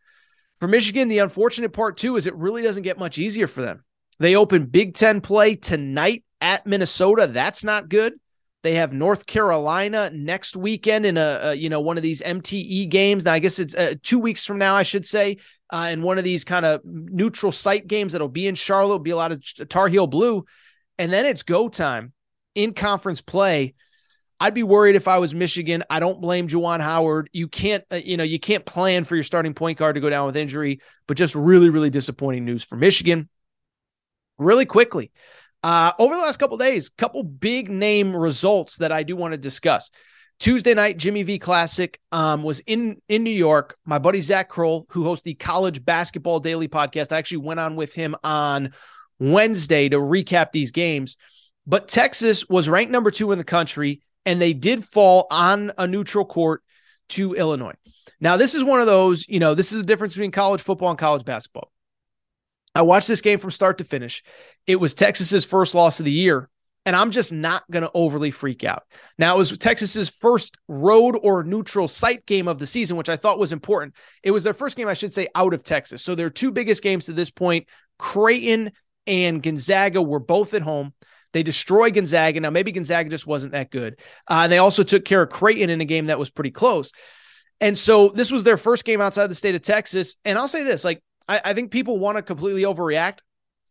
For 0.58 0.66
Michigan, 0.68 1.08
the 1.08 1.20
unfortunate 1.20 1.72
part 1.72 1.96
too 1.96 2.16
is 2.16 2.26
it 2.26 2.34
really 2.34 2.62
doesn't 2.62 2.82
get 2.82 2.98
much 2.98 3.18
easier 3.18 3.46
for 3.46 3.62
them. 3.62 3.84
They 4.20 4.36
open 4.36 4.66
Big 4.66 4.94
Ten 4.94 5.20
play 5.20 5.56
tonight 5.56 6.24
at 6.40 6.66
Minnesota. 6.66 7.26
That's 7.26 7.64
not 7.64 7.88
good. 7.88 8.14
They 8.62 8.74
have 8.74 8.92
North 8.92 9.24
Carolina 9.24 10.10
next 10.12 10.54
weekend 10.54 11.06
in 11.06 11.16
a, 11.16 11.40
a, 11.42 11.54
you 11.54 11.70
know 11.70 11.80
one 11.80 11.96
of 11.96 12.02
these 12.02 12.20
MTE 12.20 12.90
games. 12.90 13.24
Now 13.24 13.32
I 13.32 13.38
guess 13.38 13.58
it's 13.58 13.74
uh, 13.74 13.94
two 14.02 14.18
weeks 14.18 14.44
from 14.44 14.58
now, 14.58 14.74
I 14.74 14.82
should 14.82 15.06
say, 15.06 15.38
uh, 15.70 15.88
in 15.90 16.02
one 16.02 16.18
of 16.18 16.24
these 16.24 16.44
kind 16.44 16.66
of 16.66 16.82
neutral 16.84 17.50
site 17.50 17.86
games 17.86 18.12
that'll 18.12 18.28
be 18.28 18.46
in 18.46 18.54
Charlotte. 18.54 19.02
Be 19.02 19.10
a 19.10 19.16
lot 19.16 19.32
of 19.32 19.42
Tar 19.68 19.88
Heel 19.88 20.06
blue, 20.06 20.44
and 20.98 21.10
then 21.10 21.24
it's 21.24 21.42
go 21.42 21.68
time 21.70 22.12
in 22.54 22.74
conference 22.74 23.22
play. 23.22 23.74
I'd 24.38 24.54
be 24.54 24.62
worried 24.62 24.96
if 24.96 25.08
I 25.08 25.18
was 25.18 25.34
Michigan. 25.34 25.82
I 25.88 26.00
don't 26.00 26.20
blame 26.20 26.46
Juwan 26.48 26.80
Howard. 26.80 27.28
You 27.32 27.48
can't, 27.48 27.84
uh, 27.92 27.96
you 27.96 28.16
know, 28.16 28.24
you 28.24 28.38
can't 28.38 28.64
plan 28.64 29.04
for 29.04 29.14
your 29.14 29.24
starting 29.24 29.52
point 29.52 29.78
guard 29.78 29.96
to 29.96 30.00
go 30.00 30.08
down 30.08 30.24
with 30.26 30.36
injury, 30.36 30.80
but 31.06 31.18
just 31.18 31.34
really, 31.34 31.68
really 31.68 31.90
disappointing 31.90 32.46
news 32.46 32.62
for 32.62 32.76
Michigan. 32.76 33.28
Really 34.40 34.64
quickly, 34.64 35.12
uh, 35.62 35.92
over 35.98 36.14
the 36.14 36.20
last 36.20 36.38
couple 36.38 36.56
days, 36.56 36.88
couple 36.88 37.22
big 37.22 37.70
name 37.70 38.16
results 38.16 38.78
that 38.78 38.90
I 38.90 39.02
do 39.02 39.14
want 39.14 39.32
to 39.32 39.38
discuss. 39.38 39.90
Tuesday 40.38 40.72
night, 40.72 40.96
Jimmy 40.96 41.22
V 41.22 41.38
Classic 41.38 42.00
um, 42.10 42.42
was 42.42 42.60
in 42.60 43.02
in 43.10 43.22
New 43.22 43.30
York. 43.30 43.76
My 43.84 43.98
buddy 43.98 44.22
Zach 44.22 44.48
Kroll, 44.48 44.86
who 44.88 45.04
hosts 45.04 45.24
the 45.24 45.34
College 45.34 45.84
Basketball 45.84 46.40
Daily 46.40 46.68
podcast, 46.68 47.12
I 47.12 47.18
actually 47.18 47.38
went 47.38 47.60
on 47.60 47.76
with 47.76 47.92
him 47.92 48.16
on 48.24 48.72
Wednesday 49.18 49.90
to 49.90 49.98
recap 49.98 50.52
these 50.52 50.70
games. 50.70 51.18
But 51.66 51.88
Texas 51.88 52.48
was 52.48 52.66
ranked 52.66 52.90
number 52.90 53.10
two 53.10 53.30
in 53.32 53.38
the 53.38 53.44
country, 53.44 54.00
and 54.24 54.40
they 54.40 54.54
did 54.54 54.82
fall 54.82 55.26
on 55.30 55.72
a 55.76 55.86
neutral 55.86 56.24
court 56.24 56.62
to 57.10 57.34
Illinois. 57.34 57.74
Now, 58.18 58.38
this 58.38 58.54
is 58.54 58.64
one 58.64 58.80
of 58.80 58.86
those, 58.86 59.28
you 59.28 59.38
know, 59.38 59.54
this 59.54 59.72
is 59.72 59.78
the 59.78 59.84
difference 59.84 60.14
between 60.14 60.30
college 60.30 60.62
football 60.62 60.88
and 60.88 60.98
college 60.98 61.26
basketball. 61.26 61.70
I 62.74 62.82
watched 62.82 63.08
this 63.08 63.20
game 63.20 63.38
from 63.38 63.50
start 63.50 63.78
to 63.78 63.84
finish. 63.84 64.22
It 64.66 64.76
was 64.76 64.94
Texas's 64.94 65.44
first 65.44 65.74
loss 65.74 65.98
of 65.98 66.04
the 66.04 66.12
year, 66.12 66.48
and 66.86 66.94
I'm 66.94 67.10
just 67.10 67.32
not 67.32 67.64
going 67.70 67.82
to 67.82 67.90
overly 67.94 68.30
freak 68.30 68.64
out. 68.64 68.84
Now, 69.18 69.34
it 69.34 69.38
was 69.38 69.56
Texas's 69.58 70.08
first 70.08 70.56
road 70.68 71.18
or 71.20 71.42
neutral 71.42 71.88
site 71.88 72.24
game 72.26 72.48
of 72.48 72.58
the 72.58 72.66
season, 72.66 72.96
which 72.96 73.08
I 73.08 73.16
thought 73.16 73.38
was 73.38 73.52
important. 73.52 73.94
It 74.22 74.30
was 74.30 74.44
their 74.44 74.54
first 74.54 74.76
game, 74.76 74.88
I 74.88 74.94
should 74.94 75.12
say, 75.12 75.26
out 75.34 75.52
of 75.52 75.64
Texas. 75.64 76.02
So 76.02 76.14
their 76.14 76.30
two 76.30 76.52
biggest 76.52 76.82
games 76.82 77.06
to 77.06 77.12
this 77.12 77.30
point, 77.30 77.66
Creighton 77.98 78.72
and 79.06 79.42
Gonzaga, 79.42 80.00
were 80.00 80.20
both 80.20 80.54
at 80.54 80.62
home. 80.62 80.94
They 81.32 81.42
destroyed 81.42 81.94
Gonzaga. 81.94 82.40
Now, 82.40 82.50
maybe 82.50 82.72
Gonzaga 82.72 83.08
just 83.08 83.26
wasn't 83.26 83.52
that 83.52 83.70
good. 83.70 83.98
Uh, 84.26 84.48
they 84.48 84.58
also 84.58 84.82
took 84.82 85.04
care 85.04 85.22
of 85.22 85.30
Creighton 85.30 85.70
in 85.70 85.80
a 85.80 85.84
game 85.84 86.06
that 86.06 86.18
was 86.18 86.30
pretty 86.30 86.50
close. 86.50 86.92
And 87.60 87.76
so 87.76 88.08
this 88.08 88.32
was 88.32 88.42
their 88.42 88.56
first 88.56 88.84
game 88.84 89.00
outside 89.00 89.26
the 89.26 89.34
state 89.34 89.54
of 89.54 89.62
Texas. 89.62 90.16
And 90.24 90.38
I'll 90.38 90.48
say 90.48 90.62
this 90.62 90.84
like, 90.84 91.02
I, 91.30 91.40
I 91.44 91.54
think 91.54 91.70
people 91.70 91.98
want 91.98 92.18
to 92.18 92.22
completely 92.22 92.62
overreact. 92.62 93.20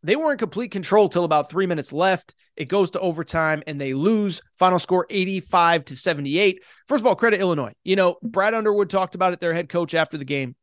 They 0.02 0.16
were 0.16 0.32
in 0.32 0.38
complete 0.38 0.72
control 0.72 1.10
till 1.10 1.26
about 1.26 1.50
three 1.50 1.66
minutes 1.66 1.92
left. 1.92 2.34
It 2.56 2.70
goes 2.70 2.92
to 2.92 3.00
overtime 3.02 3.64
and 3.68 3.80
they 3.80 3.94
lose. 3.94 4.42
Final 4.58 4.80
score 4.80 5.06
85 5.10 5.86
to 5.86 5.98
78. 5.98 6.64
First 6.88 7.02
of 7.02 7.08
all, 7.08 7.18
credit 7.18 7.42
Illinois. 7.42 7.74
You 7.84 7.98
know, 7.98 8.16
Brad 8.24 8.54
Underwood 8.54 8.90
talked 8.90 9.14
about 9.14 9.34
it, 9.34 9.42
their 9.42 9.54
head 9.54 9.68
coach 9.68 9.94
after 9.94 10.18
the 10.18 10.24
game. 10.24 10.56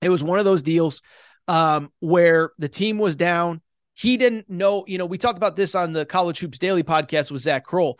It 0.00 0.08
was 0.08 0.22
one 0.22 0.38
of 0.38 0.44
those 0.44 0.62
deals 0.62 1.02
um, 1.48 1.90
where 1.98 2.52
the 2.58 2.68
team 2.68 2.98
was 2.98 3.16
down. 3.16 3.60
He 3.94 4.16
didn't 4.16 4.48
know, 4.48 4.84
you 4.86 4.98
know, 4.98 5.06
we 5.06 5.18
talked 5.18 5.38
about 5.38 5.56
this 5.56 5.74
on 5.74 5.92
the 5.92 6.06
College 6.06 6.38
Hoops 6.38 6.60
Daily 6.60 6.84
podcast 6.84 7.32
with 7.32 7.42
Zach 7.42 7.64
Kroll. 7.64 7.98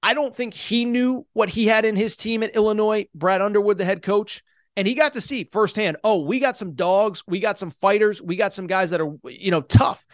I 0.00 0.14
don't 0.14 0.36
think 0.36 0.54
he 0.54 0.84
knew 0.84 1.26
what 1.32 1.48
he 1.48 1.66
had 1.66 1.84
in 1.84 1.96
his 1.96 2.16
team 2.16 2.44
at 2.44 2.54
Illinois, 2.54 3.08
Brad 3.12 3.42
Underwood, 3.42 3.78
the 3.78 3.84
head 3.84 4.02
coach 4.02 4.44
and 4.76 4.86
he 4.88 4.94
got 4.94 5.12
to 5.12 5.20
see 5.20 5.44
firsthand 5.44 5.96
oh 6.04 6.20
we 6.20 6.38
got 6.38 6.56
some 6.56 6.74
dogs 6.74 7.22
we 7.26 7.38
got 7.38 7.58
some 7.58 7.70
fighters 7.70 8.22
we 8.22 8.36
got 8.36 8.52
some 8.52 8.66
guys 8.66 8.90
that 8.90 9.00
are 9.00 9.12
you 9.24 9.50
know 9.50 9.62
tough. 9.62 10.04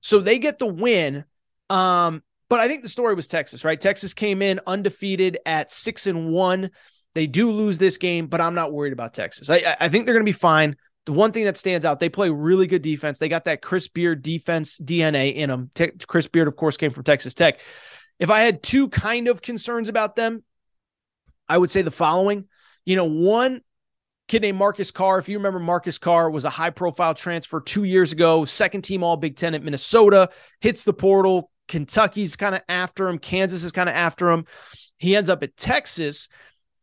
So 0.00 0.20
they 0.20 0.38
get 0.38 0.58
the 0.58 0.66
win. 0.66 1.24
Um 1.68 2.22
but 2.48 2.58
i 2.58 2.66
think 2.66 2.82
the 2.82 2.88
story 2.88 3.14
was 3.14 3.28
texas 3.28 3.64
right? 3.64 3.80
Texas 3.80 4.14
came 4.14 4.42
in 4.42 4.60
undefeated 4.66 5.38
at 5.46 5.70
six 5.70 6.06
and 6.06 6.30
one. 6.30 6.70
They 7.14 7.26
do 7.26 7.50
lose 7.50 7.78
this 7.78 7.98
game 7.98 8.26
but 8.26 8.40
i'm 8.40 8.54
not 8.54 8.72
worried 8.72 8.92
about 8.92 9.14
texas. 9.14 9.50
I, 9.50 9.76
I 9.78 9.88
think 9.88 10.04
they're 10.04 10.14
going 10.14 10.24
to 10.24 10.32
be 10.32 10.32
fine. 10.32 10.76
The 11.06 11.12
one 11.12 11.32
thing 11.32 11.44
that 11.44 11.56
stands 11.56 11.84
out 11.84 12.00
they 12.00 12.08
play 12.08 12.30
really 12.30 12.66
good 12.66 12.82
defense. 12.82 13.18
They 13.18 13.28
got 13.28 13.44
that 13.44 13.62
chris 13.62 13.88
beard 13.88 14.22
defense 14.22 14.78
dna 14.78 15.34
in 15.34 15.48
them 15.50 15.70
Te- 15.74 15.92
chris 16.06 16.26
beard 16.26 16.48
of 16.48 16.56
course 16.56 16.76
came 16.76 16.90
from 16.90 17.04
texas 17.04 17.34
tech. 17.34 17.60
If 18.18 18.30
i 18.30 18.40
had 18.40 18.62
two 18.62 18.88
kind 18.88 19.28
of 19.28 19.42
concerns 19.42 19.88
about 19.88 20.16
them 20.16 20.42
i 21.48 21.56
would 21.56 21.70
say 21.70 21.82
the 21.82 21.90
following. 21.90 22.46
You 22.86 22.96
know 22.96 23.04
one 23.04 23.60
kid 24.30 24.42
named 24.42 24.58
Marcus 24.58 24.92
Carr. 24.92 25.18
If 25.18 25.28
you 25.28 25.38
remember, 25.38 25.58
Marcus 25.58 25.98
Carr 25.98 26.30
was 26.30 26.44
a 26.44 26.50
high 26.50 26.70
profile 26.70 27.14
transfer 27.14 27.60
two 27.60 27.82
years 27.82 28.12
ago, 28.12 28.44
second 28.44 28.82
team 28.82 29.02
All 29.02 29.16
Big 29.16 29.34
Ten 29.34 29.54
at 29.54 29.62
Minnesota, 29.64 30.30
hits 30.60 30.84
the 30.84 30.92
portal. 30.92 31.50
Kentucky's 31.66 32.36
kind 32.36 32.54
of 32.54 32.62
after 32.68 33.08
him, 33.08 33.18
Kansas 33.18 33.64
is 33.64 33.72
kind 33.72 33.88
of 33.88 33.94
after 33.96 34.30
him. 34.30 34.46
He 34.98 35.16
ends 35.16 35.28
up 35.28 35.42
at 35.42 35.56
Texas. 35.56 36.28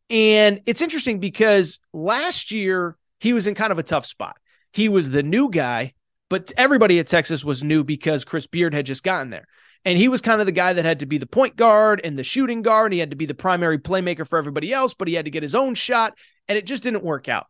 And 0.10 0.62
it's 0.66 0.82
interesting 0.82 1.20
because 1.20 1.80
last 1.94 2.52
year 2.52 2.98
he 3.22 3.32
was 3.32 3.48
in 3.48 3.56
kind 3.56 3.72
of 3.72 3.80
a 3.80 3.84
tough 3.84 4.06
spot. 4.06 4.38
He 4.74 4.90
was 4.90 5.10
the 5.10 5.24
new 5.24 5.50
guy, 5.50 5.94
but 6.30 6.52
everybody 6.58 7.00
at 7.00 7.08
Texas 7.08 7.46
was 7.46 7.64
new 7.64 7.86
because 7.86 8.26
Chris 8.26 8.46
Beard 8.46 8.74
had 8.74 8.86
just 8.86 9.04
gotten 9.04 9.30
there. 9.30 9.48
And 9.88 9.98
he 9.98 10.10
was 10.10 10.20
kind 10.20 10.42
of 10.42 10.46
the 10.46 10.52
guy 10.52 10.74
that 10.74 10.84
had 10.84 11.00
to 11.00 11.06
be 11.06 11.18
the 11.18 11.26
point 11.26 11.56
guard 11.56 12.02
and 12.04 12.20
the 12.20 12.24
shooting 12.24 12.62
guard. 12.62 12.92
He 12.92 13.00
had 13.00 13.12
to 13.12 13.16
be 13.16 13.26
the 13.26 13.34
primary 13.34 13.78
playmaker 13.78 14.28
for 14.28 14.38
everybody 14.38 14.74
else, 14.74 14.94
but 14.94 15.08
he 15.08 15.14
had 15.14 15.24
to 15.24 15.32
get 15.32 15.44
his 15.44 15.56
own 15.56 15.76
shot 15.76 16.18
and 16.50 16.58
it 16.58 16.66
just 16.66 16.84
didn't 16.84 17.06
work 17.06 17.30
out. 17.30 17.46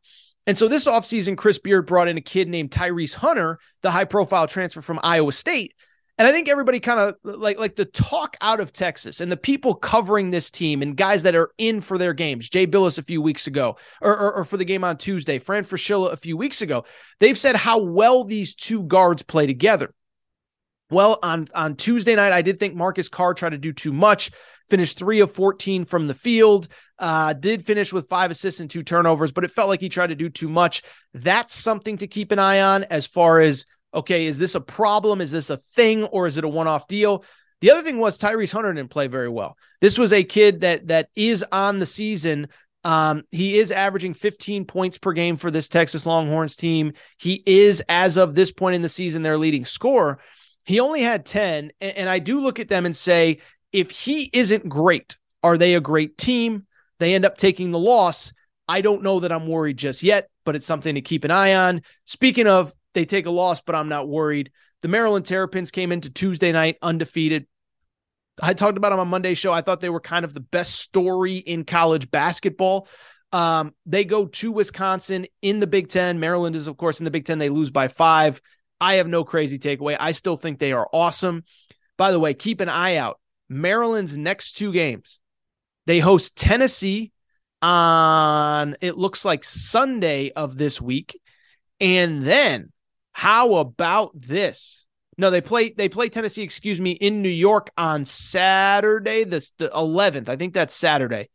And 0.46 0.56
so 0.56 0.68
this 0.68 0.86
offseason, 0.86 1.36
Chris 1.36 1.58
Beard 1.58 1.88
brought 1.88 2.08
in 2.08 2.16
a 2.16 2.22
kid 2.22 2.48
named 2.48 2.70
Tyrese 2.70 3.16
Hunter, 3.16 3.58
the 3.82 3.90
high 3.90 4.06
profile 4.06 4.46
transfer 4.46 4.84
from 4.84 5.00
Iowa 5.02 5.32
State. 5.32 5.74
And 6.20 6.28
I 6.28 6.32
think 6.32 6.48
everybody 6.48 6.80
kind 6.80 7.00
of 7.00 7.16
like 7.24 7.58
like 7.58 7.76
the 7.76 7.86
talk 7.86 8.38
out 8.40 8.60
of 8.60 8.72
Texas 8.72 9.20
and 9.20 9.32
the 9.32 9.38
people 9.38 9.74
covering 9.74 10.30
this 10.30 10.52
team 10.52 10.84
and 10.84 10.96
guys 10.96 11.24
that 11.24 11.34
are 11.34 11.50
in 11.58 11.82
for 11.82 11.98
their 11.98 12.14
games. 12.14 12.50
Jay 12.50 12.68
Bilas 12.68 13.00
a 13.00 13.04
few 13.04 13.20
weeks 13.20 13.48
ago, 13.48 13.78
or, 14.00 14.16
or, 14.16 14.34
or 14.36 14.44
for 14.44 14.58
the 14.58 14.66
game 14.66 14.84
on 14.84 14.98
Tuesday, 14.98 15.40
Fran 15.40 15.64
Fraschilla 15.64 16.14
a 16.14 16.18
few 16.18 16.38
weeks 16.38 16.62
ago. 16.62 16.86
They've 17.20 17.38
said 17.38 17.56
how 17.56 17.82
well 17.82 18.26
these 18.26 18.54
two 18.54 18.84
guards 18.84 19.24
play 19.24 19.48
together. 19.48 19.92
Well, 20.90 21.20
on 21.22 21.48
on 21.54 21.76
Tuesday 21.76 22.16
night, 22.16 22.34
I 22.34 22.42
did 22.42 22.60
think 22.60 22.76
Marcus 22.76 23.10
Carr 23.10 23.34
tried 23.34 23.50
to 23.50 23.58
do 23.58 23.74
too 23.74 23.94
much 23.94 24.32
finished 24.70 24.98
three 24.98 25.20
of 25.20 25.32
14 25.32 25.86
from 25.86 26.08
the 26.08 26.14
field. 26.14 26.68
Uh, 27.00 27.34
did 27.34 27.66
finish 27.66 27.94
with 27.94 28.10
five 28.10 28.32
assists 28.32 28.60
and 28.60 28.70
two 28.70 28.84
turnovers, 28.84 29.32
but 29.32 29.44
it 29.44 29.52
felt 29.52 29.70
like 29.70 29.80
he 29.80 29.90
tried 29.90 30.08
to 30.08 30.16
do 30.16 30.30
too 30.30 30.50
much. 30.50 30.82
That's 31.14 31.54
something 31.54 31.98
to 31.98 32.08
keep 32.08 32.32
an 32.32 32.40
eye 32.40 32.62
on 32.62 32.84
as 32.86 33.06
far 33.06 33.40
as 33.40 33.66
okay, 33.94 34.26
is 34.26 34.38
this 34.38 34.56
a 34.56 34.62
problem? 34.62 35.22
Is 35.22 35.32
this 35.32 35.50
a 35.50 35.58
thing 35.58 36.04
or 36.06 36.28
is 36.28 36.38
it 36.38 36.44
a 36.44 36.48
one 36.48 36.68
off 36.68 36.88
deal? 36.88 37.24
The 37.62 37.72
other 37.72 37.82
thing 37.82 37.98
was 37.98 38.18
Tyrese 38.18 38.54
Hunter 38.54 38.74
didn't 38.74 38.92
play 38.92 39.08
very 39.08 39.30
well. 39.30 39.58
This 39.82 39.98
was 39.98 40.14
a 40.14 40.24
kid 40.24 40.62
that 40.62 40.88
that 40.88 41.10
is 41.16 41.44
on 41.52 41.80
the 41.80 41.86
season. 41.86 42.48
Um, 42.84 43.24
he 43.32 43.58
is 43.58 43.72
averaging 43.72 44.14
15 44.14 44.66
points 44.66 44.98
per 44.98 45.14
game 45.14 45.36
for 45.36 45.50
this 45.50 45.68
Texas 45.68 46.06
Longhorns 46.06 46.56
team. 46.56 46.94
He 47.18 47.42
is, 47.46 47.82
as 47.90 48.18
of 48.18 48.36
this 48.36 48.52
point 48.52 48.76
in 48.76 48.82
the 48.82 48.90
season, 48.90 49.24
their 49.24 49.38
leading 49.38 49.66
scorer. 49.66 50.20
He 50.68 50.82
only 50.82 51.02
had 51.02 51.26
10. 51.26 51.72
And, 51.82 51.98
and 51.98 52.10
I 52.10 52.20
do 52.20 52.42
look 52.42 52.60
at 52.60 52.68
them 52.68 52.86
and 52.86 52.96
say, 52.96 53.40
if 53.72 53.90
he 53.90 54.30
isn't 54.34 54.68
great, 54.68 55.18
are 55.42 55.58
they 55.58 55.76
a 55.76 55.82
great 55.82 56.18
team? 56.18 56.68
They 57.00 57.16
end 57.16 57.26
up 57.26 57.38
taking 57.38 57.72
the 57.72 57.80
loss. 57.80 58.34
I 58.68 58.82
don't 58.82 59.02
know 59.02 59.22
that 59.22 59.32
I'm 59.32 59.48
worried 59.48 59.78
just 59.78 60.04
yet, 60.04 60.30
but 60.44 60.56
it's 60.56 60.66
something 60.66 60.96
to 60.96 61.02
keep 61.02 61.24
an 61.24 61.32
eye 61.32 61.56
on. 61.56 61.84
Speaking 62.04 62.48
of, 62.48 62.74
they 62.94 63.06
take 63.06 63.28
a 63.28 63.32
loss, 63.32 63.62
but 63.62 63.76
I'm 63.76 63.88
not 63.88 64.10
worried. 64.10 64.52
The 64.82 64.90
Maryland 64.90 65.26
Terrapins 65.26 65.72
came 65.72 65.94
into 65.94 66.10
Tuesday 66.10 66.52
night 66.52 66.78
undefeated. 66.82 67.48
I 68.42 68.54
talked 68.54 68.78
about 68.78 68.90
them 68.90 69.00
on 69.00 69.08
Monday 69.08 69.36
show. 69.36 69.54
I 69.54 69.62
thought 69.62 69.80
they 69.80 69.90
were 69.90 70.02
kind 70.02 70.26
of 70.26 70.34
the 70.34 70.42
best 70.42 70.76
story 70.76 71.38
in 71.38 71.64
college 71.64 72.12
basketball. 72.12 72.90
Um, 73.32 73.74
they 73.86 74.04
go 74.04 74.26
to 74.26 74.52
Wisconsin 74.52 75.28
in 75.42 75.62
the 75.62 75.68
Big 75.68 75.88
Ten. 75.88 76.20
Maryland 76.20 76.58
is, 76.58 76.68
of 76.68 76.76
course, 76.76 77.00
in 77.00 77.06
the 77.06 77.12
Big 77.12 77.26
Ten. 77.26 77.40
They 77.40 77.50
lose 77.50 77.72
by 77.72 77.88
five. 77.88 78.42
I 78.80 78.96
have 78.96 79.08
no 79.08 79.24
crazy 79.24 79.60
takeaway. 79.60 79.98
I 80.00 80.12
still 80.12 80.36
think 80.36 80.60
they 80.60 80.72
are 80.72 80.88
awesome. 80.94 81.44
By 81.98 82.12
the 82.12 82.20
way, 82.20 82.34
keep 82.34 82.62
an 82.62 82.70
eye 82.70 82.98
out. 82.98 83.20
Maryland's 83.50 84.18
next 84.18 84.54
two 84.54 84.72
games, 84.72 85.20
they 85.86 86.00
host 86.00 86.38
Tennessee 86.38 87.12
on, 87.62 88.76
it 88.82 88.98
looks 88.98 89.26
like 89.26 89.44
Sunday 89.44 90.32
of 90.32 90.58
this 90.58 90.82
week. 90.82 91.20
And 91.80 92.24
then 92.24 92.72
how 93.14 93.56
about 93.56 94.12
this? 94.14 94.86
No, 95.18 95.32
they 95.32 95.42
play 95.42 95.72
they 95.72 95.90
play 95.90 96.10
Tennessee, 96.10 96.44
excuse 96.44 96.80
me, 96.80 96.92
in 96.92 97.24
New 97.24 97.30
York 97.30 97.72
on 97.76 98.06
Saturday, 98.06 99.24
this 99.24 99.52
the 99.58 99.70
11th. 99.70 100.30
I 100.30 100.36
think 100.36 100.54
that's 100.54 100.76
Saturday. 100.76 101.30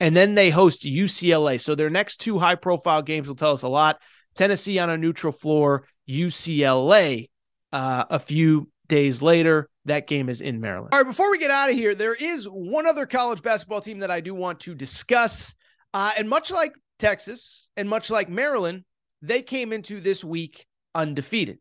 And 0.00 0.16
then 0.16 0.34
they 0.34 0.50
host 0.50 0.82
UCLA. 0.82 1.60
So 1.60 1.74
their 1.74 1.90
next 1.90 2.18
two 2.18 2.38
high 2.38 2.56
profile 2.56 3.02
games 3.02 3.28
will 3.28 3.36
tell 3.36 3.52
us 3.52 3.62
a 3.62 3.68
lot. 3.68 4.00
Tennessee 4.34 4.78
on 4.78 4.90
a 4.90 4.98
neutral 4.98 5.32
floor, 5.32 5.84
UCLA 6.08 7.28
uh, 7.72 8.04
a 8.10 8.18
few 8.18 8.68
days 8.88 9.22
later. 9.22 9.68
That 9.84 10.06
game 10.06 10.28
is 10.28 10.40
in 10.40 10.60
Maryland. 10.60 10.92
All 10.92 11.00
right, 11.00 11.06
before 11.06 11.30
we 11.30 11.38
get 11.38 11.50
out 11.50 11.70
of 11.70 11.76
here, 11.76 11.94
there 11.94 12.14
is 12.14 12.44
one 12.44 12.86
other 12.86 13.06
college 13.06 13.42
basketball 13.42 13.80
team 13.80 14.00
that 14.00 14.10
I 14.10 14.20
do 14.20 14.34
want 14.34 14.60
to 14.60 14.74
discuss. 14.74 15.54
Uh, 15.94 16.12
and 16.18 16.28
much 16.28 16.50
like 16.50 16.72
Texas 16.98 17.70
and 17.76 17.88
much 17.88 18.10
like 18.10 18.28
Maryland, 18.28 18.84
they 19.22 19.40
came 19.40 19.72
into 19.72 20.00
this 20.00 20.22
week 20.22 20.66
undefeated. 20.94 21.58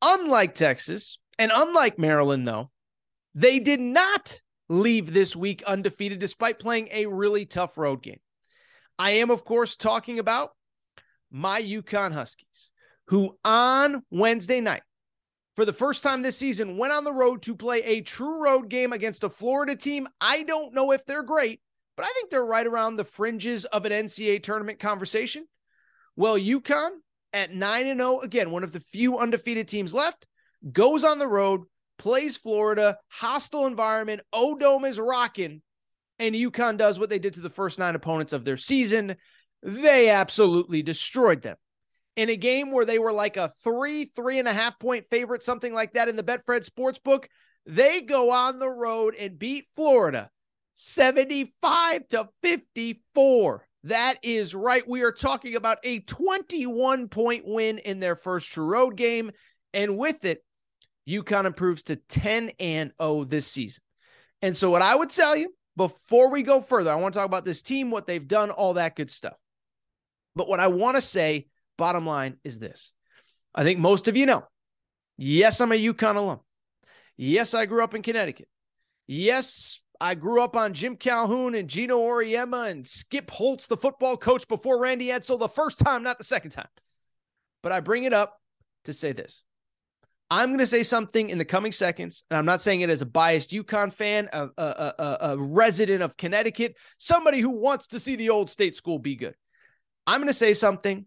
Unlike 0.00 0.54
Texas 0.54 1.18
and 1.38 1.52
unlike 1.54 1.98
Maryland, 1.98 2.46
though, 2.46 2.70
they 3.34 3.58
did 3.58 3.80
not 3.80 4.40
leave 4.68 5.12
this 5.12 5.34
week 5.34 5.62
undefeated 5.64 6.18
despite 6.18 6.58
playing 6.58 6.88
a 6.92 7.06
really 7.06 7.46
tough 7.46 7.78
road 7.78 8.02
game. 8.02 8.20
I 8.98 9.12
am, 9.12 9.30
of 9.30 9.44
course, 9.44 9.76
talking 9.76 10.18
about 10.18 10.50
my 11.30 11.62
UConn 11.62 12.12
Huskies, 12.12 12.67
who 13.08 13.36
on 13.44 14.02
Wednesday 14.10 14.60
night, 14.60 14.82
for 15.56 15.64
the 15.64 15.72
first 15.72 16.02
time 16.02 16.22
this 16.22 16.36
season, 16.36 16.76
went 16.76 16.92
on 16.92 17.04
the 17.04 17.12
road 17.12 17.42
to 17.42 17.56
play 17.56 17.82
a 17.82 18.00
true 18.00 18.42
road 18.42 18.68
game 18.68 18.92
against 18.92 19.24
a 19.24 19.30
Florida 19.30 19.74
team. 19.74 20.06
I 20.20 20.42
don't 20.44 20.74
know 20.74 20.92
if 20.92 21.04
they're 21.04 21.22
great, 21.22 21.60
but 21.96 22.04
I 22.04 22.12
think 22.14 22.30
they're 22.30 22.44
right 22.44 22.66
around 22.66 22.96
the 22.96 23.04
fringes 23.04 23.64
of 23.64 23.84
an 23.84 23.92
NCAA 23.92 24.42
tournament 24.42 24.78
conversation. 24.78 25.46
Well, 26.16 26.38
UConn 26.38 26.90
at 27.32 27.52
9 27.52 27.86
and 27.86 28.00
0, 28.00 28.20
again, 28.20 28.50
one 28.50 28.62
of 28.62 28.72
the 28.72 28.80
few 28.80 29.18
undefeated 29.18 29.68
teams 29.68 29.94
left, 29.94 30.26
goes 30.70 31.02
on 31.02 31.18
the 31.18 31.28
road, 31.28 31.62
plays 31.98 32.36
Florida, 32.36 32.98
hostile 33.08 33.66
environment, 33.66 34.20
O-Dome 34.32 34.84
is 34.84 35.00
rocking, 35.00 35.62
and 36.18 36.34
UConn 36.34 36.76
does 36.76 36.98
what 36.98 37.10
they 37.10 37.18
did 37.18 37.34
to 37.34 37.40
the 37.40 37.50
first 37.50 37.78
nine 37.78 37.94
opponents 37.94 38.32
of 38.32 38.44
their 38.44 38.56
season. 38.56 39.16
They 39.62 40.10
absolutely 40.10 40.82
destroyed 40.82 41.42
them. 41.42 41.56
In 42.18 42.30
a 42.30 42.36
game 42.36 42.72
where 42.72 42.84
they 42.84 42.98
were 42.98 43.12
like 43.12 43.36
a 43.36 43.52
three, 43.62 44.04
three 44.04 44.40
and 44.40 44.48
a 44.48 44.52
half 44.52 44.76
point 44.80 45.06
favorite, 45.06 45.40
something 45.40 45.72
like 45.72 45.92
that 45.92 46.08
in 46.08 46.16
the 46.16 46.24
Betfred 46.24 46.68
Sportsbook, 46.68 47.26
they 47.64 48.00
go 48.00 48.32
on 48.32 48.58
the 48.58 48.68
road 48.68 49.14
and 49.14 49.38
beat 49.38 49.68
Florida 49.76 50.28
75 50.74 52.08
to 52.08 52.28
54. 52.42 53.68
That 53.84 54.16
is 54.24 54.52
right. 54.52 54.82
We 54.88 55.02
are 55.02 55.12
talking 55.12 55.54
about 55.54 55.78
a 55.84 56.00
21 56.00 57.06
point 57.06 57.44
win 57.46 57.78
in 57.78 58.00
their 58.00 58.16
first 58.16 58.50
true 58.50 58.66
road 58.66 58.96
game. 58.96 59.30
And 59.72 59.96
with 59.96 60.24
it, 60.24 60.42
UConn 61.08 61.44
improves 61.44 61.84
to 61.84 61.94
10 61.94 62.50
and 62.58 62.90
0 63.00 63.26
this 63.26 63.46
season. 63.46 63.84
And 64.42 64.56
so, 64.56 64.70
what 64.70 64.82
I 64.82 64.96
would 64.96 65.10
tell 65.10 65.36
you 65.36 65.54
before 65.76 66.32
we 66.32 66.42
go 66.42 66.62
further, 66.62 66.90
I 66.90 66.96
want 66.96 67.14
to 67.14 67.20
talk 67.20 67.26
about 67.28 67.44
this 67.44 67.62
team, 67.62 67.92
what 67.92 68.08
they've 68.08 68.26
done, 68.26 68.50
all 68.50 68.74
that 68.74 68.96
good 68.96 69.08
stuff. 69.08 69.36
But 70.34 70.48
what 70.48 70.58
I 70.58 70.66
want 70.66 70.96
to 70.96 71.00
say, 71.00 71.46
bottom 71.78 72.04
line, 72.06 72.36
is 72.44 72.58
this 72.58 72.92
I 73.54 73.64
think 73.64 73.78
most 73.78 74.06
of 74.08 74.16
you 74.16 74.26
know 74.26 74.44
yes, 75.16 75.60
I'm 75.60 75.72
a 75.72 75.74
UConn 75.74 76.16
alum. 76.16 76.40
Yes, 77.16 77.54
I 77.54 77.66
grew 77.66 77.82
up 77.82 77.94
in 77.94 78.02
Connecticut. 78.02 78.48
Yes, 79.06 79.80
I 80.00 80.14
grew 80.14 80.42
up 80.42 80.54
on 80.54 80.74
Jim 80.74 80.96
Calhoun 80.96 81.54
and 81.54 81.68
Geno 81.68 81.98
Auriemma 81.98 82.70
and 82.70 82.86
Skip 82.86 83.30
Holtz, 83.30 83.66
the 83.66 83.76
football 83.76 84.16
coach 84.16 84.46
before 84.46 84.80
Randy 84.80 85.06
Edsall, 85.06 85.38
the 85.38 85.48
first 85.48 85.80
time, 85.80 86.02
not 86.02 86.18
the 86.18 86.24
second 86.24 86.50
time. 86.50 86.68
But 87.62 87.72
I 87.72 87.80
bring 87.80 88.04
it 88.04 88.12
up 88.12 88.40
to 88.84 88.92
say 88.92 89.12
this. 89.12 89.42
I'm 90.30 90.50
going 90.50 90.58
to 90.58 90.66
say 90.66 90.82
something 90.82 91.30
in 91.30 91.38
the 91.38 91.44
coming 91.44 91.72
seconds, 91.72 92.22
and 92.30 92.36
I'm 92.36 92.44
not 92.44 92.60
saying 92.60 92.82
it 92.82 92.90
as 92.90 93.00
a 93.00 93.06
biased 93.06 93.50
UConn 93.50 93.92
fan, 93.92 94.28
a, 94.32 94.48
a, 94.58 94.62
a, 94.62 95.16
a 95.22 95.38
resident 95.38 96.02
of 96.02 96.18
Connecticut, 96.18 96.76
somebody 96.98 97.40
who 97.40 97.58
wants 97.58 97.88
to 97.88 98.00
see 98.00 98.14
the 98.14 98.30
old 98.30 98.50
state 98.50 98.74
school 98.74 98.98
be 98.98 99.16
good. 99.16 99.34
I'm 100.06 100.20
going 100.20 100.28
to 100.28 100.34
say 100.34 100.52
something 100.52 101.06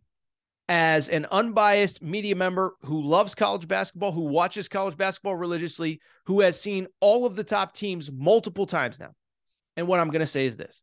as 0.72 1.10
an 1.10 1.28
unbiased 1.34 2.02
media 2.02 2.34
member 2.34 2.78
who 2.86 3.02
loves 3.02 3.36
college 3.36 3.68
basketball, 3.68 4.14
who 4.14 4.22
watches 4.22 4.70
college 4.70 4.96
basketball 4.96 5.36
religiously, 5.36 6.00
who 6.28 6.40
has 6.40 6.58
seen 6.58 6.88
all 7.02 7.26
of 7.26 7.36
the 7.36 7.44
top 7.44 7.74
teams 7.74 8.10
multiple 8.10 8.66
times 8.66 8.98
now. 8.98 9.12
And 9.76 9.86
what 9.86 10.00
I'm 10.00 10.08
going 10.08 10.22
to 10.22 10.26
say 10.26 10.46
is 10.46 10.56
this 10.56 10.82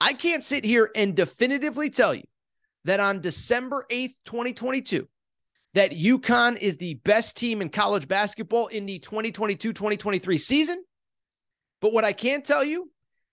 I 0.00 0.14
can't 0.14 0.42
sit 0.42 0.64
here 0.64 0.90
and 0.96 1.14
definitively 1.14 1.90
tell 1.90 2.14
you 2.14 2.22
that 2.86 3.00
on 3.00 3.20
December 3.20 3.84
8th, 3.90 4.14
2022, 4.24 5.06
that 5.74 5.90
UConn 5.90 6.56
is 6.56 6.78
the 6.78 6.94
best 6.94 7.36
team 7.36 7.60
in 7.60 7.68
college 7.68 8.08
basketball 8.08 8.68
in 8.68 8.86
the 8.86 8.98
2022 8.98 9.74
2023 9.74 10.38
season. 10.38 10.82
But 11.82 11.92
what 11.92 12.04
I 12.06 12.14
can 12.14 12.40
tell 12.40 12.64
you, 12.64 12.90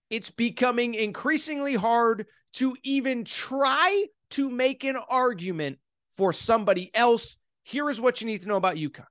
it's 0.10 0.30
becoming 0.30 0.94
increasingly 0.94 1.76
hard 1.76 2.26
to 2.56 2.76
even 2.84 3.24
try 3.24 4.08
to 4.32 4.50
make 4.50 4.84
an 4.84 4.98
argument 5.10 5.80
for 6.12 6.34
somebody 6.34 6.92
else, 6.94 7.38
here 7.64 7.90
is 7.90 8.02
what 8.02 8.22
you 8.22 8.28
need 8.28 8.42
to 8.42 8.48
know 8.48 8.56
about 8.56 8.76
UConn. 8.76 9.06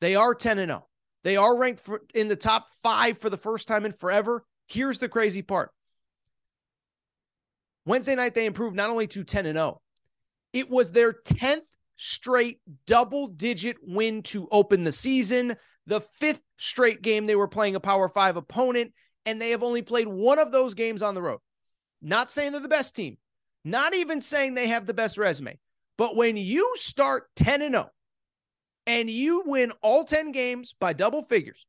They 0.00 0.14
are 0.14 0.34
10 0.34 0.58
and 0.58 0.70
0. 0.70 0.86
They 1.24 1.36
are 1.36 1.56
ranked 1.56 1.80
for, 1.80 2.02
in 2.14 2.28
the 2.28 2.36
top 2.36 2.68
five 2.82 3.18
for 3.18 3.30
the 3.30 3.36
first 3.36 3.68
time 3.68 3.84
in 3.84 3.92
forever. 3.92 4.44
Here's 4.66 4.98
the 4.98 5.08
crazy 5.08 5.42
part 5.42 5.70
Wednesday 7.84 8.14
night, 8.14 8.34
they 8.34 8.46
improved 8.46 8.76
not 8.76 8.90
only 8.90 9.06
to 9.08 9.24
10 9.24 9.46
and 9.46 9.56
0, 9.56 9.80
it 10.52 10.70
was 10.70 10.92
their 10.92 11.12
10th 11.12 11.64
straight 11.96 12.60
double 12.86 13.28
digit 13.28 13.76
win 13.82 14.22
to 14.22 14.48
open 14.50 14.84
the 14.84 14.92
season, 14.92 15.56
the 15.86 16.00
fifth 16.00 16.42
straight 16.58 17.02
game 17.02 17.26
they 17.26 17.34
were 17.34 17.48
playing 17.48 17.74
a 17.76 17.80
Power 17.80 18.08
Five 18.08 18.36
opponent, 18.36 18.92
and 19.26 19.40
they 19.40 19.50
have 19.50 19.62
only 19.62 19.82
played 19.82 20.06
one 20.06 20.38
of 20.38 20.52
those 20.52 20.74
games 20.74 21.02
on 21.02 21.14
the 21.14 21.22
road. 21.22 21.40
Not 22.00 22.30
saying 22.30 22.52
they're 22.52 22.60
the 22.60 22.68
best 22.68 22.94
team, 22.94 23.16
not 23.64 23.94
even 23.94 24.20
saying 24.20 24.54
they 24.54 24.68
have 24.68 24.86
the 24.86 24.94
best 24.94 25.18
resume. 25.18 25.58
But 25.96 26.16
when 26.16 26.36
you 26.36 26.72
start 26.76 27.28
10 27.36 27.62
and 27.62 27.74
0 27.74 27.90
and 28.86 29.10
you 29.10 29.42
win 29.44 29.72
all 29.82 30.04
10 30.04 30.32
games 30.32 30.74
by 30.78 30.92
double 30.92 31.22
figures, 31.22 31.66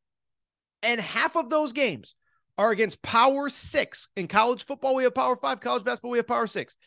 and 0.83 1.01
half 1.01 1.35
of 1.35 1.49
those 1.49 1.73
games 1.73 2.15
are 2.57 2.71
against 2.71 3.01
power 3.01 3.49
six 3.49 4.07
in 4.15 4.27
college 4.27 4.63
football, 4.63 4.95
we 4.95 5.03
have 5.03 5.15
power 5.15 5.35
five, 5.35 5.59
college 5.59 5.83
basketball, 5.83 6.11
we 6.11 6.19
have 6.19 6.27
power 6.27 6.47
six, 6.47 6.77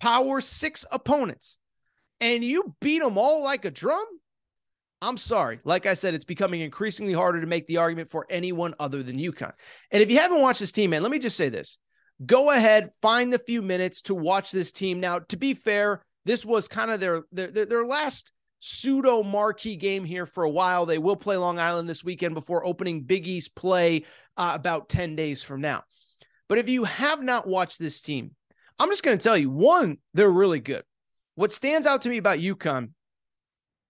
power 0.00 0.40
six 0.40 0.84
opponents, 0.92 1.58
and 2.20 2.44
you 2.44 2.74
beat 2.80 3.00
them 3.00 3.18
all 3.18 3.42
like 3.42 3.64
a 3.64 3.70
drum. 3.70 4.04
I'm 5.02 5.16
sorry. 5.18 5.60
Like 5.64 5.84
I 5.84 5.94
said, 5.94 6.14
it's 6.14 6.24
becoming 6.24 6.62
increasingly 6.62 7.12
harder 7.12 7.40
to 7.40 7.46
make 7.46 7.66
the 7.66 7.76
argument 7.76 8.08
for 8.08 8.26
anyone 8.30 8.74
other 8.78 9.02
than 9.02 9.18
UConn. 9.18 9.52
And 9.90 10.02
if 10.02 10.10
you 10.10 10.18
haven't 10.18 10.40
watched 10.40 10.60
this 10.60 10.72
team, 10.72 10.90
man, 10.90 11.02
let 11.02 11.10
me 11.10 11.18
just 11.18 11.36
say 11.36 11.50
this 11.50 11.76
go 12.24 12.50
ahead, 12.50 12.90
find 13.02 13.32
the 13.32 13.38
few 13.38 13.62
minutes 13.62 14.02
to 14.02 14.14
watch 14.14 14.50
this 14.50 14.72
team. 14.72 15.00
Now, 15.00 15.20
to 15.20 15.36
be 15.36 15.54
fair, 15.54 16.02
this 16.24 16.44
was 16.44 16.68
kind 16.68 16.90
of 16.90 17.00
their 17.00 17.22
their 17.32 17.66
their 17.66 17.84
last 17.84 18.32
pseudo 18.60 19.22
marquee 19.22 19.76
game 19.76 20.04
here 20.04 20.24
for 20.24 20.44
a 20.44 20.50
while. 20.50 20.86
They 20.86 20.98
will 20.98 21.16
play 21.16 21.36
Long 21.36 21.58
Island 21.58 21.88
this 21.88 22.02
weekend 22.02 22.34
before 22.34 22.66
opening 22.66 23.02
Big 23.02 23.26
East 23.26 23.54
play 23.54 24.04
uh, 24.38 24.52
about 24.54 24.88
10 24.88 25.16
days 25.16 25.42
from 25.42 25.60
now. 25.60 25.82
But 26.48 26.56
if 26.56 26.68
you 26.70 26.84
have 26.84 27.22
not 27.22 27.46
watched 27.46 27.78
this 27.78 28.00
team, 28.00 28.30
I'm 28.78 28.88
just 28.88 29.02
going 29.02 29.18
to 29.18 29.22
tell 29.22 29.36
you 29.36 29.50
one, 29.50 29.98
they're 30.14 30.30
really 30.30 30.60
good. 30.60 30.82
What 31.34 31.52
stands 31.52 31.86
out 31.86 32.02
to 32.02 32.08
me 32.08 32.16
about 32.16 32.38
UConn, 32.38 32.90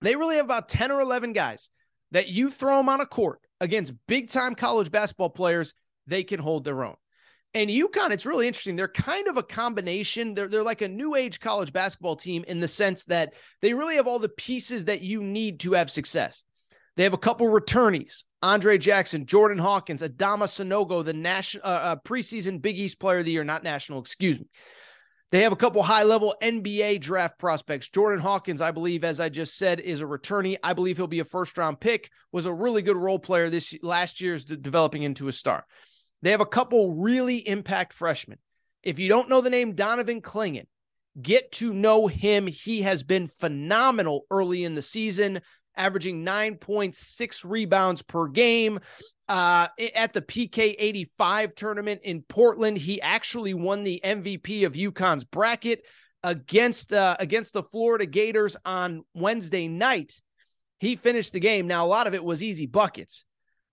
they 0.01 0.17
really 0.17 0.37
have 0.37 0.45
about 0.45 0.69
10 0.69 0.91
or 0.91 1.01
11 1.01 1.35
guys 1.35 1.71
that 2.11 2.29
you 2.29 2.51
throw 2.51 2.79
them 2.79 2.89
on 2.89 3.01
a 3.01 3.07
court 3.07 3.41
against 3.61 3.95
big 4.09 4.29
time 4.29 4.57
college 4.57 4.91
basketball 4.91 5.31
players, 5.31 5.75
they 6.07 6.25
can 6.25 6.41
hold 6.41 6.65
their 6.65 6.85
own. 6.85 6.97
And 7.55 7.71
UConn, 7.71 8.11
it's 8.11 8.27
really 8.27 8.49
interesting. 8.49 8.75
They're 8.75 8.89
kind 8.89 9.29
of 9.29 9.37
a 9.37 9.43
combination. 9.43 10.35
They're, 10.35 10.49
they're 10.49 10.63
like 10.65 10.83
a 10.83 10.89
new 10.89 11.15
age 11.15 11.39
college 11.39 11.73
basketball 11.73 12.17
team 12.17 12.45
in 12.49 12.59
the 12.59 12.67
sense 12.67 13.05
that 13.05 13.35
they 13.63 13.75
really 13.75 13.95
have 13.95 14.09
all 14.09 14.19
the 14.19 14.29
pieces 14.29 14.87
that 14.87 15.03
you 15.03 15.23
need 15.23 15.61
to 15.61 15.73
have 15.73 15.91
success. 15.91 16.43
They 16.97 17.05
have 17.05 17.13
a 17.13 17.19
couple 17.19 17.47
returnees 17.47 18.25
Andre 18.43 18.77
Jackson, 18.77 19.25
Jordan 19.25 19.59
Hawkins, 19.59 20.03
Adama 20.03 20.45
Sanogo, 20.45 21.05
the 21.05 21.15
national 21.15 21.65
uh, 21.65 21.69
uh, 21.69 21.97
preseason 22.05 22.61
Big 22.61 22.79
East 22.79 23.01
player 23.01 23.19
of 23.19 23.25
the 23.25 23.33
year, 23.33 23.45
not 23.45 23.63
national, 23.63 24.01
excuse 24.01 24.39
me. 24.39 24.47
They 25.33 25.43
have 25.43 25.53
a 25.53 25.57
couple 25.57 25.83
high 25.83 26.05
level 26.05 26.35
NBA 26.43 27.01
draft 27.01 27.39
prospects. 27.39 27.89
Jordan 27.89 28.21
Hawkins, 28.21 28.61
I 28.61 28.71
believe, 28.71 29.03
as 29.03 29.19
I 29.19 29.31
just 29.31 29.57
said, 29.57 29.81
is 29.81 30.01
a 30.01 30.05
returnee. 30.05 30.59
I 30.63 30.75
believe 30.75 30.97
he'll 30.97 31.07
be 31.07 31.21
a 31.21 31.25
first 31.25 31.57
round 31.57 31.81
pick, 31.81 32.11
was 32.31 32.47
a 32.47 32.53
really 32.53 32.83
good 32.83 32.97
role 32.97 33.19
player 33.19 33.49
this 33.49 33.75
last 33.83 34.21
year's 34.21 34.45
developing 34.45 35.03
into 35.03 35.27
a 35.29 35.33
star. 35.33 35.65
They 36.25 36.31
have 36.31 36.41
a 36.41 36.47
couple 36.47 36.95
really 36.95 37.37
impact 37.47 37.93
freshmen. 37.93 38.39
If 38.83 38.99
you 38.99 39.11
don't 39.11 39.29
know 39.29 39.43
the 39.43 39.51
name 39.51 39.75
Donovan 39.75 40.23
Clingan, 40.23 40.65
get 41.21 41.53
to 41.53 41.75
know 41.75 42.07
him. 42.07 42.47
He 42.47 42.81
has 42.81 43.03
been 43.03 43.27
phenomenal 43.27 44.25
early 44.31 44.65
in 44.65 44.75
the 44.75 44.81
season, 44.81 45.43
averaging 45.77 46.25
9.6 46.25 47.45
rebounds 47.45 48.01
per 48.01 48.29
game. 48.29 48.81
Uh, 49.29 49.69
at 49.95 50.15
the 50.15 50.23
PK 50.23 50.75
85 50.79 51.55
tournament 51.55 52.01
in 52.05 52.23
Portland, 52.23 52.79
he 52.79 53.03
actually 53.03 53.53
won 53.53 53.85
the 53.85 54.01
MVP 54.03 54.65
of 54.65 54.73
UConn's 54.73 55.25
bracket 55.25 55.85
against 56.23 56.95
uh, 56.95 57.17
against 57.21 57.53
the 57.53 57.63
Florida 57.63 58.07
Gators 58.07 58.57
on 58.65 59.03
Wednesday 59.13 59.69
night. 59.69 60.23
He 60.81 60.97
finished 60.97 61.35
the 61.35 61.41
game. 61.41 61.67
Now, 61.67 61.85
a 61.85 61.89
lot 61.89 62.07
of 62.07 62.15
it 62.15 62.25
was 62.25 62.43
easy 62.43 62.67
buckets, 62.67 63.27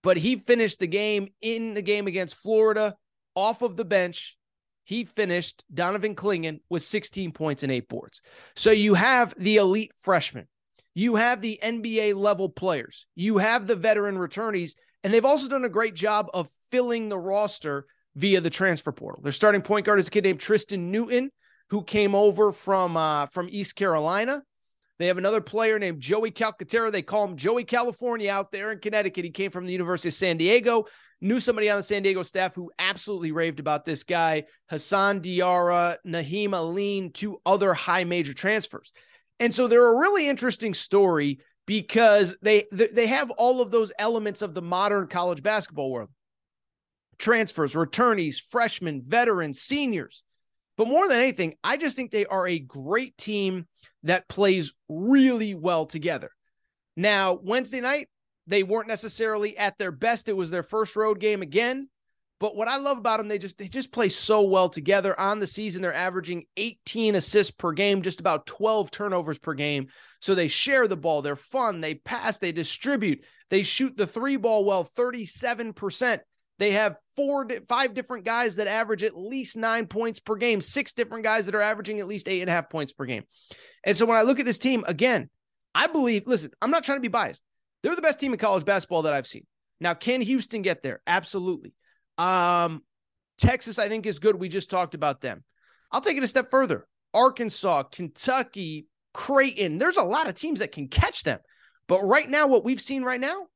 but 0.04 0.18
he 0.18 0.36
finished 0.36 0.80
the 0.80 0.88
game 0.88 1.30
in 1.42 1.74
the 1.74 1.82
game 1.82 2.08
against 2.08 2.36
Florida 2.36 2.96
off 3.36 3.62
of 3.62 3.78
the 3.78 3.86
bench. 3.86 4.38
He 4.84 5.06
finished 5.06 5.64
Donovan 5.74 6.16
Clingan 6.16 6.60
with 6.70 6.84
16 6.84 7.32
points 7.32 7.64
and 7.64 7.72
eight 7.72 7.88
boards. 7.88 8.22
So 8.56 8.72
you 8.72 8.96
have 8.96 9.34
the 9.38 9.58
elite 9.58 9.92
freshmen, 9.98 10.48
you 10.94 11.16
have 11.16 11.42
the 11.42 11.60
NBA 11.64 12.16
level 12.16 12.50
players, 12.50 13.08
you 13.16 13.38
have 13.38 13.68
the 13.68 13.76
veteran 13.76 14.18
returnees 14.18 14.74
and 15.04 15.14
they've 15.14 15.26
also 15.26 15.48
done 15.48 15.66
a 15.66 15.70
great 15.70 15.96
job 15.96 16.28
of 16.34 16.50
filling 16.70 17.10
the 17.10 17.18
roster 17.18 17.86
via 18.16 18.42
the 18.42 18.50
transfer 18.50 18.92
portal. 18.92 19.22
Their 19.24 19.32
starting 19.32 19.62
point 19.62 19.86
guard 19.86 20.00
is 20.00 20.08
a 20.08 20.12
kid 20.12 20.24
named 20.24 20.40
Tristan 20.40 20.92
Newton, 20.92 21.32
who 21.70 21.84
came 21.84 22.14
over 22.16 22.52
from 22.52 22.98
uh, 22.98 23.28
from 23.28 23.48
East 23.50 23.76
Carolina. 23.76 24.44
They 25.02 25.08
have 25.08 25.18
another 25.18 25.42
player 25.42 25.80
named 25.80 26.00
Joey 26.00 26.30
Calcaterra. 26.30 26.92
They 26.92 27.02
call 27.02 27.26
him 27.26 27.36
Joey 27.36 27.64
California 27.64 28.30
out 28.32 28.52
there 28.52 28.72
in 28.72 28.78
Connecticut. 28.78 29.26
He 29.26 29.32
came 29.32 29.50
from 29.50 29.66
the 29.66 29.72
University 29.72 30.10
of 30.10 30.14
San 30.14 30.38
Diego. 30.38 30.86
Knew 31.22 31.40
somebody 31.40 31.72
on 31.72 31.78
the 31.78 31.84
San 31.84 32.04
Diego 32.04 32.22
staff 32.22 32.54
who 32.54 32.72
absolutely 32.78 33.32
raved 33.32 33.60
about 33.60 33.84
this 33.84 34.04
guy. 34.04 34.44
Hassan 34.70 35.22
Diarra, 35.22 35.98
Nahiem 36.06 36.54
Alleyne, 36.54 37.12
two 37.12 37.42
other 37.48 37.74
high 37.74 38.04
major 38.04 38.36
transfers. 38.36 38.92
And 39.40 39.52
so 39.52 39.68
they're 39.68 39.92
a 39.92 39.98
really 39.98 40.30
interesting 40.30 40.76
story 40.76 41.40
because 41.66 42.36
they 42.44 42.66
they 42.72 43.08
have 43.08 43.32
all 43.32 43.60
of 43.60 43.72
those 43.72 43.92
elements 43.98 44.44
of 44.44 44.54
the 44.54 44.62
modern 44.62 45.08
college 45.08 45.42
basketball 45.42 45.90
world. 45.90 46.10
Transfers, 47.18 47.74
returnees, 47.74 48.36
freshmen, 48.40 49.02
veterans, 49.08 49.62
seniors. 49.62 50.22
But 50.78 50.88
more 50.88 51.08
than 51.08 51.18
anything, 51.18 51.56
I 51.64 51.78
just 51.78 51.96
think 51.96 52.12
they 52.12 52.28
are 52.28 52.48
a 52.48 52.60
great 52.60 53.18
team 53.18 53.68
that 54.04 54.28
plays 54.28 54.74
really 54.90 55.54
well 55.54 55.86
together. 55.86 56.32
Now, 56.96 57.40
Wednesday 57.42 57.82
night, 57.82 58.10
they 58.48 58.64
weren't 58.64 58.88
necessarily 58.88 59.58
at 59.58 59.78
their 59.78 59.92
best. 59.92 60.28
It 60.28 60.36
was 60.36 60.50
their 60.50 60.64
first 60.64 60.96
road 60.96 61.20
game 61.20 61.42
again. 61.42 61.90
But 62.40 62.56
what 62.56 62.68
I 62.68 62.78
love 62.78 62.98
about 62.98 63.18
them, 63.18 63.28
they 63.28 63.38
just 63.38 63.60
they 63.60 63.68
just 63.68 63.92
play 63.92 64.10
so 64.10 64.42
well 64.42 64.68
together. 64.68 65.18
On 65.20 65.40
the 65.40 65.46
season, 65.46 65.84
they're 65.84 65.94
averaging 65.94 66.46
18 66.58 67.14
assists 67.14 67.52
per 67.52 67.72
game, 67.72 68.02
just 68.02 68.20
about 68.20 68.48
12 68.48 68.90
turnovers 68.90 69.38
per 69.38 69.54
game. 69.54 69.90
So 70.22 70.34
they 70.34 70.48
share 70.48 70.88
the 70.88 70.98
ball. 70.98 71.22
They're 71.22 71.36
fun. 71.36 71.82
They 71.82 71.96
pass. 71.96 72.40
They 72.40 72.52
distribute. 72.52 73.24
They 73.52 73.62
shoot 73.62 73.96
the 73.96 74.08
three 74.08 74.38
ball 74.38 74.66
well, 74.66 74.84
37%. 74.84 76.20
They 76.62 76.74
have 76.74 76.98
four, 77.16 77.48
five 77.68 77.96
different 77.96 78.24
guys 78.24 78.58
that 78.58 78.68
average 78.68 79.04
at 79.04 79.18
least 79.18 79.58
nine 79.58 79.88
points 79.88 80.20
per 80.20 80.36
game, 80.36 80.62
six 80.62 80.94
different 80.94 81.24
guys 81.24 81.48
that 81.48 81.56
are 81.56 81.62
averaging 81.62 82.00
at 82.00 82.06
least 82.06 82.28
eight 82.28 82.42
and 82.42 82.52
a 82.52 82.54
half 82.54 82.70
points 82.70 82.94
per 82.94 83.06
game. 83.06 83.24
And 83.84 83.98
so 83.98 84.06
when 84.06 84.16
I 84.16 84.22
look 84.22 84.40
at 84.40 84.46
this 84.46 84.60
team, 84.60 84.84
again, 84.86 85.28
I 85.74 85.88
believe, 85.88 86.28
listen, 86.28 86.52
I'm 86.62 86.70
not 86.70 86.84
trying 86.84 86.98
to 87.00 87.02
be 87.02 87.08
biased. 87.08 87.44
They're 87.82 87.96
the 87.96 88.02
best 88.04 88.20
team 88.20 88.32
in 88.32 88.38
college 88.38 88.64
basketball 88.64 89.02
that 89.02 89.14
I've 89.16 89.26
seen. 89.26 89.48
Now, 89.80 89.96
can 89.96 90.22
Houston 90.22 90.62
get 90.62 90.84
there? 90.84 91.02
Absolutely. 91.08 91.74
Um, 92.20 92.84
Texas, 93.40 93.80
I 93.80 93.90
think, 93.90 94.06
is 94.06 94.20
good. 94.20 94.36
We 94.36 94.48
just 94.48 94.70
talked 94.70 94.94
about 94.94 95.20
them. 95.20 95.44
I'll 95.92 96.00
take 96.00 96.18
it 96.18 96.24
a 96.24 96.28
step 96.28 96.52
further. 96.52 96.86
Arkansas, 97.12 97.86
Kentucky, 97.92 98.86
Creighton. 99.16 99.80
There's 99.80 99.98
a 99.98 100.04
lot 100.04 100.30
of 100.30 100.36
teams 100.36 100.60
that 100.60 100.74
can 100.74 100.90
catch 100.90 101.24
them. 101.24 101.40
But 101.88 102.04
right 102.04 102.30
now, 102.30 102.46
what 102.46 102.64
we've 102.64 102.80
seen 102.80 103.02
right 103.02 103.20
now, 103.20 103.48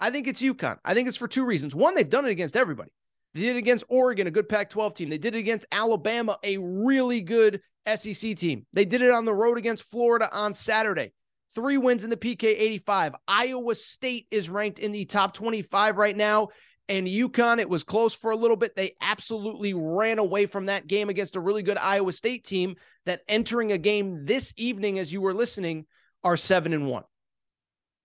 I 0.00 0.10
think 0.10 0.28
it's 0.28 0.42
UConn. 0.42 0.78
I 0.84 0.94
think 0.94 1.08
it's 1.08 1.16
for 1.16 1.28
two 1.28 1.44
reasons. 1.44 1.74
One, 1.74 1.94
they've 1.94 2.08
done 2.08 2.26
it 2.26 2.30
against 2.30 2.56
everybody. 2.56 2.90
They 3.34 3.42
did 3.42 3.56
it 3.56 3.58
against 3.58 3.84
Oregon, 3.88 4.26
a 4.26 4.30
good 4.30 4.48
Pac 4.48 4.70
12 4.70 4.94
team. 4.94 5.10
They 5.10 5.18
did 5.18 5.34
it 5.34 5.38
against 5.38 5.66
Alabama, 5.70 6.38
a 6.42 6.56
really 6.58 7.20
good 7.20 7.60
SEC 7.86 8.36
team. 8.36 8.66
They 8.72 8.84
did 8.84 9.02
it 9.02 9.10
on 9.10 9.24
the 9.24 9.34
road 9.34 9.58
against 9.58 9.84
Florida 9.84 10.28
on 10.32 10.54
Saturday. 10.54 11.12
Three 11.54 11.78
wins 11.78 12.04
in 12.04 12.10
the 12.10 12.16
PK 12.16 12.44
85. 12.44 13.14
Iowa 13.28 13.74
State 13.74 14.26
is 14.30 14.50
ranked 14.50 14.78
in 14.78 14.92
the 14.92 15.04
top 15.04 15.32
25 15.32 15.96
right 15.96 16.16
now 16.16 16.48
and 16.88 17.06
UConn, 17.06 17.58
it 17.58 17.68
was 17.68 17.84
close 17.84 18.14
for 18.14 18.30
a 18.30 18.36
little 18.36 18.56
bit. 18.56 18.76
They 18.76 18.94
absolutely 19.00 19.74
ran 19.74 20.18
away 20.18 20.46
from 20.46 20.66
that 20.66 20.86
game 20.86 21.08
against 21.08 21.36
a 21.36 21.40
really 21.40 21.62
good 21.62 21.78
Iowa 21.78 22.12
State 22.12 22.44
team 22.44 22.76
that 23.06 23.22
entering 23.28 23.72
a 23.72 23.78
game 23.78 24.24
this 24.24 24.52
evening, 24.56 24.98
as 24.98 25.12
you 25.12 25.20
were 25.20 25.34
listening, 25.34 25.86
are 26.22 26.36
seven 26.36 26.72
and 26.72 26.86
one. 26.86 27.02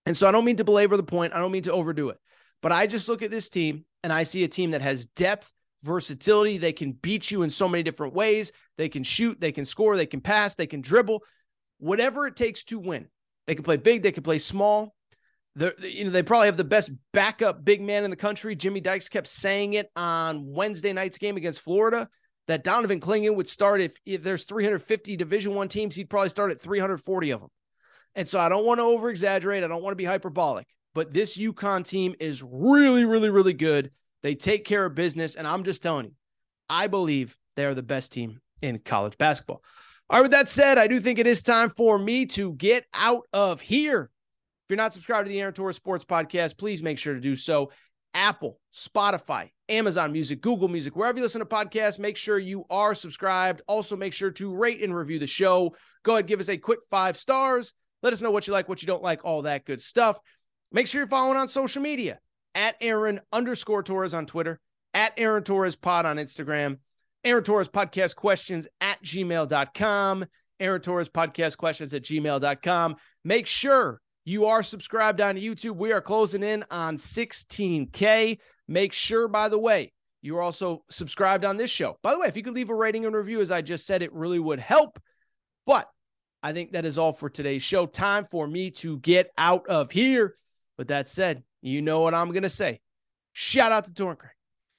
And 0.06 0.16
so 0.16 0.28
I 0.28 0.32
don't 0.32 0.44
mean 0.44 0.56
to 0.56 0.64
belabor 0.64 0.96
the 0.96 1.02
point, 1.02 1.34
I 1.34 1.38
don't 1.38 1.52
mean 1.52 1.62
to 1.64 1.72
overdo 1.72 2.08
it, 2.08 2.18
but 2.60 2.72
I 2.72 2.86
just 2.86 3.08
look 3.08 3.22
at 3.22 3.30
this 3.30 3.50
team 3.50 3.84
and 4.02 4.12
I 4.12 4.24
see 4.24 4.44
a 4.44 4.48
team 4.48 4.72
that 4.72 4.82
has 4.82 5.06
depth, 5.06 5.52
versatility. 5.82 6.58
They 6.58 6.72
can 6.72 6.92
beat 6.92 7.30
you 7.30 7.42
in 7.42 7.50
so 7.50 7.68
many 7.68 7.82
different 7.82 8.14
ways. 8.14 8.52
They 8.78 8.88
can 8.88 9.04
shoot, 9.04 9.40
they 9.40 9.52
can 9.52 9.64
score, 9.64 9.96
they 9.96 10.06
can 10.06 10.20
pass, 10.20 10.54
they 10.54 10.66
can 10.66 10.80
dribble, 10.80 11.22
whatever 11.78 12.26
it 12.26 12.36
takes 12.36 12.64
to 12.64 12.78
win. 12.78 13.08
They 13.46 13.54
can 13.54 13.64
play 13.64 13.76
big, 13.76 14.02
they 14.02 14.12
can 14.12 14.22
play 14.22 14.38
small. 14.38 14.94
The, 15.54 15.74
you 15.80 16.04
know, 16.04 16.10
they 16.10 16.22
probably 16.22 16.46
have 16.46 16.56
the 16.56 16.64
best 16.64 16.90
backup 17.12 17.62
big 17.64 17.82
man 17.82 18.04
in 18.04 18.10
the 18.10 18.16
country. 18.16 18.56
Jimmy 18.56 18.80
Dykes 18.80 19.08
kept 19.10 19.26
saying 19.26 19.74
it 19.74 19.90
on 19.94 20.46
Wednesday 20.46 20.92
night's 20.92 21.18
game 21.18 21.36
against 21.36 21.60
Florida 21.60 22.08
that 22.48 22.64
Donovan 22.64 23.00
Clingan 23.00 23.36
would 23.36 23.48
start 23.48 23.80
if 23.80 23.94
if 24.06 24.22
there's 24.22 24.44
350 24.44 25.16
Division 25.16 25.54
One 25.54 25.68
teams, 25.68 25.94
he'd 25.94 26.10
probably 26.10 26.30
start 26.30 26.50
at 26.50 26.60
340 26.60 27.30
of 27.30 27.40
them. 27.40 27.50
And 28.14 28.28
so 28.28 28.38
I 28.38 28.48
don't 28.48 28.66
want 28.66 28.78
to 28.78 28.84
over 28.84 29.10
exaggerate. 29.10 29.64
I 29.64 29.68
don't 29.68 29.82
want 29.82 29.92
to 29.92 29.96
be 29.96 30.04
hyperbolic, 30.04 30.66
but 30.94 31.12
this 31.12 31.36
UConn 31.38 31.86
team 31.86 32.14
is 32.20 32.42
really, 32.42 33.04
really, 33.04 33.30
really 33.30 33.54
good. 33.54 33.90
They 34.22 34.34
take 34.34 34.64
care 34.64 34.84
of 34.84 34.94
business, 34.94 35.34
and 35.34 35.46
I'm 35.46 35.64
just 35.64 35.82
telling 35.82 36.06
you, 36.06 36.12
I 36.68 36.86
believe 36.86 37.36
they 37.56 37.64
are 37.64 37.74
the 37.74 37.82
best 37.82 38.12
team 38.12 38.40
in 38.60 38.78
college 38.78 39.18
basketball. 39.18 39.62
All 40.10 40.18
right, 40.18 40.22
with 40.22 40.32
that 40.32 40.48
said, 40.48 40.78
I 40.78 40.86
do 40.86 41.00
think 41.00 41.18
it 41.18 41.26
is 41.26 41.42
time 41.42 41.70
for 41.70 41.98
me 41.98 42.26
to 42.26 42.52
get 42.52 42.84
out 42.92 43.22
of 43.32 43.60
here 43.60 44.10
If 44.64 44.70
you're 44.70 44.76
not 44.76 44.92
subscribed 44.92 45.26
to 45.26 45.30
the 45.30 45.40
Aaron 45.40 45.54
Torres 45.54 45.76
Sports 45.76 46.04
Podcast, 46.04 46.56
please 46.58 46.82
make 46.82 46.98
sure 46.98 47.14
to 47.14 47.20
do 47.20 47.34
so. 47.34 47.70
Apple, 48.14 48.60
Spotify, 48.74 49.50
Amazon 49.68 50.12
Music, 50.12 50.40
Google 50.42 50.68
Music, 50.68 50.94
wherever 50.94 51.16
you 51.16 51.22
listen 51.24 51.40
to 51.40 51.46
podcasts, 51.46 51.98
make 51.98 52.16
sure 52.16 52.38
you 52.38 52.64
are 52.68 52.94
subscribed. 52.94 53.62
Also, 53.66 53.96
make 53.96 54.12
sure 54.12 54.30
to 54.30 54.54
rate 54.54 54.82
and 54.82 54.94
review 54.94 55.18
the 55.18 55.26
show. 55.26 55.74
Go 56.02 56.12
ahead, 56.12 56.26
give 56.26 56.40
us 56.40 56.48
a 56.50 56.58
quick 56.58 56.80
five 56.90 57.16
stars. 57.16 57.72
Let 58.02 58.12
us 58.12 58.20
know 58.20 58.30
what 58.30 58.46
you 58.46 58.52
like, 58.52 58.68
what 58.68 58.82
you 58.82 58.86
don't 58.86 59.02
like, 59.02 59.24
all 59.24 59.42
that 59.42 59.64
good 59.64 59.80
stuff. 59.80 60.18
Make 60.70 60.86
sure 60.86 61.00
you're 61.00 61.08
following 61.08 61.36
on 61.36 61.48
social 61.48 61.82
media 61.82 62.18
at 62.54 62.76
Aaron 62.80 63.20
underscore 63.32 63.82
Torres 63.82 64.14
on 64.14 64.26
Twitter, 64.26 64.60
at 64.94 65.12
Aaron 65.16 65.44
Torres 65.44 65.76
Pod 65.76 66.06
on 66.06 66.16
Instagram, 66.16 66.78
Aaron 67.24 67.44
Torres 67.44 67.68
Podcast 67.68 68.16
Questions 68.16 68.66
at 68.80 69.02
gmail.com, 69.02 70.24
Aaron 70.60 70.80
Torres 70.80 71.08
Podcast 71.08 71.56
Questions 71.56 71.94
at 71.94 72.02
gmail.com. 72.02 72.96
Make 73.24 73.46
sure 73.46 74.00
you 74.24 74.46
are 74.46 74.62
subscribed 74.62 75.20
on 75.20 75.36
YouTube. 75.36 75.76
We 75.76 75.92
are 75.92 76.00
closing 76.00 76.42
in 76.42 76.64
on 76.70 76.96
16K. 76.96 78.38
Make 78.68 78.92
sure, 78.92 79.28
by 79.28 79.48
the 79.48 79.58
way, 79.58 79.92
you're 80.20 80.40
also 80.40 80.84
subscribed 80.90 81.44
on 81.44 81.56
this 81.56 81.70
show. 81.70 81.98
By 82.02 82.12
the 82.12 82.20
way, 82.20 82.28
if 82.28 82.36
you 82.36 82.42
could 82.42 82.54
leave 82.54 82.70
a 82.70 82.74
rating 82.74 83.04
and 83.04 83.14
review, 83.14 83.40
as 83.40 83.50
I 83.50 83.60
just 83.60 83.86
said, 83.86 84.02
it 84.02 84.12
really 84.12 84.38
would 84.38 84.60
help. 84.60 85.00
But 85.66 85.88
I 86.42 86.52
think 86.52 86.72
that 86.72 86.84
is 86.84 86.98
all 86.98 87.12
for 87.12 87.30
today's 87.30 87.62
show. 87.62 87.86
Time 87.86 88.26
for 88.30 88.46
me 88.46 88.70
to 88.72 88.98
get 88.98 89.30
out 89.38 89.66
of 89.68 89.92
here. 89.92 90.36
But 90.76 90.88
that 90.88 91.08
said, 91.08 91.42
you 91.60 91.82
know 91.82 92.00
what 92.00 92.14
I'm 92.14 92.30
going 92.30 92.42
to 92.42 92.48
say. 92.48 92.80
Shout 93.32 93.72
out 93.72 93.84
to 93.84 93.92
Tornkray. 93.92 94.30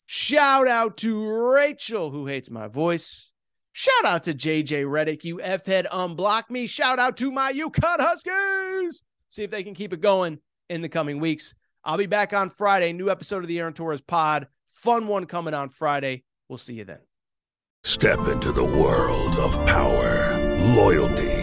Shout 0.06 0.68
out 0.68 0.98
to 0.98 1.26
Rachel, 1.26 2.12
who 2.12 2.28
hates 2.28 2.50
my 2.50 2.68
voice. 2.68 3.32
Shout 3.72 4.06
out 4.06 4.26
to 4.26 4.34
JJ 4.34 4.86
Redick, 4.86 5.24
you 5.24 5.42
F 5.42 5.66
head 5.66 5.88
unblock 5.92 6.50
me. 6.50 6.68
Shout 6.68 7.00
out 7.00 7.18
to 7.18 7.32
my 7.32 7.54
UConn 7.54 8.00
Huskies 8.00 9.02
see 9.34 9.44
if 9.44 9.52
they 9.52 9.64
can 9.64 9.74
keep 9.74 9.94
it 9.94 10.02
going 10.02 10.40
in 10.70 10.82
the 10.82 10.90
coming 10.90 11.20
weeks. 11.20 11.56
I'll 11.84 11.98
be 11.98 12.06
back 12.06 12.34
on 12.34 12.50
Friday. 12.50 12.94
New 12.94 13.10
episode 13.10 13.44
of 13.44 13.48
the 13.48 13.60
Aaron 13.60 13.74
Torres 13.74 14.02
pod. 14.02 14.48
Fun 14.70 15.08
one 15.08 15.26
coming 15.26 15.54
on 15.54 15.70
Friday. 15.70 16.24
We'll 16.48 16.58
see 16.58 16.76
you 16.76 16.86
then. 16.86 17.00
Step 17.84 18.20
into 18.28 18.52
the 18.52 18.64
world 18.64 19.36
of 19.38 19.54
power, 19.66 20.38
loyalty, 20.76 21.43